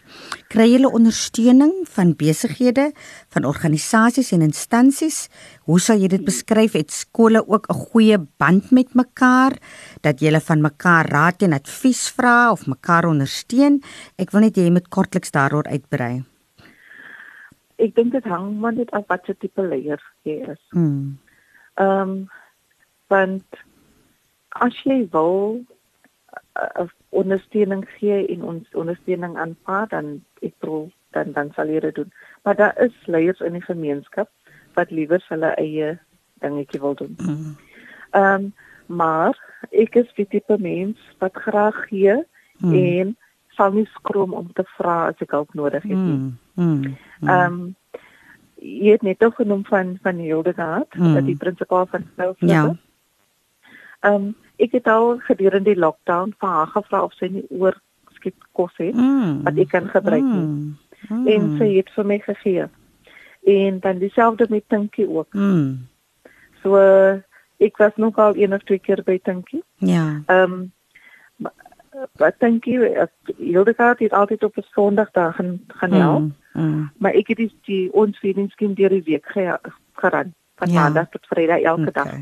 Kry 0.54 0.70
julle 0.72 0.92
ondersteuning 0.94 1.74
van 1.96 2.14
besighede, 2.18 2.92
van 3.34 3.50
organisasies 3.50 4.32
en 4.36 4.46
instansies? 4.46 5.26
Hoe 5.66 5.80
sal 5.82 6.00
jy 6.04 6.12
dit 6.14 6.26
beskryf? 6.26 6.78
Het 6.78 6.92
skole 6.94 7.42
ook 7.48 7.66
'n 7.70 7.74
goeie 7.92 8.18
band 8.38 8.72
met 8.72 8.94
mekaar 8.94 9.58
dat 10.02 10.20
julle 10.20 10.40
van 10.40 10.62
mekaar 10.62 11.10
raad 11.10 11.42
en 11.42 11.54
advies 11.54 12.10
vra 12.10 12.52
of 12.52 12.68
mekaar 12.68 13.06
ondersteun? 13.06 13.82
Ek 14.18 14.32
wil 14.32 14.42
net 14.42 14.58
hê 14.58 14.66
jy 14.66 14.72
moet 14.72 14.90
kortliks 15.16 15.32
daaroor 15.32 15.68
uitbrei. 15.72 16.24
ek 17.78 17.96
dink 17.96 18.12
dit 18.12 18.24
hang 18.24 18.60
maar 18.60 18.74
net 18.74 18.92
af 18.92 19.04
wat 19.08 19.26
se 19.26 19.34
tipe 19.36 19.62
leier 19.62 20.00
jy 20.24 20.44
is. 20.48 20.62
Mm. 20.72 21.18
Ehm 21.76 22.02
um, 22.02 22.30
want 23.08 23.46
as 24.50 24.76
jy 24.84 25.08
wil 25.12 25.60
uh, 26.56 26.88
ondersteuning 27.12 27.84
gee 28.00 28.28
en 28.28 28.44
ons 28.44 28.68
ondersteuning 28.74 29.36
aanvaar 29.38 29.88
dan 29.88 30.24
ek 30.42 30.54
bedoel 30.60 30.92
dan 31.12 31.32
dan 31.36 31.52
sal 31.56 31.68
jy 31.68 31.80
dit 31.80 31.96
doen. 31.96 32.12
Maar 32.44 32.56
daar 32.56 32.80
is 32.80 32.96
leiers 33.06 33.40
in 33.40 33.54
die 33.54 33.62
gemeenskap 33.68 34.30
wat 34.74 34.92
liewer 34.92 35.24
hulle 35.30 35.52
eie 35.60 35.98
dingetjie 36.40 36.80
wil 36.80 36.96
doen. 36.96 37.16
Mm. 37.20 37.56
Ehm 38.12 38.34
um, 38.34 38.54
maar 38.88 39.36
ek 39.72 39.96
is 39.96 40.10
die 40.16 40.28
tipe 40.28 40.58
mens 40.60 40.98
wat 41.20 41.36
graag 41.36 41.88
gee 41.90 42.24
Mm. 42.60 42.74
en 42.74 43.18
sal 43.56 43.72
nie 43.72 43.88
skroom 43.94 44.34
om 44.34 44.52
te 44.54 44.64
vra 44.78 45.08
as 45.08 45.20
ek 45.24 45.32
hulp 45.32 45.54
nodig 45.54 45.84
het 45.84 45.92
nie. 45.92 46.20
Mm. 46.20 46.38
Mm. 46.54 46.96
Ehm 47.28 47.54
um, 47.54 47.76
jy 48.66 48.92
het 48.96 49.02
net 49.06 49.24
ook 49.24 49.36
genoem 49.36 49.66
van 49.66 49.98
van 50.02 50.16
Hildegard, 50.18 50.96
Mm. 50.96 51.12
mm. 51.14 51.26
die 51.26 51.38
prinsipaal 51.38 51.86
van 51.86 52.06
Snowflake. 52.14 52.54
Ja. 52.54 52.76
Ehm 54.00 54.14
um, 54.14 54.36
ek 54.58 54.72
het 54.72 54.88
al 54.88 55.18
gedurende 55.20 55.74
die 55.74 55.80
lockdown 55.80 56.34
vir 56.40 56.50
haar 56.50 56.68
gevra 56.68 57.04
of 57.04 57.14
sy 57.14 57.28
nie 57.28 57.46
oorskiet 57.50 58.38
kos 58.52 58.74
het 58.78 58.96
Mm. 58.96 59.44
wat 59.44 59.58
ek 59.58 59.70
kan 59.70 59.88
gebruik 59.90 60.24
nie. 60.24 60.46
Mm. 60.46 60.78
Mm. 61.10 61.28
En 61.28 61.58
sy 61.58 61.76
het 61.76 61.90
vir 61.96 62.06
my 62.06 62.20
gegee. 62.20 62.68
En 63.46 63.80
dan 63.80 63.98
dieselfde 63.98 64.46
met 64.50 64.64
Tinkie 64.68 65.10
ook. 65.10 65.34
Mm. 65.34 65.88
So 66.64 66.78
ek 67.58 67.78
was 67.78 67.92
nog 67.96 68.18
al 68.18 68.36
een 68.36 68.54
of 68.54 68.64
twee 68.64 68.80
keer 68.80 69.04
by 69.04 69.20
Tinkie. 69.24 69.64
Ja. 69.78 70.22
Ehm 70.26 70.52
um, 70.52 70.72
wat 72.14 72.34
Tinkie 72.40 72.80
Hildegard 73.38 74.00
het 74.00 74.12
altyd 74.14 74.44
op 74.44 74.58
'n 74.58 74.66
Sondag 74.72 75.12
daar 75.12 75.34
gaan 75.34 75.60
gaan 75.68 75.92
help. 75.92 76.20
Mm. 76.22 76.34
Mm. 76.54 76.92
Maar 76.98 77.12
ek 77.14 77.28
het 77.28 77.38
die, 77.38 77.60
die 77.66 77.94
ons 77.94 78.18
feedingskiem 78.18 78.74
deur 78.74 78.90
die 78.90 79.04
week 79.04 79.26
ge, 79.26 79.60
geran 79.94 80.34
van 80.56 80.70
Ja. 80.72 80.82
maandag 80.82 81.10
tot 81.10 81.28
vrydag 81.28 81.60
elke 81.62 81.90
okay. 81.90 82.04
dag. 82.04 82.14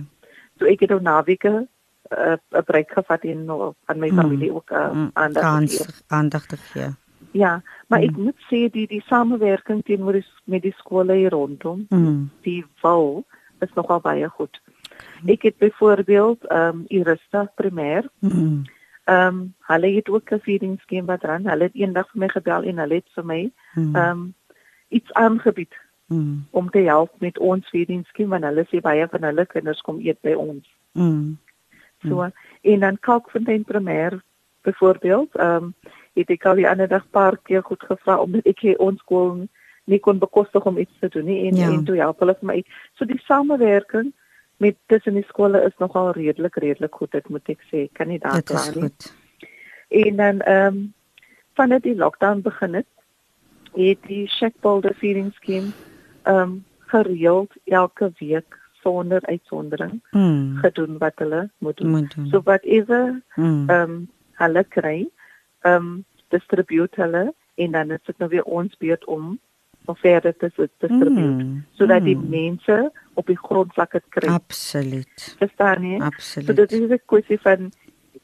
So 0.57 0.65
ek 0.65 0.80
het 0.80 0.91
op 0.91 1.01
naweke 1.01 1.67
eh, 2.09 2.32
'n 2.32 2.39
uh, 2.55 2.61
breek 2.65 2.91
gevat 2.91 3.24
en 3.24 3.45
nog 3.45 3.74
aan 3.86 3.99
my 3.99 4.09
Mm. 4.09 4.17
familie 4.17 4.53
ook 4.53 4.69
uh, 4.71 4.91
Mm. 4.93 5.09
aandag 5.13 5.43
Kans 5.43 6.03
aandag 6.07 6.45
te 6.45 6.57
gee. 6.57 6.89
Ja, 7.32 7.61
maar 7.88 7.99
Mm. 7.99 8.05
ek 8.07 8.17
moet 8.17 8.39
sê 8.39 8.69
die 8.71 8.88
die 8.88 9.03
samewerking 9.05 9.84
teenoor 9.86 10.11
die, 10.11 10.26
met 10.43 10.61
die 10.61 10.74
skole 10.78 11.13
hier 11.13 11.30
rondom, 11.30 11.86
Mm. 11.89 12.30
die 12.41 12.65
wou 12.82 13.24
is 13.59 13.74
nogal 13.74 13.99
baie 13.99 14.28
goed. 14.30 14.61
Ek 15.26 15.41
het 15.41 15.57
byvoorbeeld 15.57 16.45
ehm 16.47 16.67
um, 16.76 16.84
Irista 16.88 17.51
primêr, 17.55 18.03
Mm. 18.19 18.61
Ehm 19.06 19.28
um, 19.28 19.54
hulle 19.60 19.88
het 19.95 20.10
ook 20.10 20.32
'n 20.32 20.39
feedingskiem 20.39 21.06
wat 21.06 21.24
ran. 21.24 21.47
Hulle 21.47 21.64
het 21.64 21.76
eendag 21.76 22.12
vir 22.12 22.20
my 22.20 22.28
gebel 22.30 22.64
en 22.64 22.78
hulle 22.78 22.93
het 22.95 23.10
vir 23.16 23.26
my 23.26 23.51
Mm. 23.76 23.95
ehm 23.95 24.10
um, 24.12 24.34
iets 24.89 25.14
aangebied 25.14 25.74
Mm. 26.08 26.45
om 26.51 26.70
te 26.70 26.80
help 26.80 27.12
met 27.20 27.38
ons 27.39 27.70
feedingskiem 27.70 28.30
want 28.30 28.43
hulle 28.43 28.66
sê 28.72 28.82
baie 28.82 29.08
van 29.08 29.24
hulle 29.24 29.45
kinders 29.45 29.82
kom 29.82 29.99
eet 29.99 30.22
by 30.22 30.34
ons. 30.34 30.68
Mm. 30.93 31.38
So 32.08 32.30
en 32.62 32.80
dan 32.80 32.99
Kalkfontein 32.99 33.64
primêr 33.66 34.22
byvoorbeeld, 34.62 35.36
ehm 35.36 35.56
um, 35.64 35.74
het 36.14 36.30
ek 36.30 36.45
al 36.45 36.56
die 36.56 36.70
ander 36.70 36.88
dag 36.88 37.10
paar 37.10 37.38
keer 37.38 37.64
goed 37.64 37.84
gevra 37.84 38.20
omdat 38.22 38.45
ek 38.45 38.60
hier 38.60 38.78
ons 38.80 38.99
skool 38.99 39.47
nie 39.86 39.99
kon 39.99 40.18
bekostig 40.20 40.66
om 40.66 40.78
iets 40.78 40.99
te 40.99 41.08
doen 41.10 41.26
nie 41.26 41.47
en 41.47 41.56
Ja. 41.56 41.72
en 41.72 41.84
toe 41.84 41.97
help 41.97 42.20
hulle 42.20 42.36
vir 42.39 42.45
my. 42.47 42.64
So 42.93 43.06
die 43.06 43.20
samewerking 43.24 44.14
met 44.64 44.76
tussen 44.91 45.14
die 45.20 45.26
skole 45.28 45.59
is 45.68 45.76
nogal 45.82 46.11
redelik 46.16 46.55
redelik 46.64 46.95
goed, 46.95 47.11
dit 47.11 47.30
moet 47.30 47.49
ek 47.51 47.61
sê. 47.70 47.84
Ek 47.89 47.93
Kan 47.99 48.07
nie 48.11 48.20
daar 48.24 48.41
kla 48.47 48.64
nie. 48.72 48.82
goed. 48.88 49.09
En 49.89 50.16
dan 50.22 50.39
ehm 50.41 50.68
um, 50.76 50.93
vandat 51.53 51.84
die 51.84 51.95
lockdown 51.95 52.41
begin 52.41 52.74
het, 52.80 52.88
het 53.76 53.99
die 54.07 54.28
Shackboulder 54.28 54.95
feeding 54.97 55.34
scheme 55.39 55.72
ehm 56.24 56.38
um, 56.41 56.64
gereeld 56.93 57.51
elke 57.66 58.11
week 58.20 58.59
sonder 58.84 59.22
uitsondering 59.26 60.01
Mm. 60.11 60.57
gedoen 60.61 60.97
wat 60.97 61.14
hulle 61.16 61.49
moet 61.57 61.78
doen. 61.78 61.89
Moet 61.89 62.16
doen. 62.16 62.28
So 62.28 62.41
whatever 62.43 63.22
Mm. 63.36 63.70
ehm 63.70 63.91
um, 63.91 64.07
hulle 64.41 64.64
kry, 64.64 65.07
ehm 65.61 65.76
um, 65.76 66.05
distribute 66.30 67.01
hulle 67.01 67.34
en 67.55 67.72
dan 67.72 67.91
is 67.91 68.03
dit 68.05 68.18
nou 68.18 68.30
weer 68.30 68.43
ons 68.43 68.78
beurt 68.78 69.05
om 69.05 69.39
nog 69.86 69.99
verder 69.99 70.36
te 70.38 70.49
s- 70.55 70.67
distribute 70.79 71.43
Mm. 71.43 71.65
sodat 71.71 72.03
die 72.03 72.15
Mm. 72.17 72.29
mense 72.29 72.91
op 73.13 73.25
die 73.27 73.38
grondvlak 73.38 73.91
dit 73.91 74.03
kry. 74.09 74.29
Absoluut. 74.34 75.36
Verstaan 75.39 75.84
jy? 75.84 75.97
So 75.97 76.03
Absoluut. 76.05 76.55
dit 76.55 76.71
is 76.71 76.89
'n 76.89 76.99
kwessie 77.05 77.39
van 77.41 77.71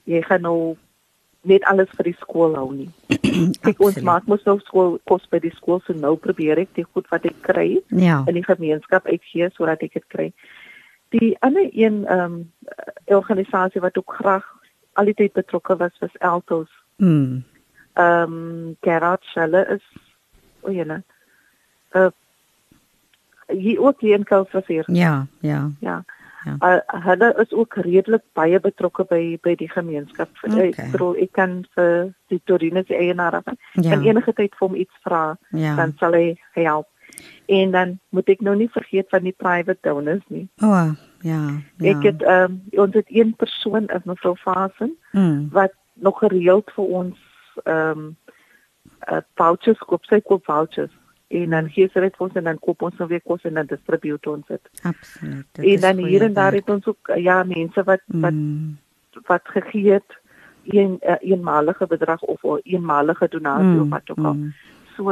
jy 0.03 0.21
gaan 0.21 0.41
nou 0.41 0.75
net 1.41 1.63
alles 1.63 1.87
vir 1.95 2.03
die 2.03 2.15
skool 2.19 2.55
hou 2.55 2.73
nie. 2.73 2.89
Kyk 3.65 3.79
ons 3.81 4.01
maak 4.01 4.25
mos 4.27 4.43
nou 4.45 4.59
skool 4.59 4.99
kos 5.05 5.27
by 5.29 5.39
die 5.39 5.53
skool 5.55 5.79
so 5.85 5.93
nou 5.93 6.15
probeer 6.15 6.57
ek 6.59 6.73
die 6.75 6.85
goed 6.93 7.07
wat 7.09 7.25
ek 7.25 7.41
kry 7.41 7.81
Ja. 7.87 8.23
in 8.27 8.33
die 8.33 8.43
gemeenskap 8.43 9.05
uitgee 9.05 9.49
sodat 9.53 9.81
ek 9.83 9.93
dit 9.93 10.07
kry. 10.07 10.33
Die 11.09 11.37
ander 11.41 11.69
een 11.73 12.05
ehm 12.05 12.19
um, 12.33 12.51
organisasie 13.05 13.81
wat 13.81 13.97
ook 13.97 14.13
graag 14.21 14.45
al 14.93 15.05
die 15.05 15.13
tyd 15.13 15.33
betrokke 15.33 15.75
was 15.77 15.91
was 15.99 16.19
Altos. 16.19 16.69
Mm. 16.97 17.43
Ehm 17.93 18.23
um, 18.33 18.75
Gerard 18.81 19.23
Schelle 19.23 19.65
is 19.75 19.83
o 20.61 20.71
jene. 20.71 21.03
Uh 21.91 22.09
hier 23.49 23.81
ook 23.81 24.01
hier 24.01 24.17
in 24.17 24.23
Kaapstad. 24.23 24.63
Ja, 24.67 24.83
ja. 25.39 25.71
Ja. 25.79 26.03
Ja. 26.43 26.55
Uh, 26.59 27.03
hulle 27.03 27.33
is 27.37 27.51
ook 27.53 27.75
redelik 27.75 28.21
baie 28.33 28.59
betrokke 28.59 29.03
by 29.09 29.37
by 29.41 29.55
die 29.55 29.69
gemeenskap. 29.69 30.29
Okay. 30.41 30.69
Ek 30.69 30.91
bedoel 30.93 31.17
ek 31.25 31.33
kan 31.35 31.57
vir 31.75 32.13
die 32.31 32.39
Torino 32.43 32.83
se 32.87 32.95
eienaar 32.95 33.41
af. 33.41 33.49
Ja. 33.73 33.91
En 33.91 34.05
enige 34.07 34.33
tyd 34.33 34.55
vir 34.55 34.67
hom 34.67 34.75
iets 34.75 35.01
vra, 35.03 35.37
Ja. 35.51 35.75
dan 35.75 35.93
sal 35.99 36.13
hy 36.13 36.37
help. 36.55 36.87
En 37.45 37.71
dan 37.71 37.99
moet 38.09 38.29
ek 38.29 38.41
nou 38.41 38.55
nie 38.55 38.69
vergeet 38.69 39.09
van 39.09 39.23
die 39.23 39.35
private 39.35 39.79
donors 39.81 40.23
nie. 40.27 40.47
O, 40.61 40.69
oh, 40.69 40.95
ja. 41.21 41.41
ja. 41.77 41.91
Ek 41.91 42.03
het 42.03 42.23
um, 42.23 42.61
ons 42.71 42.95
het 42.95 43.09
een 43.09 43.33
persoon 43.35 43.89
is 43.89 44.03
mevrou 44.05 44.35
Fasen 44.37 44.95
mm. 45.11 45.49
wat 45.51 45.73
nog 45.93 46.19
gereeld 46.19 46.71
vir 46.75 46.85
ons 46.85 47.17
ehm 47.63 47.99
um, 47.99 48.15
uh, 49.11 49.21
vouchers 49.35 49.79
koop, 49.87 50.05
sy 50.05 50.19
koop 50.21 50.45
vouchers 50.45 50.93
en 51.29 51.49
dan 51.49 51.69
gee 51.69 51.89
sy 51.93 51.99
dit 52.01 52.15
vir 52.17 52.25
ons 52.27 52.35
en 52.39 52.43
dan 52.43 52.59
koop 52.59 52.81
ons 52.81 52.97
nou 52.97 53.07
weer 53.09 53.21
kos 53.21 53.43
en 53.45 53.53
dan 53.53 53.65
distribute 53.69 54.29
ons 54.29 54.47
dit. 54.47 54.69
Absoluut. 54.83 55.45
En 55.61 55.79
dan 55.81 55.97
hier 56.05 56.21
en 56.25 56.33
daar 56.33 56.53
het 56.57 56.69
ons 56.69 56.85
ook 56.87 57.11
ja 57.15 57.43
mense 57.43 57.83
wat 57.83 58.01
wat 58.07 58.33
Mm. 58.33 58.77
wat 59.27 59.41
gegee 59.43 59.91
het 59.91 60.17
een 60.63 60.99
uh, 61.01 61.15
eenmalige 61.19 61.87
bedrag 61.87 62.21
of 62.21 62.43
'n 62.43 62.59
eenmalige 62.63 63.27
donasie 63.29 63.65
Mm, 63.77 63.81
of 63.81 63.89
wat 63.89 64.09
ook 64.09 64.25
al. 64.25 64.33
mm. 64.33 64.53
So 64.95 65.11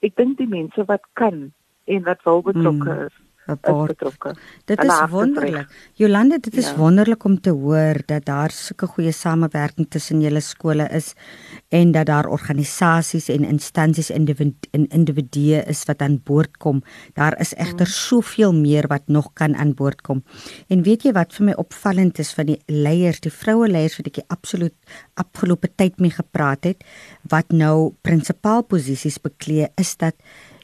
ek 0.00 0.16
dink 0.16 0.38
die 0.38 0.48
mense 0.48 0.84
wat 0.84 1.02
kan 1.12 1.52
en 1.84 2.02
wat 2.02 2.22
wil 2.24 2.42
betrokke 2.42 2.92
Mm. 2.94 3.04
is, 3.06 3.12
Rapport. 3.46 3.86
betrokke. 3.88 4.34
Dit 4.64 4.82
is 4.84 5.00
wonderlik. 5.10 5.66
Jolande, 5.94 6.38
dit 6.40 6.56
is 6.56 6.66
Ja. 6.68 6.76
wonderlik 6.76 7.24
om 7.24 7.40
te 7.40 7.50
hoor 7.50 7.94
dat 8.06 8.24
daar 8.24 8.50
sulke 8.50 8.86
goeie 8.86 9.12
samewerking 9.12 9.86
tussen 9.90 10.20
julle 10.20 10.40
skole 10.40 10.88
is 10.90 11.14
en 11.68 11.92
dat 11.92 12.06
daar 12.06 12.26
organisasies 12.26 13.28
en 13.28 13.44
instansies 13.44 14.10
individu 14.10 14.54
en 14.70 14.86
individue 14.88 15.62
is 15.66 15.84
wat 15.84 16.00
aan 16.02 16.20
boord 16.24 16.56
kom. 16.56 16.82
Daar 17.14 17.40
is 17.40 17.54
egter 17.54 17.86
Mm. 17.86 17.92
soveel 17.92 18.52
meer 18.54 18.86
wat 18.86 19.02
nog 19.06 19.32
kan 19.32 19.56
aan 19.56 19.74
boord 19.74 20.00
kom. 20.02 20.22
En 20.68 20.82
weet 20.82 21.02
jy 21.02 21.12
wat 21.12 21.32
vir 21.34 21.44
my 21.46 21.52
opvallend 21.52 22.18
is 22.18 22.32
van 22.32 22.46
die 22.46 22.60
leiers, 22.66 23.20
die 23.20 23.32
vroue 23.32 23.68
leiers 23.68 23.96
wat 23.96 24.06
ek 24.06 24.24
absoluut 24.28 24.74
afgelope 25.14 25.68
tyd 25.76 25.98
mee 25.98 26.10
gepraat 26.10 26.64
het 26.64 26.84
wat 27.28 27.50
nou 27.52 27.94
prinsipaalposisies 28.02 29.18
beklee 29.20 29.68
is 29.76 29.96
dat 29.96 30.14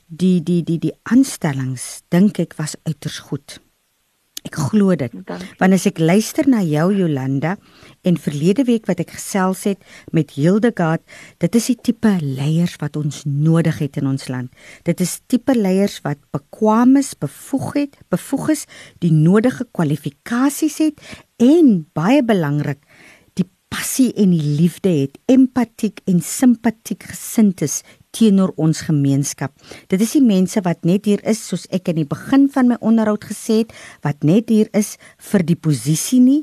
die 0.07 0.41
die 0.43 0.63
die 0.63 0.79
die 0.79 0.95
aanstellings 1.11 2.03
dink 2.15 2.39
ek 2.39 2.55
was 2.59 2.77
uiters 2.87 3.19
goed. 3.29 3.59
Ek 4.47 4.55
glo 4.71 4.95
dit. 4.95 5.11
Want 5.59 5.75
as 5.75 5.89
ek 5.91 5.99
luister 5.99 6.47
na 6.47 6.61
jou 6.63 6.93
Jolanda 6.95 7.57
en 8.07 8.19
verlede 8.21 8.63
week 8.69 8.87
wat 8.87 9.01
ek 9.03 9.17
gesels 9.17 9.65
het 9.67 9.83
met 10.15 10.37
Hildegard, 10.37 11.03
dit 11.43 11.59
is 11.59 11.67
die 11.73 11.79
tipe 11.89 12.13
leiers 12.23 12.77
wat 12.79 12.95
ons 13.01 13.25
nodig 13.27 13.81
het 13.83 13.99
in 13.99 14.07
ons 14.07 14.29
land. 14.31 14.53
Dit 14.87 15.03
is 15.03 15.19
tipe 15.27 15.57
leiers 15.57 15.99
wat 16.07 16.23
bekwame 16.31 17.03
is, 17.03 17.17
bevoeg 17.19 17.73
het, 17.81 17.99
bevoeg 18.13 18.53
is, 18.55 18.65
die 19.03 19.11
nodige 19.11 19.67
kwalifikasies 19.75 20.79
het 20.85 21.03
en 21.43 21.83
baie 21.99 22.23
belangrik, 22.23 22.85
die 23.35 23.49
passie 23.73 24.13
en 24.15 24.31
die 24.31 24.55
liefde 24.61 24.95
het, 24.95 25.19
empatiek 25.27 26.05
en 26.07 26.23
simpatiek 26.23 27.11
gesind 27.11 27.67
is 27.67 27.81
teenoor 28.17 28.55
ons 28.57 28.81
gemeenskap. 28.89 29.53
Dit 29.93 30.01
is 30.01 30.17
die 30.17 30.25
mense 30.25 30.63
wat 30.65 30.87
net 30.89 31.09
hier 31.09 31.23
is 31.29 31.43
soos 31.51 31.67
ek 31.75 31.93
in 31.93 32.01
die 32.03 32.09
begin 32.09 32.49
van 32.53 32.73
my 32.73 32.81
onderhoud 32.81 33.29
gesê 33.29 33.63
het, 33.65 33.77
wat 34.07 34.25
net 34.25 34.53
hier 34.53 34.73
is 34.77 34.97
vir 35.31 35.45
die 35.47 35.59
posisie 35.59 36.23
nie, 36.25 36.43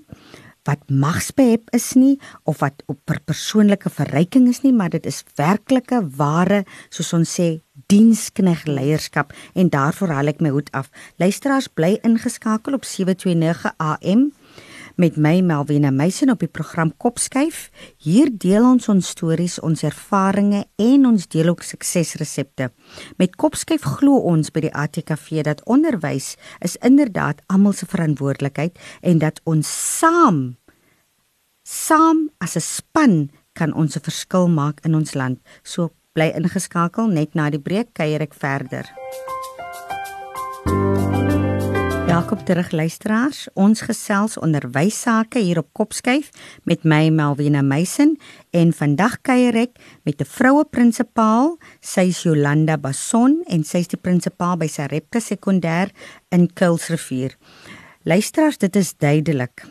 wat 0.68 0.84
magsbehep 0.88 1.74
is 1.76 1.90
nie 2.00 2.16
of 2.48 2.62
wat 2.64 2.86
op 2.88 3.00
per 3.08 3.20
persoonlike 3.28 3.92
verryking 3.92 4.48
is 4.52 4.62
nie, 4.64 4.72
maar 4.72 4.94
dit 4.94 5.06
is 5.10 5.24
werklike 5.40 6.00
ware, 6.18 6.64
soos 6.94 7.12
ons 7.18 7.36
sê, 7.40 7.50
dienskneg 7.92 8.64
leierskap 8.70 9.34
en 9.60 9.72
daarvoor 9.74 10.14
haal 10.16 10.32
ek 10.32 10.40
my 10.44 10.54
hoed 10.56 10.72
af. 10.78 10.92
Luisteraars 11.20 11.68
bly 11.68 11.98
ingeskakel 12.08 12.78
op 12.78 12.88
729 12.88 13.74
AM 13.82 14.30
met 14.96 15.18
my 15.18 15.42
Melvina 15.42 15.92
Meisen 15.92 16.30
op 16.30 16.40
die 16.44 16.50
program 16.52 16.92
Kopskuif. 16.98 17.70
Hier 17.98 18.30
deel 18.32 18.66
ons 18.66 18.90
ons 18.92 19.10
stories, 19.16 19.60
ons 19.60 19.84
ervarings 19.84 20.66
en 20.76 21.06
ons 21.10 21.28
deel 21.28 21.50
ook 21.50 21.64
suksesresepte. 21.66 22.70
Met 23.18 23.36
Kopskuif 23.36 23.86
glo 23.98 24.22
ons 24.34 24.52
by 24.54 24.68
die 24.68 24.74
ATKV 24.74 25.46
dat 25.48 25.64
onderwys 25.66 26.36
is 26.62 26.78
inderdaad 26.82 27.42
almal 27.48 27.74
se 27.74 27.90
verantwoordelikheid 27.90 28.78
en 29.02 29.24
dat 29.24 29.42
ons 29.50 29.70
saam 30.00 30.56
saam 31.64 32.30
as 32.40 32.56
'n 32.56 32.62
span 32.62 33.30
kan 33.54 33.74
ons 33.74 33.96
'n 33.96 34.04
verskil 34.04 34.48
maak 34.48 34.80
in 34.86 34.96
ons 34.96 35.14
land. 35.14 35.40
So 35.64 35.92
bly 36.14 36.32
ingeskakel 36.36 37.08
net 37.08 37.36
na 37.36 37.50
die 37.50 37.60
breek 37.60 37.94
kuier 37.94 38.22
ek 38.22 38.34
verder. 38.34 38.86
Welkom 42.14 42.44
terug 42.46 42.72
luisteraars. 42.72 43.48
Ons 43.58 43.80
gesels 43.82 44.36
onderwys 44.38 45.00
sake 45.02 45.40
hier 45.42 45.58
op 45.58 45.72
Kopskyf 45.74 46.28
met 46.70 46.84
my 46.86 47.08
Melvina 47.10 47.64
Meisen 47.66 48.12
en 48.54 48.70
vandag 48.78 49.16
kuier 49.26 49.56
ek 49.58 49.80
met 50.06 50.22
'n 50.22 50.30
vroue 50.30 50.66
prinsipaal, 50.70 51.58
sy 51.82 52.14
is 52.14 52.22
Jolanda 52.22 52.78
Bason 52.78 53.42
en 53.48 53.64
sy 53.64 53.82
is 53.82 53.88
die 53.88 53.98
prinsipaal 53.98 54.58
by 54.58 54.68
Sarepta 54.68 55.20
Sekondêr 55.20 55.90
in 56.30 56.54
Kuilsrivier. 56.54 57.34
Luisteraars, 58.04 58.58
dit 58.58 58.76
is 58.76 58.94
duidelik 58.94 59.66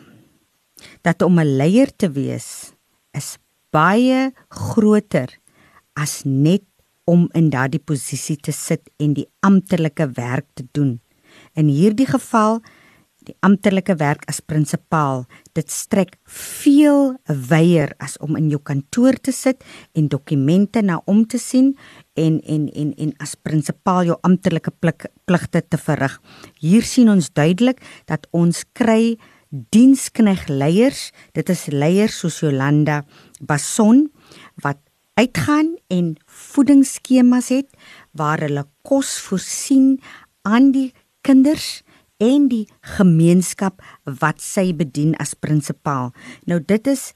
dat 1.01 1.21
om 1.21 1.39
'n 1.39 1.55
leier 1.57 1.95
te 1.95 2.11
wees 2.11 2.73
is 3.13 3.37
baie 3.71 4.33
groter 4.49 5.29
as 5.93 6.23
net 6.25 6.63
om 7.05 7.29
in 7.33 7.49
daardie 7.49 7.83
posisie 7.83 8.35
te 8.35 8.51
sit 8.51 8.89
en 8.99 9.13
die 9.13 9.29
amptelike 9.39 10.11
werk 10.11 10.47
te 10.53 10.67
doen. 10.71 11.02
In 11.53 11.69
hierdie 11.69 12.09
geval 12.09 12.61
die 13.23 13.35
amptelike 13.45 13.95
werk 14.01 14.25
as 14.27 14.41
prinsipaal, 14.43 15.23
dit 15.55 15.69
strek 15.71 16.17
veel 16.27 17.13
wyer 17.49 17.93
as 18.03 18.17
om 18.23 18.35
in 18.39 18.49
jou 18.51 18.59
kantoor 18.59 19.15
te 19.15 19.31
sit 19.31 19.63
en 19.95 20.09
dokumente 20.11 20.83
na 20.83 20.99
om 21.07 21.23
te 21.29 21.39
sien 21.39 21.73
en 22.19 22.39
en 22.41 22.67
en 22.73 22.91
en 23.05 23.13
as 23.23 23.35
prinsipaal 23.39 24.09
jou 24.09 24.17
amptelike 24.27 24.73
pligte 24.81 25.61
te 25.61 25.79
verrig. 25.79 26.17
Hier 26.59 26.83
sien 26.83 27.11
ons 27.13 27.31
duidelik 27.31 27.79
dat 28.11 28.27
ons 28.31 28.65
kry 28.73 29.15
dienskneg 29.53 30.47
leiers, 30.49 31.11
dit 31.37 31.49
is 31.49 31.67
leiers 31.71 32.17
soos 32.19 32.41
Jolanda 32.41 33.03
Bason 33.39 34.07
wat 34.65 34.81
uitgaan 35.13 35.75
en 35.93 36.15
voedingsskemas 36.25 37.51
het 37.53 37.69
waar 38.17 38.41
hulle 38.41 38.65
kos 38.81 39.19
voorsien 39.21 39.99
aan 40.43 40.71
die 40.73 40.89
kinders 41.25 41.81
en 42.23 42.47
die 42.51 42.65
gemeenskap 42.95 43.81
wat 44.21 44.41
sy 44.43 44.71
bedien 44.77 45.15
as 45.19 45.33
prinsipaal. 45.33 46.11
Nou 46.45 46.59
dit 46.59 46.87
is 46.87 47.11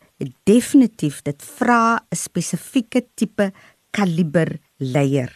definitief 0.49 1.21
dit 1.23 1.43
vra 1.59 1.99
'n 1.99 2.15
spesifieke 2.15 3.05
tipe 3.15 3.51
kaliber 3.91 4.59
leier. 4.79 5.31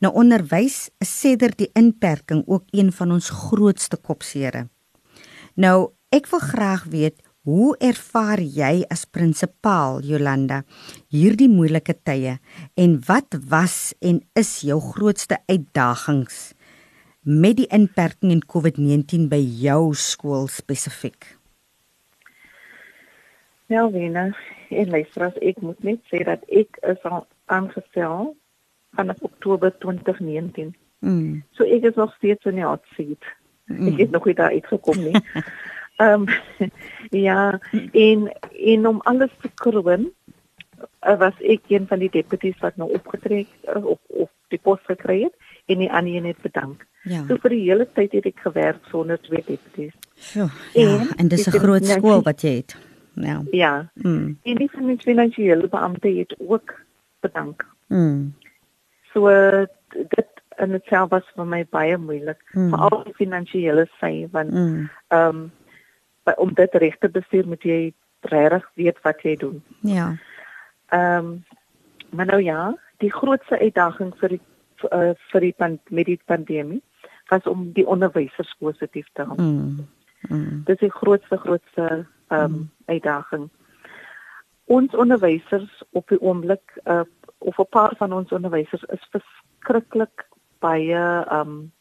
Nou 0.00 0.12
onderwys 0.14 0.90
is 1.00 1.20
sedert 1.20 1.58
die 1.58 1.70
inperking 1.74 2.42
ook 2.46 2.64
een 2.70 2.92
van 2.92 3.12
ons 3.12 3.30
grootste 3.30 3.96
kopsere. 3.96 4.68
Nou 5.54 5.96
Ek 6.14 6.28
wil 6.30 6.40
graag 6.40 6.84
weet 6.88 7.18
hoe 7.46 7.74
ervaar 7.82 8.38
jy 8.40 8.86
as 8.94 9.02
prinsipaal 9.10 9.98
Jolanda 10.06 10.60
hierdie 11.12 11.48
moeilike 11.50 11.96
tye 12.06 12.36
en 12.78 12.94
wat 13.08 13.36
was 13.50 13.90
en 13.98 14.20
is 14.38 14.52
jou 14.64 14.78
grootste 14.80 15.40
uitdagings 15.50 16.54
met 17.26 17.56
die 17.58 17.66
inperking 17.74 18.30
en 18.30 18.42
COVID-19 18.46 19.26
by 19.30 19.40
jou 19.58 19.94
skool 19.98 20.46
spesifiek? 20.46 21.26
Ja, 23.66 23.88
Venus, 23.90 24.38
en 24.70 24.90
luister, 24.94 25.32
ek 25.42 25.58
moet 25.58 25.80
net 25.82 25.98
sê 26.06 26.22
dat 26.22 26.44
ek 26.54 26.78
is 26.86 27.02
al 27.02 27.24
aangestel 27.50 28.30
vanaf 28.94 29.24
Oktober 29.26 29.74
2019. 29.82 30.70
Mm. 31.02 31.42
So 31.58 31.66
ek 31.66 31.88
is 31.90 31.98
nog 31.98 32.14
steeds 32.14 32.46
in 32.46 32.60
die 32.60 32.66
hot 32.66 32.86
seat. 32.94 33.26
Mm. 33.66 33.90
Ek 33.90 34.04
het 34.04 34.14
nog 34.14 34.30
nie 34.30 34.36
daar 34.38 34.54
uitgekom 34.54 35.02
nie. 35.08 35.18
Ehm 35.96 36.28
um, 36.28 36.70
ja, 37.10 37.58
en 37.92 38.28
en 38.52 38.86
om 38.86 39.00
alles 39.08 39.32
te 39.40 39.50
kroon, 39.54 40.10
uh, 41.02 41.18
was 41.18 41.38
ek 41.40 41.72
een 41.72 41.86
van 41.88 41.98
die 42.04 42.10
deputies 42.12 42.58
wat 42.60 42.76
nou 42.76 42.90
opgetrek 42.92 43.48
uh, 43.64 43.82
op 43.82 44.00
op 44.06 44.30
die 44.52 44.60
pos 44.62 44.82
gekry 44.86 45.22
het 45.24 45.34
en 45.66 45.78
die 45.78 45.92
ander 45.92 46.20
net 46.20 46.42
bedank. 46.42 46.86
Ja. 47.02 47.22
So 47.28 47.38
vir 47.42 47.54
die 47.54 47.62
hele 47.64 47.86
tyd 47.94 48.12
het 48.12 48.26
ek 48.26 48.42
gewerk 48.42 48.82
sonder 48.90 49.20
twee 49.22 49.42
deputies. 49.46 49.94
Ja, 50.34 50.48
ja 50.74 50.88
en, 50.98 51.08
en 51.16 51.28
dis 51.28 51.46
'n 51.46 51.58
groot 51.58 51.86
skool 51.86 52.22
wat 52.22 52.42
jy 52.42 52.54
het. 52.62 52.76
Ja. 53.14 53.42
Ja. 53.50 53.90
Mm. 53.94 54.38
En 54.42 54.56
die 54.56 54.70
finansiële 54.98 55.68
beampte 55.68 56.08
het 56.08 56.34
ook 56.38 56.74
bedank. 57.20 57.66
Mm. 57.86 58.34
So 59.12 59.30
dit 59.90 60.28
en 60.56 60.70
dit 60.70 60.84
self 60.84 61.10
was 61.10 61.28
vir 61.34 61.46
my 61.46 61.66
baie 61.70 61.96
moeilik, 61.96 62.40
mm. 62.52 62.70
veral 62.72 63.04
die 63.04 63.14
finansiële 63.14 63.86
sy 64.00 64.28
want 64.32 64.50
mm. 64.50 64.88
ehm 65.08 65.36
mm. 65.36 65.42
um, 65.44 65.52
om 66.36 66.54
dit 66.54 66.74
reg 66.74 66.96
te 66.98 67.08
bestuur 67.08 67.46
moet 67.46 67.62
jy 67.62 67.94
regtig 68.20 68.64
weet 68.74 68.98
wat 69.02 69.22
jy 69.22 69.36
doen. 69.36 69.62
Ja. 69.80 70.16
Ehm 70.88 71.26
um, 71.26 71.44
maar 72.10 72.26
nou 72.26 72.42
ja, 72.42 72.74
die 73.02 73.12
grootste 73.12 73.58
uitdaging 73.58 74.14
vir 74.20 74.28
die 74.28 74.40
uh, 74.84 75.14
vir 75.32 75.40
die 75.40 75.54
pand, 75.56 75.80
met 75.90 76.06
die 76.06 76.20
pandemie 76.24 76.82
was 77.28 77.46
om 77.50 77.72
die 77.72 77.86
onderwysers 77.86 78.54
positief 78.58 79.06
te 79.12 79.22
hou. 79.22 79.36
Mm. 79.40 79.86
Mm. 80.28 80.62
Dit 80.64 80.76
is 80.76 80.88
die 80.88 80.98
grootste 80.98 81.36
grootste 81.36 82.06
ehm 82.28 82.42
um, 82.44 82.52
mm. 82.52 82.70
uitdaging. 82.86 83.48
Ons 84.64 84.94
onderwysers 84.94 85.82
op 85.90 86.08
die 86.08 86.20
oomblik 86.20 86.78
uh, 86.84 87.00
of 87.38 87.58
'n 87.58 87.70
paar 87.70 87.94
van 87.96 88.12
ons 88.12 88.32
onderwysers 88.32 88.82
is 88.82 89.08
verskriklik 89.10 90.26
baie 90.58 91.02
ehm 91.28 91.40
um, 91.40 91.72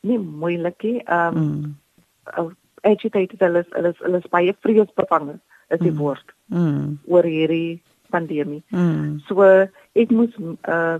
nie 0.00 0.18
moeilik 0.18 0.82
nie. 0.82 1.02
Ehm 1.04 1.36
um, 1.36 1.42
mm. 1.42 1.76
uh, 2.38 2.50
agitated 2.80 3.40
hulle 3.40 3.58
is 3.58 3.70
hulle 3.70 3.88
is 3.88 3.98
hulle 3.98 4.18
is 4.18 4.32
baie 4.32 4.54
vreesbevange 4.60 5.38
is 5.68 5.78
die 5.78 5.90
mm. 5.90 5.98
woord 5.98 6.34
mm. 6.46 6.98
oor 7.06 7.24
hierdie 7.24 7.82
pandemie. 8.10 8.62
Mm. 8.68 9.20
So 9.28 9.44
ek 9.92 10.10
moet 10.10 10.34
uh 10.68 10.98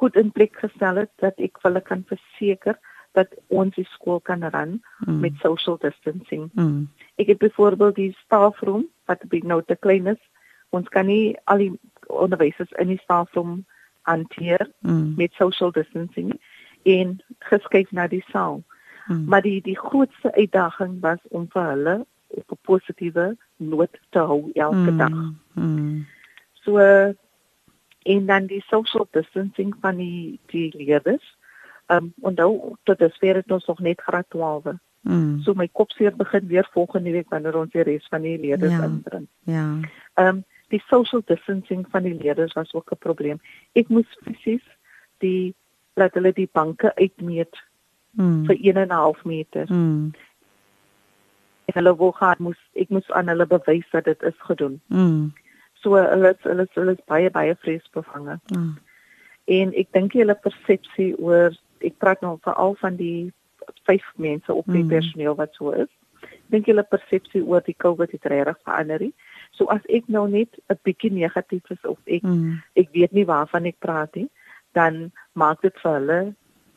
goed 0.00 0.16
in 0.16 0.32
plek 0.32 0.56
gestel 0.62 1.02
het 1.02 1.10
dat 1.22 1.38
ek 1.38 1.60
hulle 1.64 1.82
kan 1.84 2.04
verseker 2.08 2.78
dat 3.18 3.32
ons 3.48 3.74
die 3.74 3.86
skool 3.90 4.20
kan 4.20 4.44
ran 4.54 4.78
mm. 5.06 5.20
met 5.20 5.38
social 5.42 5.78
distancing. 5.82 6.48
Mm. 6.54 6.88
Ek 7.18 7.32
het 7.32 7.38
byvoorbeeld 7.42 7.98
die 7.98 8.12
stafroom 8.24 8.86
wat 9.10 9.24
by 9.32 9.42
nou 9.44 9.60
te 9.66 9.76
klein 9.76 10.06
is. 10.14 10.22
Ons 10.70 10.88
kan 10.94 11.10
nie 11.10 11.34
al 11.50 11.64
die 11.64 11.72
onderwysers 12.06 12.70
in 12.78 12.92
die 12.94 13.00
stafroom 13.02 13.64
hanteer 14.08 14.68
mm. 14.86 15.14
met 15.18 15.34
social 15.38 15.74
distancing 15.74 16.36
en 16.82 17.18
geskuif 17.50 17.90
na 17.90 18.06
die 18.08 18.24
saal. 18.30 18.62
Hmm. 19.10 19.24
Maar 19.26 19.42
die 19.42 19.60
die 19.62 19.78
grootste 19.78 20.34
uitdaging 20.34 21.00
was 21.00 21.18
om 21.28 21.48
vir 21.50 21.64
hulle 21.72 22.06
op 22.28 22.50
'n 22.50 22.58
positiewe 22.62 23.36
noot 23.56 24.00
te 24.10 24.18
hou 24.18 24.50
elke 24.54 24.90
hmm. 24.90 24.98
dag. 24.98 25.18
Hmm. 25.52 26.06
So 26.52 26.78
en 28.02 28.26
dan 28.26 28.46
die 28.46 28.62
social 28.66 29.08
distancing 29.10 29.74
van 29.80 29.96
die 29.96 30.40
die 30.46 30.76
leerders. 30.76 31.36
Ehm 31.86 32.04
um, 32.04 32.12
en 32.22 32.34
nou 32.34 32.76
tot 32.82 32.98
dusver 32.98 33.34
het 33.34 33.50
ons 33.50 33.66
nog 33.66 33.78
net 33.78 34.00
graad 34.00 34.26
12. 34.28 34.62
Mm. 35.00 35.40
So 35.40 35.54
my 35.54 35.68
kop 35.72 35.90
seer 35.90 36.16
begin 36.16 36.46
weer 36.46 36.68
volgende 36.72 37.10
week 37.10 37.28
wanneer 37.28 37.56
ons 37.56 37.72
die 37.72 37.82
res 37.82 38.06
van 38.08 38.22
die 38.22 38.38
leerders 38.38 38.72
ja. 38.72 38.82
inbring. 38.84 39.26
Ja. 39.44 39.66
Ehm 40.14 40.26
um, 40.26 40.44
die 40.70 40.82
social 40.86 41.22
distancing 41.26 41.86
van 41.90 42.02
die 42.02 42.14
leerders 42.14 42.52
was 42.52 42.74
ook 42.74 42.92
'n 42.92 42.98
probleem. 42.98 43.40
Ek 43.72 43.88
moes 43.88 44.18
presies 44.24 44.62
die 45.18 45.54
laat 45.94 46.14
hulle 46.14 46.32
die 46.32 46.48
banke 46.52 46.94
uitmeet 46.94 47.56
mm. 48.10 48.44
vir 48.46 48.56
1 48.60 48.76
en 48.76 48.88
'n 48.88 48.90
half 49.02 49.24
meter. 49.24 49.66
Mm. 49.72 50.12
En 51.64 51.74
hulle 51.74 51.96
wou 51.96 52.12
gaan 52.12 52.36
moes 52.38 52.60
ek 52.72 52.88
moes 52.88 53.10
aan 53.10 53.28
hulle 53.28 53.46
bewys 53.46 53.90
dat 53.90 54.04
dit 54.04 54.22
is 54.22 54.38
gedoen. 54.38 54.80
Mm. 54.86 55.32
So 55.82 55.96
hulle 55.96 56.34
hulle 56.44 56.66
hulle 56.76 56.96
is 56.96 57.04
baie 57.08 57.30
baie 57.30 57.56
vreesbevange. 57.64 58.38
Mm. 58.52 58.72
En 59.56 59.74
ek 59.82 59.92
dink 59.96 60.16
hulle 60.18 60.36
persepsie 60.46 61.14
oor 61.18 61.56
ek 61.80 61.96
praat 62.02 62.20
nou 62.24 62.36
veral 62.44 62.76
van 62.82 62.98
die 63.00 63.30
vyf 63.88 64.06
mense 64.20 64.52
op 64.52 64.66
die 64.68 64.84
mm. 64.84 64.92
personeel 64.92 65.36
wat 65.38 65.56
so 65.56 65.72
is. 65.72 65.90
Dink 66.52 66.68
hulle 66.68 66.84
persepsie 66.84 67.42
oor 67.42 67.64
die 67.64 67.76
COVID 67.78 68.12
het 68.12 68.28
regtig 68.32 68.58
verander. 68.66 69.06
So 69.56 69.70
as 69.72 69.84
ek 69.88 70.08
nou 70.08 70.26
net 70.28 70.60
'n 70.68 70.78
bietjie 70.84 71.12
negatief 71.12 71.70
is 71.70 71.84
of 71.84 71.98
ek 72.06 72.22
mm. 72.22 72.60
ek 72.76 72.92
weet 72.92 73.12
nie 73.12 73.26
waarvan 73.26 73.66
ek 73.66 73.80
praat 73.80 74.14
nie, 74.14 74.28
dan 74.74 75.12
maak 75.32 75.62
dit 75.62 75.76
vir 75.82 75.92
hulle 75.98 76.20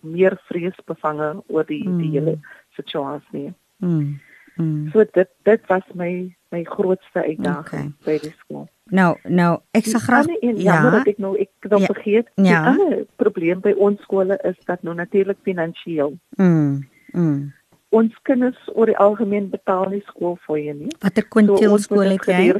meer 0.01 0.37
vreesbevange 0.49 1.43
oor 1.47 1.65
die 1.67 1.83
mm. 1.87 1.99
die 2.01 2.11
hele 2.15 2.37
situasie. 2.75 3.53
Mm. 3.79 4.19
Mm. 4.55 4.89
So 4.91 5.05
dit 5.11 5.29
dit 5.43 5.67
was 5.67 5.83
my 5.93 6.35
my 6.53 6.63
grootste 6.63 7.23
uitdaging 7.23 7.93
okay. 7.93 7.93
by 8.05 8.17
die 8.21 8.33
skool. 8.37 8.67
Nou 8.93 9.17
nou 9.23 9.57
ek 9.71 9.87
sê 9.89 10.01
graag 10.03 10.27
en 10.27 10.61
ja, 10.61 10.81
maar 10.81 10.99
dat 10.99 11.09
ek 11.13 11.17
nou 11.17 11.33
ek 11.39 11.49
dan 11.69 11.81
ja, 11.81 11.89
vergeet 11.93 12.29
ja. 12.35 12.43
die 12.43 12.57
ander 12.71 13.05
probleem 13.15 13.63
by 13.63 13.73
ons 13.77 14.01
skole 14.05 14.37
is 14.43 14.59
dat 14.69 14.83
nou 14.83 14.95
natuurlik 14.95 15.39
finansiëel. 15.43 16.17
Mm. 16.37 16.87
Mm. 17.13 17.53
ons 17.93 18.15
kinders 18.25 18.57
oor 18.73 18.89
die 18.89 18.97
algemeen 18.97 19.51
betaal 19.53 19.91
nie 19.91 20.01
skoolfooie 20.07 20.73
nie. 20.73 20.89
Watter 21.03 21.27
kwintielskool 21.29 22.15
het 22.15 22.25
jy? 22.25 22.55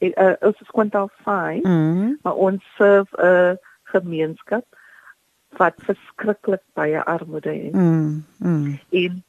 Dit 0.00 0.18
uh, 0.20 0.34
is 0.48 0.74
kwintiel 0.76 1.08
5. 1.24 1.64
Mm. 1.64 2.18
Maar 2.22 2.34
ons 2.48 2.66
serve 2.76 3.16
'n 3.16 3.24
uh, 3.24 3.56
gemeenskap 3.92 4.66
wat 5.58 5.74
verskriklik 5.88 6.62
baie 6.78 7.02
armoede 7.04 7.52
het. 7.54 7.72
Mm. 7.72 8.24
mm. 8.38 8.78
En 8.90 9.24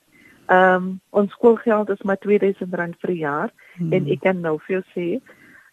ehm 0.52 0.76
um, 0.76 1.00
ons 1.10 1.32
skoolgeld 1.32 1.90
is 1.90 2.02
maar 2.02 2.18
R2000 2.18 2.98
vir 3.02 3.12
'n 3.12 3.18
jaar 3.18 3.52
mm. 3.78 3.94
en 3.94 4.10
ek 4.16 4.20
kan 4.20 4.42
nou 4.42 4.58
vir 4.66 4.74
jou 4.76 4.84
sê 4.96 5.08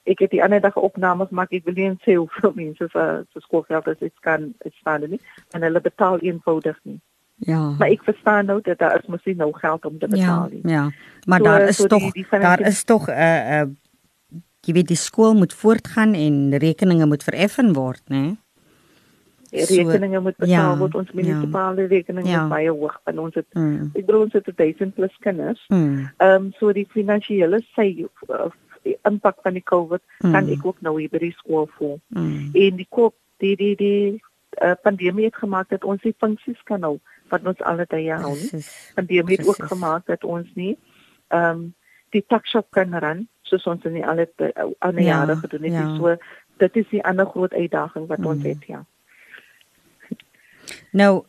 ek 0.05 0.23
het 0.25 0.31
die 0.31 0.43
ander 0.45 0.61
dag 0.61 0.77
opnames 0.77 1.31
maak 1.31 1.53
ek 1.53 1.65
wil 1.65 1.75
nie 1.75 1.91
sê 2.07 2.15
hoeveel 2.15 2.53
mense 2.63 2.89
vir 2.95 3.25
vir 3.33 3.43
skoolgeld 3.47 3.89
is 3.93 3.99
dit 3.99 4.15
kan 4.21 4.55
dit 4.65 4.75
staan 4.81 5.09
nie 5.11 5.21
en 5.55 5.63
hulle 5.63 5.81
betaal 5.81 6.19
eenvoudig 6.21 6.79
nie. 6.83 7.01
Ja. 7.47 7.61
Maar 7.79 7.89
ek 7.89 8.03
verstaan 8.03 8.47
nou 8.51 8.61
dat 8.63 8.79
daar 8.79 8.99
is 8.99 9.07
mos 9.07 9.25
nie 9.25 9.35
nou 9.35 9.53
geld 9.55 9.85
om 9.85 9.99
te 9.99 10.09
betaal 10.09 10.49
nie. 10.51 10.63
Ja. 10.63 10.71
ja. 10.71 10.91
Maar 11.27 11.39
so, 11.39 11.45
daar 11.45 11.69
is 11.69 11.77
so 11.77 11.87
tog 11.87 12.13
daar 12.31 12.61
is 12.61 12.85
tog 12.85 13.09
'n 13.09 13.11
uh, 13.11 13.61
uh, 13.61 13.69
jy 14.67 14.73
weet 14.73 14.89
die 14.89 14.97
skool 15.01 15.35
moet 15.35 15.55
voortgaan 15.55 16.15
en 16.15 16.57
rekeninge 16.59 17.07
moet 17.07 17.23
vereffen 17.23 17.73
word, 17.73 18.03
né? 18.09 18.17
Nee? 18.17 18.37
Rekeninge 19.51 20.21
moet 20.21 20.37
betaal 20.37 20.73
ja, 20.73 20.79
word 20.79 20.95
ons 20.95 21.11
munisipale 21.13 21.83
ja, 21.83 21.89
rekeninge 21.89 22.31
ja. 22.31 22.43
is 22.43 22.51
baie 22.53 22.71
hoog 22.71 22.97
en 23.05 23.19
ons 23.19 23.35
het 23.35 23.47
mm. 23.55 23.91
ek 23.95 24.07
bedoel 24.07 24.25
ons 24.27 24.37
het 24.37 24.51
1000 24.57 24.95
plus 24.95 25.17
kinders. 25.25 25.65
Mm. 25.69 26.09
Ehm 26.17 26.31
mm. 26.31 26.47
um, 26.47 26.51
so 26.59 26.73
die 26.73 26.87
finansiële 26.93 27.61
sy 27.75 27.89
uh, 28.29 28.49
die 28.87 28.97
impak 29.09 29.41
van 29.43 29.57
die 29.57 29.65
COVID 29.65 30.03
mm. 30.03 30.33
kan 30.33 30.51
ek 30.53 30.67
ook 30.67 30.83
nou 30.85 30.99
hier 31.01 31.13
by 31.13 31.23
die 31.23 31.35
skool 31.37 31.69
voel. 31.79 31.99
Mm. 32.09 32.51
En 32.53 32.83
die 32.83 32.89
kop 32.91 33.17
die 33.43 33.55
die 33.57 33.75
die 33.77 34.03
uh, 34.63 34.75
pandemie 34.83 35.29
het 35.29 35.37
gemaak 35.37 35.71
dat 35.73 35.85
ons 35.85 36.03
die 36.03 36.15
funksies 36.19 36.61
kan 36.69 36.85
hou 36.87 36.99
wat 37.33 37.45
ons 37.47 37.61
alle 37.69 37.87
tye 37.87 38.21
hou. 38.21 38.37
Pandemie 38.97 39.37
het 39.37 39.49
ook 39.49 39.65
gemaak 39.73 40.07
dat 40.07 40.25
ons 40.25 40.49
nie 40.55 40.77
ehm 41.29 41.51
um, 41.51 41.67
die 42.17 42.25
takshop 42.25 42.71
kan 42.73 42.95
ran 42.97 43.27
soos 43.45 43.67
ons 43.69 43.85
in 43.85 43.99
die 43.99 44.05
alle 44.07 44.29
ander 44.79 45.03
ja, 45.03 45.09
jare 45.09 45.37
gedoen 45.37 45.67
het. 45.69 45.73
Ja. 45.73 45.89
So 45.97 46.15
dit 46.57 46.77
is 46.77 46.89
die 46.93 47.03
ander 47.05 47.27
groot 47.27 47.53
uitdaging 47.53 48.07
wat 48.09 48.19
mm. 48.19 48.27
ons 48.27 48.47
het 48.49 48.65
ja. 48.67 48.85
Nou 50.93 51.25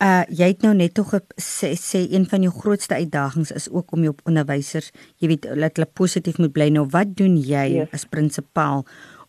uh 0.00 0.24
jy 0.32 0.46
het 0.54 0.62
nou 0.64 0.72
net 0.76 0.94
tog 0.96 1.12
sê, 1.36 1.74
sê 1.76 2.06
een 2.08 2.24
van 2.28 2.44
jou 2.46 2.52
grootste 2.54 2.96
uitdagings 2.96 3.52
is 3.52 3.68
ook 3.68 3.92
om 3.92 4.06
jou 4.06 4.14
onderwysers, 4.24 4.88
jy 5.20 5.28
weet, 5.34 5.48
laat 5.52 5.76
hulle 5.76 5.88
positief 5.92 6.38
moet 6.40 6.54
bly. 6.56 6.70
Nou 6.72 6.86
wat 6.88 7.12
doen 7.18 7.36
jy 7.36 7.66
yes. 7.74 7.90
as 7.92 8.06
prinsipaal 8.08 8.86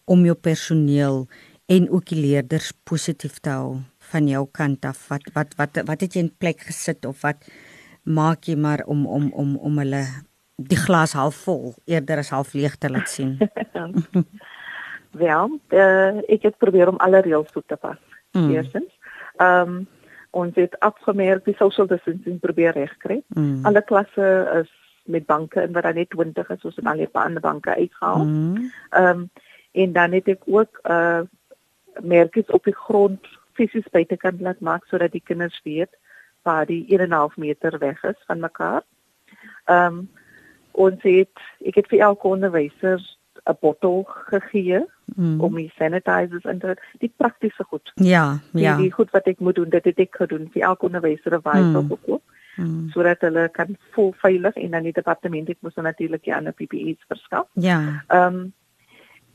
om 0.07 0.23
jou 0.25 0.35
personeel 0.35 1.25
en 1.71 1.89
ook 1.89 2.07
die 2.11 2.21
leerders 2.21 2.71
positief 2.87 3.39
te 3.43 3.51
hou 3.51 3.81
van 4.13 4.27
jou 4.31 4.45
kant 4.51 4.87
af? 4.87 5.03
Wat 5.11 5.27
wat 5.35 5.55
wat 5.59 5.81
wat 5.87 6.07
het 6.07 6.15
jy 6.15 6.25
in 6.27 6.31
plek 6.39 6.63
gesit 6.69 7.05
of 7.05 7.23
wat 7.27 7.43
maak 8.03 8.47
jy 8.47 8.55
maar 8.55 8.85
om 8.87 9.03
om 9.05 9.27
om 9.31 9.57
om 9.59 9.83
hulle 9.83 10.05
die 10.55 10.79
glas 10.79 11.17
half 11.17 11.35
vol 11.43 11.73
eerder 11.89 12.23
as 12.23 12.31
half 12.31 12.55
leeg 12.55 12.79
te 12.79 12.89
laat 12.89 13.11
sien? 13.11 13.35
Wel, 15.23 15.59
uh, 15.75 16.23
ek 16.31 16.47
het 16.47 16.57
probeer 16.63 16.87
om 16.87 16.99
alle 17.03 17.19
reëls 17.25 17.51
toe 17.51 17.63
te 17.67 17.75
pas. 17.75 17.99
Mm. 18.31 18.53
Eerstens 18.55 19.00
Ehm 19.41 19.75
um, 19.75 19.87
ons 20.31 20.55
het 20.55 20.77
afgemerk 20.79 21.43
die 21.45 21.55
social 21.59 21.87
distancing 21.87 22.37
probeer 22.39 22.71
regkry. 22.71 23.17
Mm. 23.35 23.65
Alle 23.67 23.81
klasse 23.83 24.27
is 24.61 24.69
met 25.03 25.25
banke 25.25 25.59
en 25.59 25.73
wat 25.75 25.83
dan 25.83 25.97
net 25.99 26.09
20 26.09 26.49
is, 26.49 26.63
ons 26.63 26.75
het 26.75 26.85
al 26.85 27.01
'n 27.03 27.11
paar 27.11 27.25
ander 27.25 27.41
banke 27.41 27.75
uitgehaal. 27.75 28.23
Mm. 28.25 28.71
Ehm 28.89 29.07
um, 29.07 29.29
en 29.71 29.91
dan 29.93 30.11
het 30.11 30.27
ek 30.27 30.41
ook 30.45 30.79
uh 30.83 31.21
merkies 32.01 32.47
op 32.47 32.63
die 32.63 32.75
grond 32.75 33.27
fisies 33.53 33.89
buitekant 33.91 34.41
laat 34.41 34.59
maak 34.59 34.85
sodat 34.85 35.11
die 35.11 35.23
kinders 35.23 35.59
weet 35.63 35.97
waar 36.41 36.65
die 36.65 36.85
1.5 36.99 37.35
meter 37.35 37.77
weg 37.77 38.03
is 38.03 38.23
van 38.27 38.39
mekaar. 38.39 38.83
Ehm 39.65 39.85
um, 39.85 40.09
ons 40.71 41.01
het 41.03 41.37
ek 41.65 41.75
het 41.75 41.87
vir 41.87 41.99
elke 41.99 42.27
onderwyser 42.27 43.01
'n 43.51 43.57
bottel 43.59 44.03
gegee 44.07 44.81
mm. 45.15 45.41
om 45.41 45.55
die 45.55 45.71
sanitizers 45.75 46.43
in 46.43 46.59
te 46.59 46.75
die 46.99 47.13
praktiese 47.15 47.63
goed. 47.63 47.91
Ja, 47.95 48.39
ja. 48.53 48.75
Die, 48.75 48.83
die 48.83 48.91
goed 48.91 49.11
wat 49.11 49.27
ek 49.27 49.39
moet 49.39 49.55
doen, 49.55 49.69
dit 49.69 49.83
het 49.83 49.99
ek 49.99 50.15
gedoen 50.15 50.49
vir 50.53 50.61
elke 50.61 50.85
onderwyser 50.85 51.37
of 51.37 51.43
wyse 51.43 51.77
mm. 51.81 51.89
gekoop. 51.89 52.23
Mm. 52.55 52.89
sodat 52.91 53.21
hulle 53.23 53.49
kan 53.49 53.77
voel 53.95 54.13
veilig 54.19 54.55
en 54.55 54.71
dan 54.71 54.83
die 54.83 54.93
departement 54.93 55.47
het 55.47 55.57
mos 55.61 55.75
natuurlik 55.75 56.23
die 56.23 56.35
ander 56.35 56.53
PPE's 56.53 56.99
verskaf. 57.07 57.47
Ja. 57.53 58.03
Ehm 58.07 58.35
um, 58.35 58.53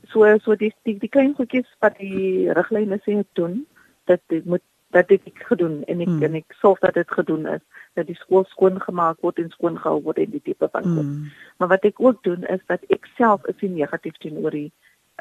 so 0.07 0.37
so 0.37 0.55
die 0.55 0.73
die, 0.83 0.97
die 0.99 1.09
klein 1.09 1.33
goedjies 1.35 1.67
wat 1.79 1.97
die 1.97 2.53
riglyne 2.53 2.99
sê 3.03 3.17
doen, 3.33 3.65
dat 4.05 4.21
dit 4.27 4.45
moet 4.45 4.63
dat 4.97 5.07
dit 5.13 5.29
ek 5.29 5.43
gedoen 5.49 5.81
en 5.85 6.01
ek 6.03 6.09
mm. 6.09 6.23
en 6.27 6.37
ek 6.41 6.55
sorg 6.61 6.81
dat 6.83 6.97
dit 6.97 7.11
gedoen 7.19 7.45
is 7.53 7.63
dat 7.99 8.09
die 8.09 8.17
skool 8.17 8.45
skoon 8.51 8.79
gemaak 8.81 9.21
word 9.25 9.41
en 9.41 9.49
skoon 9.53 9.77
gehou 9.81 9.99
word 10.05 10.21
en 10.21 10.33
die 10.33 10.43
tipe 10.45 10.69
van 10.73 10.85
goed. 10.85 11.09
Mm. 11.09 11.31
Maar 11.57 11.71
wat 11.75 11.85
ek 11.89 12.01
ook 12.01 12.23
doen 12.25 12.45
is 12.53 12.63
dat 12.71 12.85
ek 12.93 13.09
self 13.17 13.45
is 13.51 13.59
nie 13.61 13.73
negatief 13.81 14.17
teenoor 14.23 14.55
die 14.57 14.71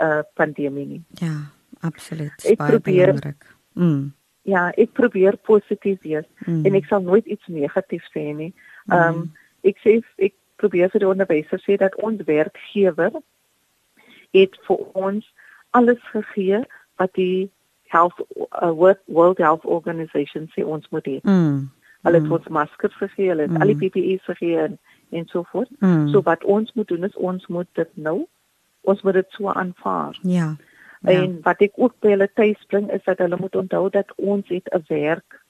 uh 0.02 0.22
pandemie 0.36 0.86
nie. 0.86 1.02
Ja, 1.20 1.34
absoluut. 1.80 2.36
Ek 2.44 2.60
baie 2.60 2.76
probeer, 2.76 3.12
belangrik. 3.12 3.48
Mm. 3.80 4.12
Ja, 4.46 4.68
ek 4.76 4.92
probeer 4.96 5.36
positief 5.36 6.02
wees 6.04 6.28
Mm. 6.46 6.64
en 6.68 6.74
ek 6.78 6.88
sal 6.88 7.02
nooit 7.02 7.26
iets 7.26 7.46
negatief 7.46 8.04
sê 8.14 8.28
nie. 8.32 8.52
Ehm 8.92 9.22
um, 9.22 9.22
ek 9.66 9.80
sê 9.82 9.98
ek 10.22 10.36
probeer 10.60 10.92
vir 10.92 11.02
die 11.02 11.08
onderwysers 11.08 11.64
sê 11.64 11.76
dat 11.80 11.96
ons 12.04 12.22
werkgewer 12.28 13.18
het 14.36 14.56
vir 14.68 14.84
ons 14.94 15.26
alles 15.76 16.00
gegee 16.12 16.62
wat 17.00 17.12
die 17.18 17.50
health 17.89 18.14
uh, 18.62 18.72
world 19.07 19.39
health 19.39 19.64
organization 19.64 20.49
sê 20.55 20.64
ons 20.64 20.89
moet 20.91 21.07
hê. 21.07 21.18
Mm. 21.22 21.70
Hulle 22.03 22.20
het 22.20 22.30
ons 22.30 22.49
maskers 22.49 22.95
gegee, 22.97 23.28
hulle 23.28 23.43
het 23.43 23.51
Mm. 23.51 23.61
al 23.62 23.66
die 23.74 23.76
PPE's 23.91 24.24
gegee 24.24 24.59
en, 24.59 24.78
en 25.11 25.26
so 25.26 25.43
voort. 25.43 25.70
Mm. 25.80 26.09
So 26.09 26.22
wat 26.22 26.45
ons 26.45 26.72
moet 26.74 26.89
doen 26.89 27.05
is 27.05 27.16
ons 27.16 27.47
moet 27.47 27.68
dit 27.72 27.89
nou 27.97 28.26
ons 28.87 29.03
moet 29.03 29.12
dit 29.14 29.26
so 29.30 29.49
aanvaar. 29.51 30.18
Ja. 30.22 30.57
Ja. 31.01 31.11
En 31.11 31.39
wat 31.43 31.61
ek 31.61 31.72
ook 31.74 31.95
by 32.01 32.09
hulle 32.09 32.30
tuis 32.34 32.64
bring 32.66 32.91
is 32.91 33.03
dat 33.05 33.18
hulle 33.18 33.37
moet 33.41 33.57
onthou 33.57 33.91
dat 33.91 34.12
ons 34.16 34.49
het 34.49 34.68
'n 34.74 34.84
werk. 34.89 35.43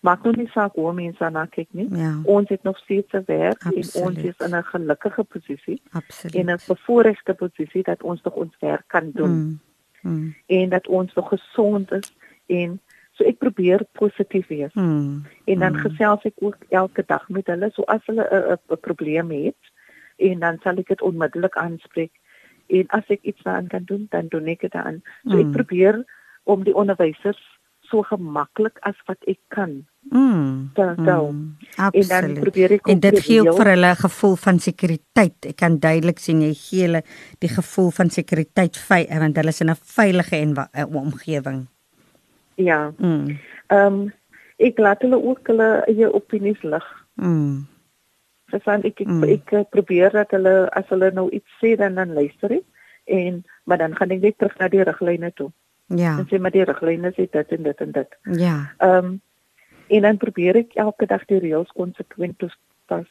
Maak 0.00 0.22
nou 0.24 0.36
nie 0.36 0.48
saak 0.50 0.74
hoe 0.74 0.92
mense 0.92 1.18
daarna 1.18 1.46
kyk 1.46 1.68
nie. 1.70 1.88
Ja. 1.96 2.18
Ons 2.24 2.48
het 2.48 2.62
nog 2.62 2.78
steeds 2.78 3.12
'n 3.12 3.22
werk 3.26 3.62
Absoluut. 3.62 3.94
en 3.94 4.02
ons 4.02 4.16
is 4.18 4.36
in 4.46 4.54
'n 4.56 4.62
gelukkige 4.64 5.22
posisie 5.24 5.82
Absoluut. 5.92 6.34
en 6.34 6.50
'n 6.54 6.58
bevoordeelde 6.66 7.34
posisie 7.34 7.82
dat 7.82 8.02
ons 8.02 8.22
nog 8.22 8.34
ons 8.34 8.56
werk 8.60 8.84
kan 8.86 9.10
doen 9.14 9.30
Mm. 9.30 9.58
Mm. 10.02 10.34
en 10.46 10.68
dat 10.68 10.86
ons 10.88 11.14
nog 11.14 11.28
gesond 11.28 11.92
is 11.92 12.12
en 12.46 12.80
so 13.12 13.24
ek 13.24 13.38
probeer 13.38 13.84
positief 13.92 14.46
wees. 14.46 14.72
Mm. 14.74 15.22
En 15.44 15.58
dan 15.58 15.72
Mm. 15.72 15.78
gesels 15.78 16.22
ek 16.24 16.34
ook 16.40 16.56
elke 16.68 17.04
dag 17.06 17.28
met 17.28 17.46
hulle 17.46 17.70
so 17.72 17.82
as 17.82 18.00
hulle 18.06 18.26
'n 18.30 18.58
'n 18.72 18.80
probleem 18.80 19.30
het 19.30 19.62
en 20.16 20.38
dan 20.38 20.58
sal 20.62 20.76
ek 20.76 20.88
dit 20.88 21.02
onmiddellik 21.02 21.56
aanspreek. 21.56 22.12
En 22.66 22.86
as 22.88 23.04
ek 23.08 23.22
iets 23.22 23.42
daaraan 23.42 23.66
kan 23.66 23.84
doen, 23.84 24.06
dan 24.10 24.26
doen 24.28 24.46
ek 24.46 24.60
dit 24.60 24.74
aan. 24.74 25.02
So 25.24 25.38
ek 25.38 25.44
Mm. 25.46 25.52
probeer 25.52 26.04
om 26.44 26.64
die 26.64 26.74
onderwysers 26.74 27.58
so 27.80 28.02
gemaklik 28.02 28.78
as 28.80 28.96
wat 29.06 29.18
ek 29.26 29.38
kan 29.48 29.86
Mm. 30.10 30.70
te 30.74 30.82
hou. 30.82 31.32
Mm. 31.32 31.56
En 31.76 31.92
dan 31.92 31.92
Absoluut. 31.92 32.40
probeer 32.40 32.72
ek 32.72 32.86
En 32.86 33.00
dit 33.00 33.14
die 33.14 33.22
gee 33.22 33.40
ook 33.40 33.56
vir 33.56 33.66
hulle 33.66 33.90
'n 33.90 33.96
gevoel 33.96 34.36
van 34.36 34.58
sekuriteit. 34.58 35.46
Ek 35.46 35.56
kan 35.56 35.78
duidelik 35.78 36.18
sien 36.18 36.40
jy 36.40 36.54
gee 36.54 36.82
hulle 36.82 37.02
die 37.38 37.48
gevoel 37.48 37.90
van 37.90 38.10
sekuriteit 38.10 38.76
vy 38.76 39.06
want 39.18 39.36
hulle 39.36 39.48
is 39.48 39.60
in 39.60 39.70
'n 39.70 39.76
veilige 39.82 40.36
en 40.36 40.56
uh, 40.58 40.96
omgewing. 40.96 41.66
Ja. 42.54 42.92
Mm. 42.98 43.38
Ehm 43.66 43.86
um, 43.86 44.12
ek 44.58 44.78
laat 44.78 45.00
hulle 45.02 45.22
ook 45.22 45.46
hulle 45.46 45.82
eie 45.86 46.12
opinies 46.12 46.62
lig. 46.62 46.84
Mm. 47.14 47.66
Verstaan 48.46 48.82
ek 48.82 49.00
ek, 49.00 49.06
Mm. 49.08 49.22
ek 49.22 49.52
eh, 49.52 49.64
probeer 49.70 50.10
dat 50.10 50.30
hulle 50.30 50.68
as 50.70 50.84
hulle 50.88 51.10
nou 51.14 51.30
iets 51.30 51.50
sê 51.64 51.76
dan 51.76 51.94
dan 51.94 52.12
luister 52.12 52.52
ek 52.52 52.64
en 53.04 53.44
maar 53.64 53.78
dan 53.78 53.96
gaan 53.96 54.10
ek 54.10 54.20
net 54.20 54.38
terug 54.38 54.58
na 54.58 54.68
die 54.68 54.82
riglyne 54.82 55.32
toe. 55.34 55.50
Ja. 55.86 56.18
En 56.18 56.26
sê 56.26 56.38
maar 56.40 56.50
die 56.50 56.64
riglyne 56.64 57.10
sê 57.12 57.30
dit 57.30 57.52
en 57.52 57.62
dit 57.62 57.80
en 57.80 57.92
dit. 57.92 58.08
Ja. 58.38 58.72
Ehm 58.78 59.04
um, 59.04 59.20
en 59.92 60.02
dan 60.08 60.16
probeer 60.20 60.56
ek 60.62 60.74
elke 60.80 61.06
dag 61.06 61.24
die 61.30 61.38
reëls 61.42 61.72
konsekwent 61.76 62.38
toepas. 62.40 63.08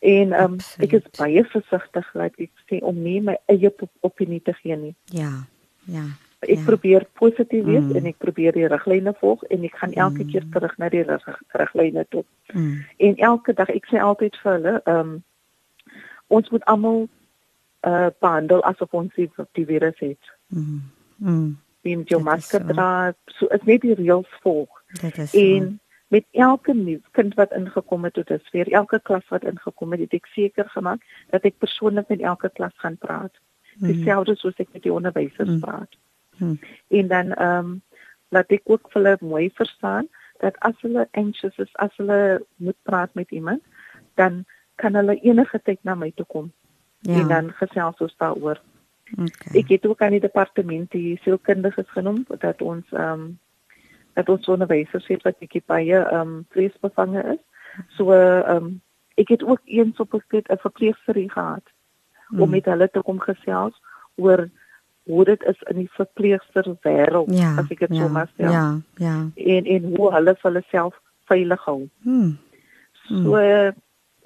En 0.00 0.32
um, 0.42 0.56
ek 0.80 0.92
is 0.96 1.06
baie 1.18 1.42
versigtig 1.52 2.06
laat 2.16 2.36
ek 2.40 2.50
sê 2.70 2.78
om 2.84 2.96
nie 3.04 3.18
my 3.24 3.36
eie 3.52 3.68
op- 3.72 3.90
opinie 4.06 4.40
te 4.44 4.52
gee 4.62 4.76
nie. 4.76 4.94
Ja. 5.12 5.32
Ja. 5.84 6.04
Ek 6.40 6.56
ja. 6.56 6.64
probeer 6.64 7.04
positief 7.20 7.64
wees 7.66 7.84
Mm. 7.84 7.96
en 7.96 8.06
ek 8.06 8.16
probeer 8.18 8.52
die 8.56 8.68
riglyne 8.68 9.12
volg 9.20 9.42
en 9.52 9.64
ek 9.64 9.74
gaan 9.76 9.92
elke 9.92 10.24
keer 10.24 10.44
terug 10.52 10.72
na 10.78 10.88
die 10.88 11.02
rig- 11.04 11.42
riglyne 11.52 12.06
toe. 12.08 12.24
Mm. 12.54 12.78
En 12.96 13.16
elke 13.16 13.52
dag 13.52 13.68
ek 13.68 13.86
sê 13.92 14.00
altyd 14.00 14.36
vir 14.42 14.52
hulle, 14.52 14.80
ehm 14.86 14.98
um, 15.00 15.22
ons 16.28 16.48
moet 16.50 16.64
almal 16.64 17.08
uh 17.84 18.08
behandel 18.20 18.62
asof 18.64 18.92
ons 18.94 19.12
die, 19.16 19.28
die 19.52 19.64
virus 19.66 19.98
het. 19.98 20.32
Mm. 20.48 20.80
Mm. 21.16 21.56
Wie 21.82 21.96
met 21.96 22.08
jou 22.08 22.22
masker 22.22 22.60
so. 22.60 22.72
dra, 22.72 23.12
so 23.26 23.46
is 23.56 23.62
net 23.64 23.80
die 23.80 23.94
reëls 23.94 24.28
volg. 24.42 24.68
Dit 25.00 25.18
is 25.18 25.34
En 25.34 25.80
met 26.10 26.24
elke 26.34 26.74
nuwe 26.74 27.02
kind 27.16 27.34
wat 27.38 27.52
ingekom 27.54 28.04
het 28.04 28.14
tot 28.18 28.26
dusver, 28.26 28.72
elke 28.72 28.98
klas 29.02 29.26
wat 29.30 29.44
ingekom 29.46 29.92
het, 29.94 30.00
het 30.00 30.16
ek 30.18 30.26
seker 30.34 30.66
gemaak 30.74 31.04
dat 31.30 31.44
ek 31.46 31.58
persoonlik 31.62 32.08
met 32.10 32.20
elke 32.20 32.50
klas 32.50 32.74
gaan 32.82 32.96
praat. 32.98 33.34
Dieselfde 33.80 34.34
soos 34.36 34.58
ek 34.58 34.72
met 34.74 34.82
die 34.82 34.92
onderwysers 34.92 35.48
Mm. 35.48 35.60
praat. 35.60 35.92
Mm. 36.36 36.58
En 36.88 37.08
dan 37.08 37.32
ehm 37.34 37.58
um, 37.58 37.82
laat 38.28 38.50
ek 38.50 38.62
ook 38.64 38.90
vir 38.90 39.02
hulle 39.02 39.16
mooi 39.20 39.50
verstaan 39.54 40.08
dat 40.40 40.58
as 40.58 40.74
hulle 40.80 41.08
anxious 41.12 41.58
is, 41.58 41.70
as 41.72 41.94
hulle 41.96 42.42
moet 42.56 42.76
praat 42.82 43.14
met 43.14 43.30
iemand, 43.30 43.62
dan 44.14 44.44
kan 44.74 44.94
hulle 44.94 45.20
enige 45.20 45.60
tyd 45.62 45.78
na 45.82 45.94
my 45.94 46.12
toe 46.14 46.26
kom. 46.26 46.52
Ja. 47.00 47.20
En 47.20 47.28
dan 47.28 47.52
gesels 47.52 47.96
ons 47.98 48.16
daaroor. 48.16 48.60
Okay. 49.12 49.60
Ek 49.60 49.68
het 49.68 49.86
ook 49.86 50.02
aan 50.02 50.10
die 50.10 50.20
departement 50.20 50.90
die 50.90 51.18
sielkundiges 51.22 51.90
genoem 51.90 52.24
dat 52.38 52.62
ons 52.62 52.86
ehm 52.92 53.20
um, 53.20 53.38
dat 54.14 54.28
ons 54.28 54.48
onderwysers 54.48 55.06
het 55.06 55.22
wat 55.22 55.36
ek 55.40 55.60
baie 55.66 55.98
ehm 55.98 56.20
um, 56.20 56.46
vreesbevange 56.54 57.22
is. 57.36 57.42
So 57.96 58.12
ehm 58.12 58.56
um, 58.56 58.80
ek 59.20 59.28
het 59.28 59.42
ook 59.44 59.60
eens 59.64 60.00
op 60.00 60.14
'n 60.14 60.44
verpleegsterie 60.46 61.30
gehad 61.30 61.66
mm. 62.28 62.42
om 62.42 62.50
met 62.50 62.64
hulle 62.64 62.88
te 62.90 63.02
kom 63.02 63.20
gesels 63.20 63.82
oor 64.16 64.48
hoe 65.02 65.24
dit 65.24 65.42
is 65.42 65.62
in 65.62 65.76
die 65.76 65.90
verpleegster 65.92 66.76
wêreld 66.86 67.32
ja, 67.34 67.54
as 67.58 67.70
ek 67.70 67.78
dit 67.78 67.94
ja, 67.94 68.02
so 68.02 68.08
maar 68.08 68.30
sê. 68.36 68.46
Ja, 68.46 68.80
ja. 68.94 69.16
En 69.34 69.64
en 69.64 69.88
hoe 69.96 70.12
hulle 70.12 70.34
vir 70.34 70.50
hulle 70.50 70.64
self 70.70 71.00
veilig 71.30 71.64
hou. 71.64 71.88
Mm. 72.06 72.38
So 73.08 73.38
uh, 73.38 73.72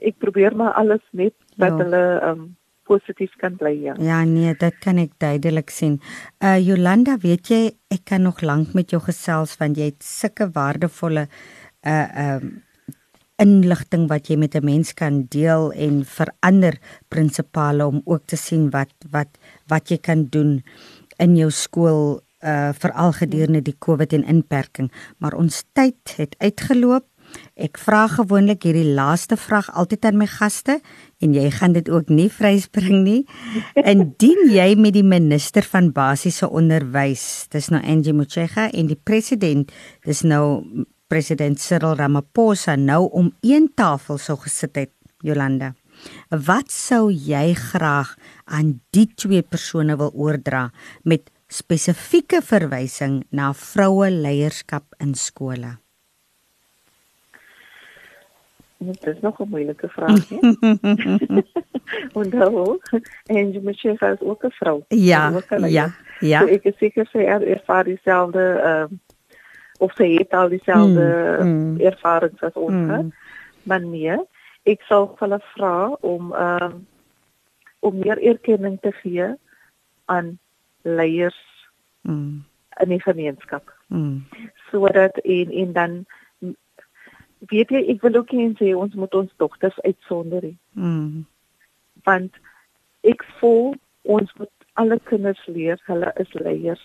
ek 0.04 0.18
probeer 0.18 0.56
maar 0.56 0.72
alles 0.72 1.02
net 1.10 1.34
dat 1.56 1.78
ja. 1.78 1.84
hulle 1.84 2.04
um 2.30 2.44
positief 2.88 3.32
kan 3.40 3.56
bly 3.56 3.72
ja. 3.82 3.94
Ja 3.98 4.22
nee, 4.24 4.54
dit 4.54 4.78
kan 4.84 4.98
ek 4.98 5.16
duidelik 5.22 5.70
sien. 5.70 6.00
Uh 6.42 6.58
Jolanda, 6.58 7.16
weet 7.22 7.50
jy, 7.52 7.62
ek 7.90 8.04
kan 8.04 8.22
nog 8.22 8.42
lank 8.42 8.74
met 8.74 8.90
jou 8.94 9.00
gesels 9.02 9.56
want 9.60 9.78
jy 9.80 9.92
het 9.92 10.04
sulke 10.04 10.50
waardevolle 10.54 11.28
uh 11.86 12.06
um 12.28 12.54
inligting 13.42 14.06
wat 14.10 14.28
jy 14.30 14.36
met 14.38 14.54
'n 14.54 14.64
mens 14.64 14.94
kan 14.94 15.26
deel 15.28 15.72
en 15.72 16.04
verander 16.04 16.78
prinsipale 17.08 17.86
om 17.86 18.00
ook 18.04 18.26
te 18.26 18.36
sien 18.36 18.70
wat 18.70 18.94
wat 19.10 19.28
wat 19.66 19.90
jy 19.90 19.98
kan 19.98 20.26
doen 20.30 20.62
in 21.18 21.36
jou 21.36 21.50
skool 21.50 22.20
uh 22.44 22.70
veral 22.72 23.12
gedurende 23.12 23.62
die 23.62 23.78
COVID 23.78 24.12
en 24.12 24.24
inperking 24.24 24.92
maar 25.18 25.34
ons 25.34 25.64
tyd 25.72 26.14
het 26.16 26.36
uitgeloop 26.38 27.06
ek 27.54 27.78
vra 27.78 28.06
gewoonlik 28.10 28.66
hierdie 28.66 28.94
laaste 28.96 29.36
vraag 29.40 29.70
altyd 29.74 30.08
aan 30.08 30.18
my 30.22 30.28
gaste 30.30 30.80
en 31.22 31.34
jy 31.34 31.50
gaan 31.50 31.76
dit 31.76 31.88
ook 31.90 32.08
nie 32.08 32.30
vryspring 32.30 33.04
nie 33.04 33.20
indien 33.84 34.48
jy 34.50 34.74
met 34.78 34.96
die 34.96 35.06
minister 35.06 35.66
van 35.74 35.92
basiese 35.94 36.48
onderwys 36.48 37.46
dis 37.54 37.70
nou 37.74 37.82
Angie 37.82 38.16
Motshega 38.16 38.70
en 38.72 38.90
die 38.90 39.00
president 39.00 39.72
dis 40.04 40.24
nou 40.26 40.64
president 41.08 41.60
Cyril 41.60 41.94
Ramaphosa 41.98 42.74
nou 42.80 43.08
om 43.12 43.30
een 43.44 43.68
tafel 43.76 44.18
sou 44.18 44.36
gesit 44.42 44.76
het, 44.80 44.92
Jolanda. 45.24 45.74
Wat 46.28 46.72
sou 46.74 47.12
jy 47.12 47.54
graag 47.54 48.16
aan 48.50 48.74
die 48.96 49.06
twee 49.14 49.44
persone 49.46 49.96
wil 50.00 50.10
oordra 50.10 50.66
met 51.04 51.30
spesifieke 51.46 52.42
verwysing 52.42 53.22
na 53.30 53.52
vroue 53.54 54.10
leierskap 54.10 54.98
in 54.98 55.14
skole? 55.14 55.76
Dit 58.78 59.06
is 59.06 59.20
nog 59.20 59.38
'n 59.40 59.48
moeilike 59.48 59.88
vraag, 59.88 60.28
hè? 60.28 60.38
en 62.20 62.30
dan, 62.30 62.80
en 63.26 63.52
jy 63.52 63.60
moet 63.62 63.78
sê 63.78 63.96
as 63.98 64.20
ook 64.20 64.44
'n 64.44 64.50
vrou. 64.50 64.82
Ja, 64.88 65.40
ja, 65.66 65.94
ja. 66.20 66.40
So 66.40 66.46
ek 66.46 66.64
is 66.64 66.78
seker 66.78 67.06
sy 67.06 67.18
ervaar 67.18 67.84
dieselfde 67.84 68.60
ehm 68.64 68.92
uh, 68.92 68.98
of 69.78 69.92
sy 69.92 70.14
het 70.14 70.32
al 70.32 70.48
dieselfde 70.48 71.36
mm, 71.42 71.48
mm. 71.48 71.80
ervarings 71.80 72.42
as 72.42 72.52
ons 72.54 72.72
mm. 72.72 73.12
Maar 73.62 73.80
nee, 73.80 74.16
ek 74.62 74.82
sal 74.88 75.08
hulle 75.18 75.40
vra 75.54 75.88
om 76.00 76.32
ehm 76.32 76.62
um, 76.62 76.86
om 77.84 77.98
meer 78.00 78.18
erkenning 78.22 78.78
te 78.80 78.92
gee 78.92 79.26
aan 80.04 80.38
leiers 80.82 81.68
mm. 82.00 82.44
in 82.80 82.88
die 82.88 83.02
gemeenskap. 83.02 83.72
Mm. 83.86 84.24
Sodat 84.70 85.18
en 85.18 85.50
en 85.52 85.72
dan 85.72 86.04
weet 87.50 87.70
jy 87.70 87.84
ek 87.94 88.02
wil 88.06 88.20
ook 88.20 88.32
nie 88.32 88.50
sê 88.60 88.74
ons 88.76 88.94
moet 88.94 89.14
ons 89.14 89.30
dogters 89.42 89.80
uitsonder 89.84 90.42
nie. 90.42 90.58
Mm. 90.72 91.24
Want 92.04 92.36
ek 93.02 93.24
voel 93.40 93.74
ons 94.02 94.32
moet 94.38 94.52
alle 94.80 94.98
kinders 95.10 95.40
leer 95.46 95.80
hulle 95.88 96.12
is 96.20 96.32
leiers. 96.34 96.84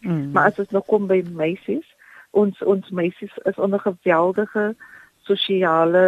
Mm. 0.00 0.30
Maar 0.32 0.50
as 0.50 0.60
dit 0.60 0.70
nou 0.74 0.82
kom 0.86 1.06
by 1.10 1.22
meisies, 1.30 1.86
ons 2.30 2.62
ons 2.62 2.90
meisies 2.90 3.34
is 3.44 3.58
onder 3.58 3.80
geweldige 3.80 4.72
sosiale 5.28 6.04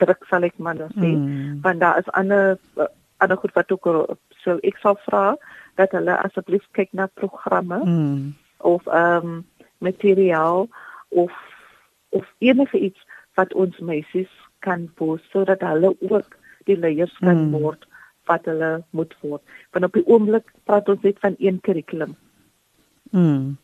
druk 0.00 0.24
sal 0.30 0.46
ek 0.48 0.56
maar 0.56 0.78
nou 0.78 0.88
sê 0.94 1.10
mm. 1.12 1.60
want 1.64 1.82
daar 1.82 1.98
is 2.00 2.10
ander 2.16 2.56
ander 3.20 3.36
goed 3.36 3.54
wat 3.58 3.72
ook 3.74 3.88
so 4.42 4.56
ek 4.64 4.78
sal 4.82 4.96
vra 5.06 5.24
dat 5.80 5.92
hulle 5.96 6.16
asseblief 6.24 6.64
kyk 6.78 6.92
na 6.96 7.08
programme 7.20 7.82
mm. 7.84 8.30
of 8.72 8.86
ehm 8.86 9.32
um, 9.32 9.38
materiaal 9.80 10.68
of 11.08 11.32
of 12.16 12.26
enige 12.38 12.78
iets 12.78 13.06
wat 13.38 13.54
ons 13.54 13.78
meisies 13.78 14.32
kan 14.66 14.88
pos 14.94 15.22
sodat 15.32 15.62
hulle 15.64 15.94
ook 16.00 16.36
die 16.68 16.76
leiers 16.76 17.16
kan 17.18 17.46
mm. 17.46 17.56
word 17.62 17.86
wat 18.30 18.44
hulle 18.50 18.82
moet 18.90 19.16
word 19.20 19.42
want 19.72 19.88
op 19.88 19.98
die 19.98 20.06
oomblik 20.06 20.52
praat 20.64 20.88
ons 20.88 21.02
net 21.06 21.18
van 21.24 21.34
een 21.38 21.60
kurrikulum 21.60 22.16
mm. 23.10 23.56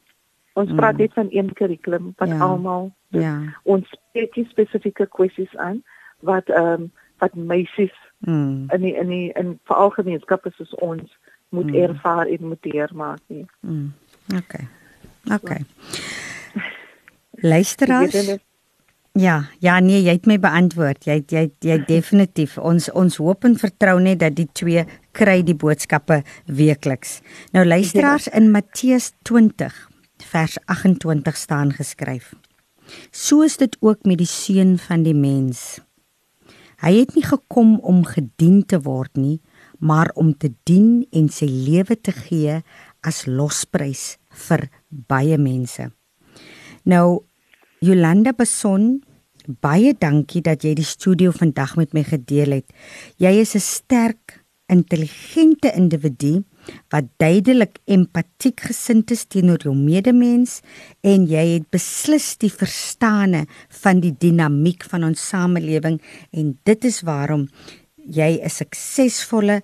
Ons 0.56 0.70
mm. 0.70 0.76
praat 0.80 0.96
net 0.96 1.12
van 1.12 1.28
een 1.30 1.52
kurrikulum 1.52 2.12
wat 2.16 2.28
ja. 2.32 2.38
almal 2.40 2.88
ja. 3.12 3.34
ons 3.62 3.88
spreek 3.92 4.38
spesifieke 4.48 5.06
kwessies 5.06 5.56
aan 5.56 5.82
wat 6.24 6.48
ehm 6.48 6.86
um, 6.86 6.92
wat 7.18 7.34
meisies 7.34 7.94
mm. 8.18 8.70
in 8.72 8.80
die, 8.80 8.94
in 8.94 9.08
die, 9.08 9.32
in 9.32 9.58
veral 9.64 9.90
gemeenskappe 9.90 10.50
soos 10.56 10.74
ons 10.74 11.18
moet 11.48 11.70
mm. 11.70 11.74
ervaar 11.74 12.26
en 12.26 12.48
moet 12.48 12.64
leer 12.64 12.90
maak 12.94 13.20
nie. 13.26 13.46
Mm. 13.60 13.92
OK. 14.36 14.54
OK. 15.32 15.50
Luisteraars 17.42 18.38
Ja, 19.16 19.46
ja 19.64 19.78
nee, 19.80 20.02
jy 20.04 20.12
het 20.18 20.26
my 20.28 20.36
beantwoord. 20.36 21.06
Jy 21.08 21.22
jy 21.32 21.46
jy 21.64 21.78
definitief. 21.88 22.58
Ons 22.60 22.90
ons 22.92 23.16
hoop 23.16 23.46
en 23.48 23.54
vertrou 23.56 23.96
net 24.02 24.20
dat 24.20 24.36
die 24.36 24.48
twee 24.52 24.84
kry 25.16 25.38
die 25.46 25.56
boodskappe 25.56 26.20
weekliks. 26.44 27.22
Nou 27.56 27.64
luisteraars 27.64 28.28
in 28.36 28.50
Matteus 28.52 29.14
20 29.24 29.72
vers 30.28 30.58
28 30.68 31.36
staan 31.36 31.72
geskryf. 31.72 32.34
So 33.10 33.40
is 33.42 33.56
dit 33.56 33.76
ook 33.80 34.04
met 34.04 34.20
die 34.20 34.28
seun 34.28 34.76
van 34.78 35.08
die 35.08 35.16
mens. 35.16 35.80
Hy 36.84 36.92
het 36.98 37.16
nie 37.16 37.24
gekom 37.24 37.78
om 37.80 38.04
gedien 38.04 38.66
te 38.68 38.82
word 38.84 39.16
nie, 39.16 39.40
maar 39.80 40.12
om 40.14 40.34
te 40.36 40.52
dien 40.68 41.06
en 41.08 41.32
sy 41.32 41.48
lewe 41.48 41.96
te 41.96 42.12
gee 42.12 42.60
as 43.00 43.24
losprys 43.24 44.18
vir 44.44 44.68
baie 45.08 45.40
mense. 45.40 45.88
Nou 46.86 47.26
Jolanda 47.82 48.30
Beson, 48.30 49.00
baie 49.62 49.90
dankie 49.98 50.42
dat 50.46 50.62
jy 50.62 50.76
die 50.78 50.86
studio 50.86 51.32
vandag 51.34 51.74
met 51.80 51.96
my 51.96 52.04
gedeel 52.06 52.60
het. 52.60 52.70
Jy 53.18 53.32
is 53.42 53.56
'n 53.56 53.60
sterk, 53.60 54.44
intelligente 54.68 55.72
individu 55.74 56.44
wat 56.90 57.04
duidelik 57.16 57.78
empatiek 57.84 58.60
gesind 58.60 59.10
is 59.10 59.24
teenoor 59.24 59.62
jou 59.62 59.74
medemens 59.74 60.60
en 61.00 61.26
jy 61.26 61.44
het 61.54 61.70
beslis 61.70 62.36
die 62.36 62.50
verstande 62.50 63.46
van 63.82 64.00
die 64.00 64.14
dinamiek 64.18 64.84
van 64.84 65.04
ons 65.04 65.28
samelewing 65.28 66.00
en 66.30 66.58
dit 66.62 66.84
is 66.84 67.02
waarom 67.06 67.48
jy 67.96 68.40
'n 68.42 68.50
suksesvolle 68.50 69.62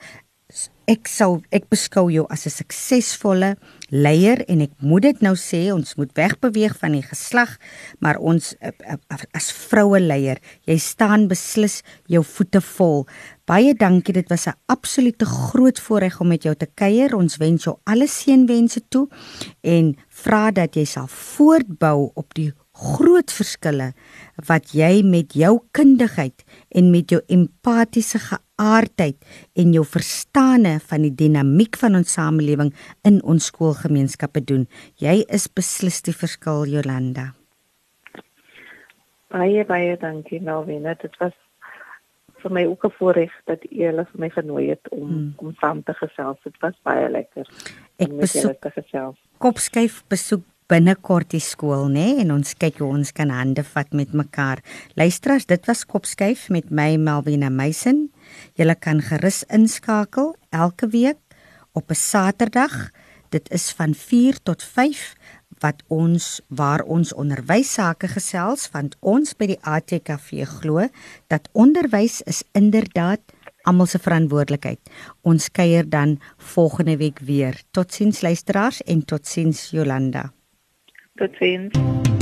ek 0.91 1.09
sou 1.09 1.41
ek 1.55 1.68
beskou 1.70 2.11
jou 2.11 2.26
as 2.30 2.47
'n 2.47 2.51
suksesvolle 2.51 3.57
leier 3.91 4.45
en 4.49 4.61
ek 4.61 4.72
moet 4.80 5.03
dit 5.03 5.22
nou 5.22 5.35
sê 5.35 5.72
ons 5.72 5.97
moet 5.97 6.12
wegbeweeg 6.14 6.78
van 6.78 6.93
die 6.93 7.03
geslag 7.03 7.59
maar 8.01 8.16
ons 8.18 8.55
eh, 8.61 8.72
eh, 8.85 8.97
as 9.35 9.53
vroue 9.53 10.01
leier 10.01 10.39
jy 10.66 10.78
staan 10.78 11.28
beslis 11.28 11.83
jou 12.07 12.22
voete 12.24 12.61
vol. 12.61 13.07
Baie 13.47 13.74
dankie 13.74 14.14
dit 14.14 14.28
was 14.28 14.47
'n 14.47 14.59
absolute 14.66 15.24
groot 15.24 15.78
voorreg 15.78 16.20
om 16.20 16.28
met 16.28 16.43
jou 16.43 16.55
te 16.55 16.66
kuier. 16.66 17.14
Ons 17.14 17.37
wens 17.37 17.64
jou 17.64 17.76
alle 17.85 18.07
seënwense 18.07 18.80
toe 18.89 19.09
en 19.62 19.97
vra 20.09 20.51
dat 20.51 20.74
jy 20.74 20.85
sal 20.85 21.07
voortbou 21.07 22.12
op 22.14 22.35
die 22.35 22.53
groot 22.72 23.30
verskille 23.30 23.93
wat 24.49 24.72
jy 24.72 25.03
met 25.05 25.35
jou 25.37 25.61
kundigheid 25.76 26.45
en 26.70 26.91
met 26.91 27.11
jou 27.11 27.20
empatiese 27.28 28.18
geaardheid 28.63 29.17
en 29.59 29.75
jou 29.75 29.85
verstande 29.85 30.79
van 30.89 31.07
die 31.07 31.15
dinamiek 31.15 31.77
van 31.81 31.99
ons 31.99 32.15
samelewing 32.15 32.73
in 33.09 33.21
ons 33.23 33.51
skoolgemeenskappe 33.51 34.45
doen. 34.47 34.67
Jy 35.03 35.23
is 35.29 35.49
beslis 35.49 36.03
die 36.07 36.15
verskil 36.15 36.67
Jolanda. 36.71 37.33
Baie 39.33 39.65
baie 39.65 39.97
dankie 39.97 40.43
Melvina. 40.45 40.95
Dit 41.01 41.17
was 41.21 41.33
vir 42.43 42.53
my 42.53 42.65
ook 42.67 42.85
'n 42.85 42.95
voorreg 42.99 43.33
dat 43.47 43.65
u 43.65 43.85
hulle 43.87 44.05
vir 44.05 44.21
my 44.21 44.31
genooi 44.31 44.69
het 44.71 44.89
om 44.91 45.09
hmm. 45.09 45.33
om 45.37 45.55
saam 45.61 45.83
te 45.83 45.95
gesels. 45.95 46.39
Dit 46.45 46.57
was 46.61 46.75
baie 46.83 47.09
lekker. 47.09 47.47
Ek 47.99 48.11
besoek 48.19 49.17
Kopskyf 49.39 50.03
besoek 50.09 50.43
binnekort 50.69 51.31
die 51.31 51.41
skool 51.41 51.89
nê 51.93 52.19
en 52.23 52.33
ons 52.33 52.55
kyk 52.55 52.81
hoe 52.81 52.93
ons 52.97 53.13
kan 53.13 53.31
hande 53.31 53.63
vat 53.63 53.93
met 53.93 54.13
mekaar. 54.13 54.63
Luisteraars, 54.95 55.47
dit 55.47 55.67
was 55.67 55.85
Kopskyf 55.85 56.49
met 56.51 56.71
my 56.71 56.97
Melvina 56.97 57.51
Meisen. 57.51 58.11
Julle 58.55 58.74
kan 58.74 59.03
gerus 59.03 59.43
inskakel 59.49 60.34
elke 60.51 60.88
week 60.88 61.18
op 61.72 61.90
'n 61.90 61.95
Saterdag. 61.95 62.90
Dit 63.28 63.51
is 63.51 63.70
van 63.70 63.95
4 63.95 64.43
tot 64.43 64.62
5 64.62 65.14
wat 65.61 65.82
ons 65.86 66.40
waar 66.49 66.82
ons 66.82 67.12
onderwys 67.14 67.72
sake 67.72 68.09
gesels 68.09 68.70
want 68.72 68.97
ons 69.01 69.34
by 69.38 69.47
die 69.47 69.61
ATKV 69.62 70.45
glo 70.59 70.88
dat 71.32 71.49
onderwys 71.53 72.20
is 72.22 72.43
inderdaad 72.53 73.20
almal 73.62 73.86
se 73.86 73.99
verantwoordelikheid. 74.03 74.80
Ons 75.22 75.51
kuier 75.51 75.88
dan 75.88 76.18
volgende 76.36 76.97
week 76.97 77.18
weer. 77.18 77.61
Totsiens 77.70 78.20
luisteraars 78.20 78.82
en 78.82 79.05
totsiens 79.05 79.70
Jolanda. 79.70 80.32
Totsiens. 81.14 82.22